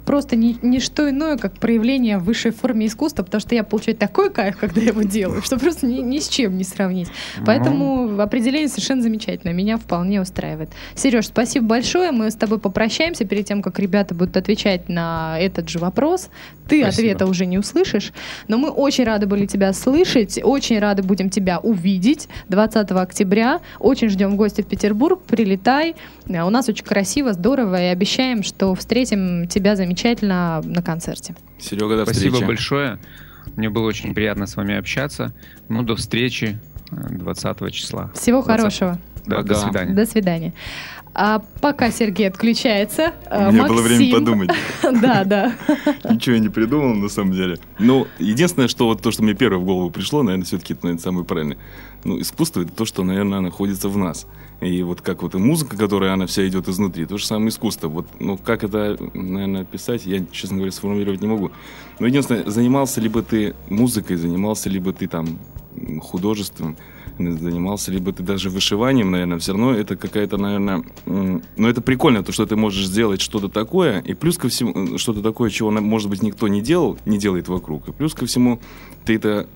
просто 0.04 0.36
не, 0.36 0.58
не 0.62 0.80
что 0.80 1.08
иное, 1.08 1.36
как 1.36 1.58
проявление 1.58 2.18
высшей 2.18 2.52
формы 2.52 2.86
искусства, 2.86 3.22
потому 3.22 3.40
что 3.40 3.54
я 3.54 3.64
получаю 3.64 3.96
такой 3.96 4.30
кайф, 4.30 4.56
когда 4.56 4.80
я 4.80 4.88
его 4.88 5.02
делаю, 5.02 5.42
что 5.42 5.58
просто 5.58 5.86
ни, 5.86 6.00
ни 6.00 6.18
с 6.18 6.28
чем 6.28 6.56
не 6.56 6.64
сравнить. 6.64 7.08
Поэтому 7.44 8.08
ну... 8.08 8.20
определение 8.20 8.68
совершенно 8.68 9.02
замечательное. 9.02 9.54
Меня 9.54 9.76
вполне 9.76 10.20
устраивает. 10.20 10.70
Сереж, 10.94 11.26
спасибо 11.26 11.66
большое. 11.66 12.12
Мы 12.12 12.30
с 12.30 12.34
тобой 12.34 12.58
попрощаемся 12.58 13.24
перед 13.24 13.46
тем, 13.46 13.62
как 13.62 13.78
ребята 13.78 14.14
будут 14.14 14.36
отвечать 14.36 14.88
на 14.88 15.38
этот 15.38 15.68
же 15.68 15.78
вопрос. 15.78 16.30
Ты 16.68 16.82
спасибо. 16.82 16.88
ответа 16.88 17.26
уже 17.26 17.46
не 17.46 17.58
услышишь. 17.58 18.12
Но 18.46 18.58
мы 18.58 18.70
очень 18.70 19.04
рады 19.04 19.26
были 19.26 19.46
тебя 19.46 19.72
слышать, 19.72 20.38
очень 20.42 20.78
рады 20.78 21.02
будем 21.02 21.30
тебя 21.30 21.57
увидеть 21.58 22.28
20 22.48 22.90
октября. 22.92 23.60
Очень 23.78 24.08
ждем 24.08 24.36
гостя 24.36 24.62
в 24.62 24.66
Петербург. 24.66 25.22
Прилетай. 25.22 25.94
Э, 26.26 26.42
у 26.42 26.50
нас 26.50 26.68
очень 26.68 26.84
красиво, 26.84 27.32
здорово. 27.32 27.82
И 27.82 27.86
обещаем, 27.86 28.42
что 28.42 28.74
встретим 28.74 29.48
тебя 29.48 29.76
замечательно 29.76 30.60
на 30.64 30.82
концерте. 30.82 31.34
Серега, 31.58 31.96
до 31.96 32.04
Спасибо 32.04 32.32
встречи. 32.32 32.46
большое. 32.46 32.98
Мне 33.56 33.70
было 33.70 33.86
очень 33.86 34.14
приятно 34.14 34.46
с 34.46 34.56
вами 34.56 34.76
общаться. 34.76 35.34
Ну, 35.68 35.82
до 35.82 35.96
встречи 35.96 36.58
20 36.90 37.62
э, 37.62 37.70
числа. 37.70 38.10
Всего 38.14 38.42
20. 38.42 38.46
хорошего. 38.46 38.98
Да, 39.26 39.42
до 39.42 39.54
свидания. 39.54 39.92
До 39.94 40.06
свидания. 40.06 40.52
А 41.20 41.42
пока 41.60 41.90
Сергей 41.90 42.28
отключается, 42.28 43.12
У 43.28 43.34
меня 43.34 43.62
Максим... 43.62 43.66
было 43.66 43.82
время 43.82 44.12
подумать. 44.12 44.50
Да, 45.02 45.24
да. 45.24 45.52
Ничего 46.08 46.36
я 46.36 46.40
не 46.40 46.48
придумал, 46.48 46.94
на 46.94 47.08
самом 47.08 47.32
деле. 47.32 47.58
Ну, 47.80 48.06
единственное, 48.20 48.68
что 48.68 48.86
вот 48.86 49.02
то, 49.02 49.10
что 49.10 49.24
мне 49.24 49.34
первое 49.34 49.58
в 49.58 49.64
голову 49.64 49.90
пришло, 49.90 50.22
наверное, 50.22 50.44
все-таки 50.44 50.74
это, 50.74 50.86
наверное, 50.86 51.02
самое 51.02 51.24
правильное. 51.24 51.58
Ну, 52.04 52.20
искусство— 52.20 52.60
это 52.62 52.70
то, 52.70 52.84
что, 52.84 53.02
наверное, 53.02 53.40
находится 53.40 53.88
в 53.88 53.96
нас. 53.96 54.28
И 54.60 54.80
вот 54.84 55.00
как 55.00 55.24
вот 55.24 55.34
и 55.34 55.38
музыка, 55.38 55.76
которая, 55.76 56.12
она 56.12 56.26
вся 56.26 56.46
идет 56.46 56.68
изнутри, 56.68 57.04
то 57.04 57.18
же 57.18 57.26
самое 57.26 57.48
искусство. 57.48 57.88
Вот, 57.88 58.06
ну, 58.20 58.38
как 58.38 58.62
это, 58.62 58.96
наверное, 59.12 59.62
описать, 59.62 60.06
я, 60.06 60.24
честно 60.30 60.58
говоря, 60.58 60.70
сформулировать 60.70 61.20
не 61.20 61.26
могу. 61.26 61.50
Но 61.98 62.06
единственное, 62.06 62.48
занимался 62.48 63.00
ли 63.00 63.08
бы 63.08 63.22
ты 63.22 63.56
музыкой, 63.68 64.14
занимался 64.14 64.70
ли 64.70 64.78
бы 64.78 64.92
ты 64.92 65.08
там 65.08 65.40
художеством, 66.00 66.76
занимался, 67.18 67.90
либо 67.90 68.12
ты 68.12 68.22
даже 68.22 68.50
вышиванием, 68.50 69.10
наверное, 69.10 69.38
все 69.38 69.52
равно 69.52 69.74
это 69.74 69.96
какая-то, 69.96 70.36
наверное, 70.36 70.84
ну 71.04 71.68
это 71.68 71.80
прикольно, 71.80 72.22
то, 72.22 72.32
что 72.32 72.46
ты 72.46 72.56
можешь 72.56 72.86
сделать 72.86 73.20
что-то 73.20 73.48
такое, 73.48 74.00
и 74.00 74.14
плюс 74.14 74.38
ко 74.38 74.48
всему, 74.48 74.94
э, 74.94 74.98
что-то 74.98 75.22
такое, 75.22 75.50
чего, 75.50 75.70
может 75.70 76.08
быть, 76.08 76.22
никто 76.22 76.48
не 76.48 76.60
делал, 76.60 76.98
не 77.06 77.18
делает 77.18 77.48
вокруг, 77.48 77.88
и 77.88 77.92
плюс 77.92 78.14
ко 78.14 78.26
всему 78.26 78.60
ты 79.04 79.16
это 79.16 79.48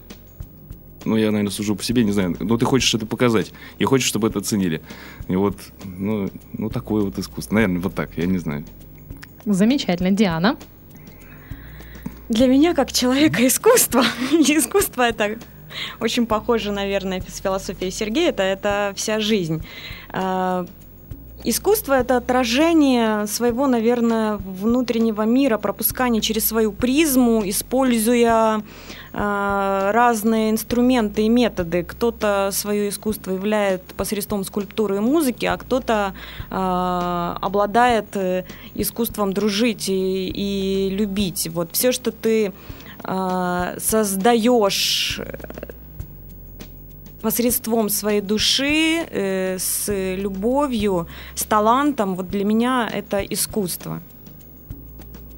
ну, 1.04 1.16
я, 1.16 1.30
наверное, 1.30 1.50
сужу 1.50 1.74
по 1.74 1.82
себе, 1.82 2.04
не 2.04 2.12
знаю, 2.12 2.36
но 2.38 2.56
ты 2.56 2.64
хочешь 2.64 2.94
это 2.94 3.06
показать, 3.06 3.52
и 3.78 3.84
хочешь, 3.84 4.06
чтобы 4.06 4.28
это 4.28 4.40
ценили. 4.40 4.82
И 5.28 5.34
вот, 5.34 5.56
ну, 5.84 6.30
ну 6.52 6.70
такое 6.70 7.02
вот 7.02 7.18
искусство. 7.18 7.56
Наверное, 7.56 7.80
вот 7.80 7.94
так, 7.94 8.10
я 8.16 8.26
не 8.26 8.38
знаю. 8.38 8.64
Замечательно. 9.44 10.12
Диана? 10.12 10.56
Для 12.28 12.46
меня, 12.46 12.74
как 12.74 12.92
человека 12.92 13.46
искусство, 13.46 14.04
искусство 14.32 15.02
это 15.02 15.38
очень 16.00 16.26
похоже, 16.26 16.72
наверное, 16.72 17.22
с 17.26 17.40
философией 17.40 17.90
Сергея, 17.90 18.30
это, 18.30 18.42
это 18.42 18.92
вся 18.96 19.20
жизнь. 19.20 19.62
А, 20.10 20.66
искусство 21.44 21.94
это 21.94 22.16
отражение 22.16 23.26
своего, 23.26 23.66
наверное, 23.66 24.36
внутреннего 24.36 25.22
мира, 25.22 25.58
пропускание 25.58 26.22
через 26.22 26.46
свою 26.46 26.72
призму, 26.72 27.42
используя 27.44 28.62
э, 29.12 29.90
разные 29.92 30.50
инструменты 30.50 31.22
и 31.22 31.28
методы. 31.28 31.82
Кто-то 31.82 32.50
свое 32.52 32.88
искусство 32.88 33.32
являет 33.32 33.82
посредством 33.82 34.44
скульптуры 34.44 34.96
и 34.96 35.00
музыки, 35.00 35.46
а 35.46 35.56
кто-то 35.56 36.14
э, 36.50 37.36
обладает 37.40 38.16
искусством 38.74 39.32
дружить 39.32 39.88
и, 39.88 40.28
и 40.28 40.90
любить. 40.90 41.48
Вот 41.52 41.70
все, 41.72 41.92
что 41.92 42.12
ты 42.12 42.52
э, 43.05 43.76
создаешь 43.78 45.20
посредством 47.22 47.88
своей 47.88 48.20
души, 48.20 49.07
э, 49.09 49.57
с 49.59 49.88
любовью, 50.16 51.07
с 51.34 51.44
талантом, 51.44 52.16
вот 52.16 52.28
для 52.28 52.44
меня 52.44 52.90
это 52.92 53.20
искусство. 53.20 54.00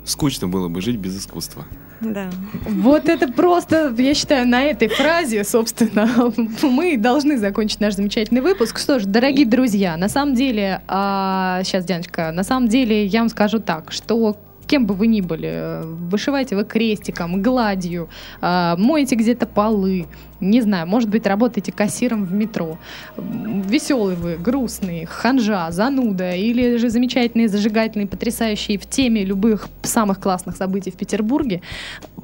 Скучно 0.04 0.48
было 0.48 0.68
бы 0.68 0.80
жить 0.80 0.96
без 0.96 1.18
искусства. 1.18 1.64
Да. 2.00 2.30
Вот 2.66 3.08
это 3.08 3.32
просто, 3.32 3.94
я 3.96 4.14
считаю, 4.14 4.46
на 4.46 4.62
этой 4.64 4.88
фразе, 4.88 5.44
собственно, 5.44 6.32
мы 6.62 6.96
должны 6.96 7.38
закончить 7.38 7.80
наш 7.80 7.94
замечательный 7.94 8.40
выпуск. 8.40 8.78
Что 8.78 8.98
ж, 8.98 9.04
дорогие 9.04 9.46
друзья, 9.46 9.96
на 9.96 10.08
самом 10.08 10.34
деле, 10.34 10.82
а, 10.88 11.62
сейчас, 11.64 11.84
Дианочка, 11.84 12.32
на 12.32 12.42
самом 12.42 12.68
деле 12.68 13.06
я 13.06 13.20
вам 13.20 13.28
скажу 13.28 13.60
так, 13.60 13.92
что 13.92 14.36
кем 14.64 14.86
бы 14.86 14.94
вы 14.94 15.06
ни 15.06 15.20
были, 15.20 15.80
вышивайте 15.84 16.56
вы 16.56 16.64
крестиком, 16.64 17.42
гладью, 17.42 18.08
э, 18.40 18.74
моете 18.78 19.16
где-то 19.16 19.46
полы, 19.46 20.06
не 20.44 20.60
знаю, 20.60 20.86
может 20.86 21.08
быть, 21.08 21.26
работаете 21.26 21.72
кассиром 21.72 22.24
в 22.24 22.32
метро. 22.32 22.78
Веселый 23.16 24.14
вы, 24.14 24.36
грустный, 24.36 25.06
ханжа, 25.06 25.70
зануда 25.70 26.34
или 26.34 26.76
же 26.76 26.90
замечательные, 26.90 27.48
зажигательные, 27.48 28.06
потрясающие 28.06 28.78
в 28.78 28.86
теме 28.86 29.24
любых 29.24 29.68
самых 29.82 30.20
классных 30.20 30.56
событий 30.56 30.90
в 30.90 30.96
Петербурге. 30.96 31.62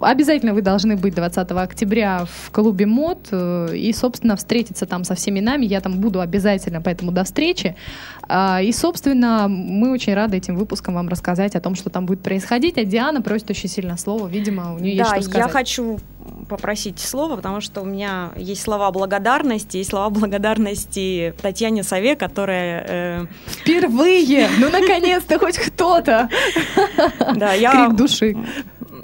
Обязательно 0.00 0.54
вы 0.54 0.62
должны 0.62 0.96
быть 0.96 1.14
20 1.14 1.50
октября 1.50 2.24
в 2.24 2.50
клубе 2.52 2.86
МОД 2.86 3.28
э, 3.32 3.76
и, 3.76 3.92
собственно, 3.92 4.36
встретиться 4.36 4.86
там 4.86 5.04
со 5.04 5.14
всеми 5.14 5.40
нами. 5.40 5.66
Я 5.66 5.80
там 5.80 6.00
буду 6.00 6.20
обязательно, 6.20 6.80
поэтому 6.80 7.12
до 7.12 7.24
встречи. 7.24 7.76
А, 8.22 8.62
и, 8.62 8.72
собственно, 8.72 9.46
мы 9.48 9.90
очень 9.92 10.14
рады 10.14 10.36
этим 10.36 10.56
выпуском 10.56 10.94
вам 10.94 11.08
рассказать 11.08 11.54
о 11.56 11.60
том, 11.60 11.74
что 11.74 11.90
там 11.90 12.06
будет 12.06 12.22
происходить. 12.22 12.78
А 12.78 12.84
Диана 12.84 13.20
просит 13.20 13.50
очень 13.50 13.68
сильно 13.68 13.96
слово. 13.96 14.26
Видимо, 14.28 14.74
у 14.74 14.78
нее 14.78 15.02
да, 15.02 15.16
есть 15.16 15.22
что 15.22 15.22
сказать. 15.30 15.46
я 15.46 15.52
хочу 15.52 15.98
попросить 16.51 16.98
слово, 16.98 17.36
потому 17.36 17.61
что 17.61 17.80
у 17.80 17.84
меня 17.84 18.32
есть 18.36 18.62
слова 18.62 18.90
благодарности, 18.90 19.78
есть 19.78 19.90
слова 19.90 20.11
благодарности 20.11 21.34
Татьяне 21.40 21.82
Сове, 21.82 22.16
которая... 22.16 22.84
Э... 22.88 23.26
Впервые! 23.46 24.48
Ну, 24.59 24.68
наконец-то 24.68 25.38
хоть 25.38 25.59
кто-то! 25.59 26.28
Да, 27.36 27.53
я... 27.55 27.86
Крик 27.86 27.96
души. 27.96 28.36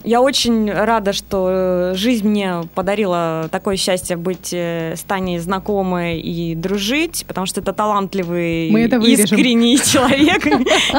Я 0.06 0.20
очень 0.20 0.70
рада, 0.70 1.12
что 1.12 1.90
жизнь 1.94 2.28
мне 2.28 2.62
подарила 2.76 3.48
такое 3.50 3.76
счастье 3.76 4.16
быть 4.16 4.50
э, 4.52 4.94
с 4.94 5.02
Таней 5.02 5.38
знакомой 5.38 6.20
и 6.20 6.54
дружить, 6.54 7.24
потому 7.26 7.44
что 7.46 7.60
это 7.60 7.72
талантливый, 7.72 8.70
Мы 8.70 8.84
это 8.84 8.98
искренний 8.98 9.76
человек. 9.84 10.46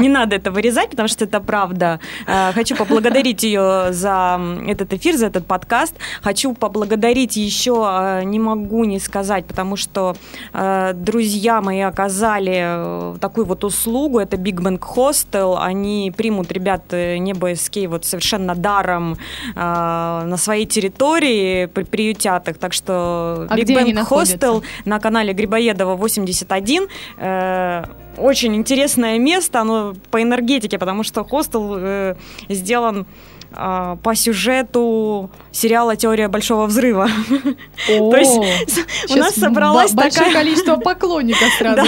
Не 0.01 0.09
надо 0.09 0.35
это 0.35 0.51
вырезать, 0.51 0.89
потому 0.89 1.07
что 1.07 1.23
это 1.23 1.39
правда. 1.39 2.01
Э, 2.27 2.51
хочу 2.51 2.75
поблагодарить 2.75 3.43
ее 3.43 3.93
за 3.93 4.41
этот 4.67 4.91
эфир, 4.91 5.15
за 5.15 5.27
этот 5.27 5.47
подкаст. 5.47 5.95
Хочу 6.21 6.53
поблагодарить 6.53 7.37
еще, 7.37 7.87
э, 7.89 8.23
не 8.25 8.39
могу 8.39 8.83
не 8.83 8.99
сказать, 8.99 9.45
потому 9.45 9.77
что 9.77 10.17
друзья 10.93 11.61
мои 11.61 11.79
оказали 11.79 13.17
такую 13.19 13.45
вот 13.45 13.63
услугу. 13.63 14.19
Это 14.19 14.35
Big 14.35 14.55
Bang 14.55 14.79
Hostel. 14.79 15.57
Они 15.57 16.11
примут 16.15 16.51
ребят 16.51 16.91
Небо 16.91 17.51
SK 17.51 17.87
вот 17.87 18.03
совершенно 18.03 18.53
даром 18.53 18.96
вечером 18.97 19.17
а, 19.55 20.23
на 20.25 20.37
своей 20.37 20.65
территории 20.65 21.65
при- 21.67 21.83
приютят 21.83 22.47
их. 22.49 22.57
Так 22.57 22.73
что 22.73 23.47
А 23.49 23.55
Big 23.57 23.65
Bang 23.65 24.07
Hostel 24.09 24.63
на 24.85 24.99
канале 24.99 25.33
Грибоедова 25.33 25.95
81. 25.95 26.87
Э, 27.17 27.83
очень 28.17 28.55
интересное 28.55 29.19
место, 29.19 29.61
оно 29.61 29.93
по 30.11 30.21
энергетике, 30.21 30.77
потому 30.77 31.03
что 31.03 31.23
хостел 31.23 31.75
э, 31.77 32.15
сделан 32.49 33.05
по 33.51 34.13
сюжету 34.15 35.29
сериала 35.51 35.95
«Теория 35.95 36.27
большого 36.27 36.65
взрыва». 36.65 37.07
То 37.87 38.17
есть 38.17 38.39
у 39.09 39.15
нас 39.15 39.35
собралась 39.35 39.93
большое 39.93 40.27
такая... 40.27 40.43
количество 40.43 40.75
поклонников 40.75 41.47
сразу 41.57 41.87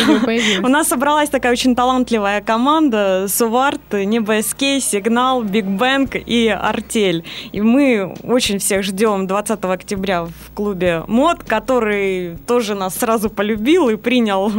у 0.64 0.68
нас 0.68 0.88
собралась 0.88 1.30
такая 1.30 1.52
очень 1.52 1.76
талантливая 1.76 2.42
команда 2.42 3.28
Суварт, 3.28 3.82
Небо 3.92 4.42
СК, 4.42 4.82
Сигнал, 4.82 5.44
Big 5.44 5.66
Bang 5.66 6.16
и 6.16 6.48
Артель. 6.48 7.24
И 7.52 7.62
мы 7.62 8.16
очень 8.24 8.60
всех 8.60 8.84
ждем 8.84 9.28
20 9.28 9.64
октября 9.66 10.26
в 10.26 10.54
клубе 10.54 11.04
МОД, 11.08 11.44
который 11.44 12.38
тоже 12.48 12.76
нас 12.76 12.96
сразу 12.96 13.30
полюбил 13.30 13.90
и 13.90 13.96
принял 13.96 14.52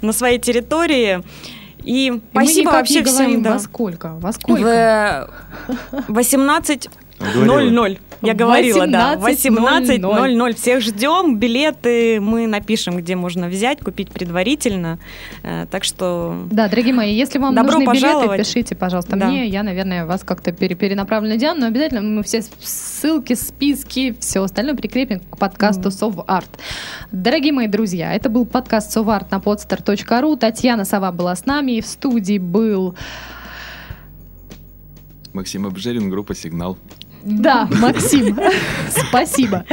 на 0.00 0.12
своей 0.12 0.38
территории. 0.38 1.22
И 1.84 2.06
И 2.06 2.22
спасибо 2.32 2.70
вообще 2.70 3.04
всем. 3.04 3.42
да. 3.42 3.52
Во 3.52 3.58
сколько? 3.58 4.14
Во 4.14 4.32
сколько? 4.32 5.30
В 6.08 6.12
18 6.12 6.88
Говорила. 6.88 7.03
00. 7.32 7.98
Я 8.22 8.32
говорила, 8.34 8.86
да. 8.86 9.16
18:00. 9.16 10.00
18.00. 10.00 10.54
Всех 10.54 10.80
ждем. 10.80 11.38
Билеты 11.38 12.20
мы 12.20 12.46
напишем, 12.46 12.96
где 12.96 13.16
можно 13.16 13.48
взять, 13.48 13.80
купить 13.80 14.10
предварительно. 14.10 14.98
Э, 15.42 15.66
Так 15.70 15.84
что 15.84 16.44
Да, 16.50 16.68
дорогие 16.68 16.94
мои, 16.94 17.14
если 17.14 17.38
вам 17.38 17.54
Добро 17.54 17.78
нужны 17.78 17.92
билеты, 17.92 18.06
пожаловать. 18.06 18.38
пишите, 18.40 18.74
пожалуйста, 18.74 19.16
Да. 19.16 19.26
мне. 19.26 19.46
Я, 19.48 19.62
наверное, 19.62 20.06
вас 20.06 20.22
как-то 20.24 20.52
пере- 20.52 20.74
перенаправлю 20.74 21.28
на 21.28 21.36
Диану, 21.36 21.60
но 21.60 21.66
обязательно 21.66 22.00
мы 22.02 22.22
все 22.22 22.42
ссылки, 22.60 23.34
списки, 23.34 24.14
все 24.20 24.42
остальное 24.42 24.74
прикрепим 24.74 25.20
к 25.20 25.36
подкасту 25.36 25.90
Соварт. 25.90 26.48
Дорогие 27.12 27.52
мои 27.52 27.66
друзья, 27.66 28.14
это 28.14 28.28
был 28.30 28.46
подкаст 28.46 28.90
Соварт 28.92 29.30
на 29.30 29.36
podster.ru. 29.36 30.36
Татьяна 30.38 30.84
Сова 30.86 31.12
была 31.12 31.36
с 31.36 31.44
нами, 31.44 31.72
и 31.72 31.80
в 31.82 31.86
студии 31.86 32.38
был... 32.38 32.94
Максим 35.32 35.66
Обжерин, 35.66 36.10
группа 36.10 36.34
«Сигнал». 36.34 36.78
Да, 37.24 37.66
Максим, 37.80 38.38
спасибо. 39.08 39.64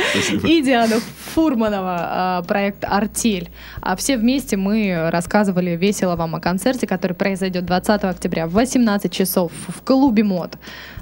И 0.43 0.61
Диана 0.61 0.99
Фурманова, 1.33 1.97
а, 1.99 2.41
проект 2.43 2.85
«Артель». 2.85 3.49
А 3.81 3.95
все 3.97 4.17
вместе 4.17 4.55
мы 4.55 5.09
рассказывали 5.11 5.71
весело 5.71 6.15
вам 6.15 6.35
о 6.35 6.39
концерте, 6.39 6.87
который 6.87 7.13
произойдет 7.13 7.65
20 7.65 8.03
октября 8.05 8.47
в 8.47 8.53
18 8.53 9.11
часов 9.11 9.51
в 9.67 9.81
клубе 9.81 10.23
МОД. 10.23 10.57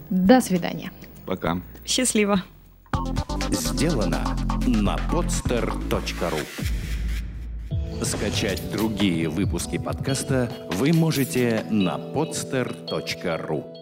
До 0.09 0.41
свидания. 0.41 0.91
Пока. 1.25 1.61
счастливо. 1.85 2.41
Сделано 3.51 4.19
на 4.65 4.95
podster.ru 5.11 6.39
Скачать 8.03 8.61
другие 8.71 9.29
выпуски 9.29 9.77
подкаста 9.77 10.51
вы 10.71 10.93
можете 10.93 11.63
на 11.69 11.97
podster.ru 11.97 13.78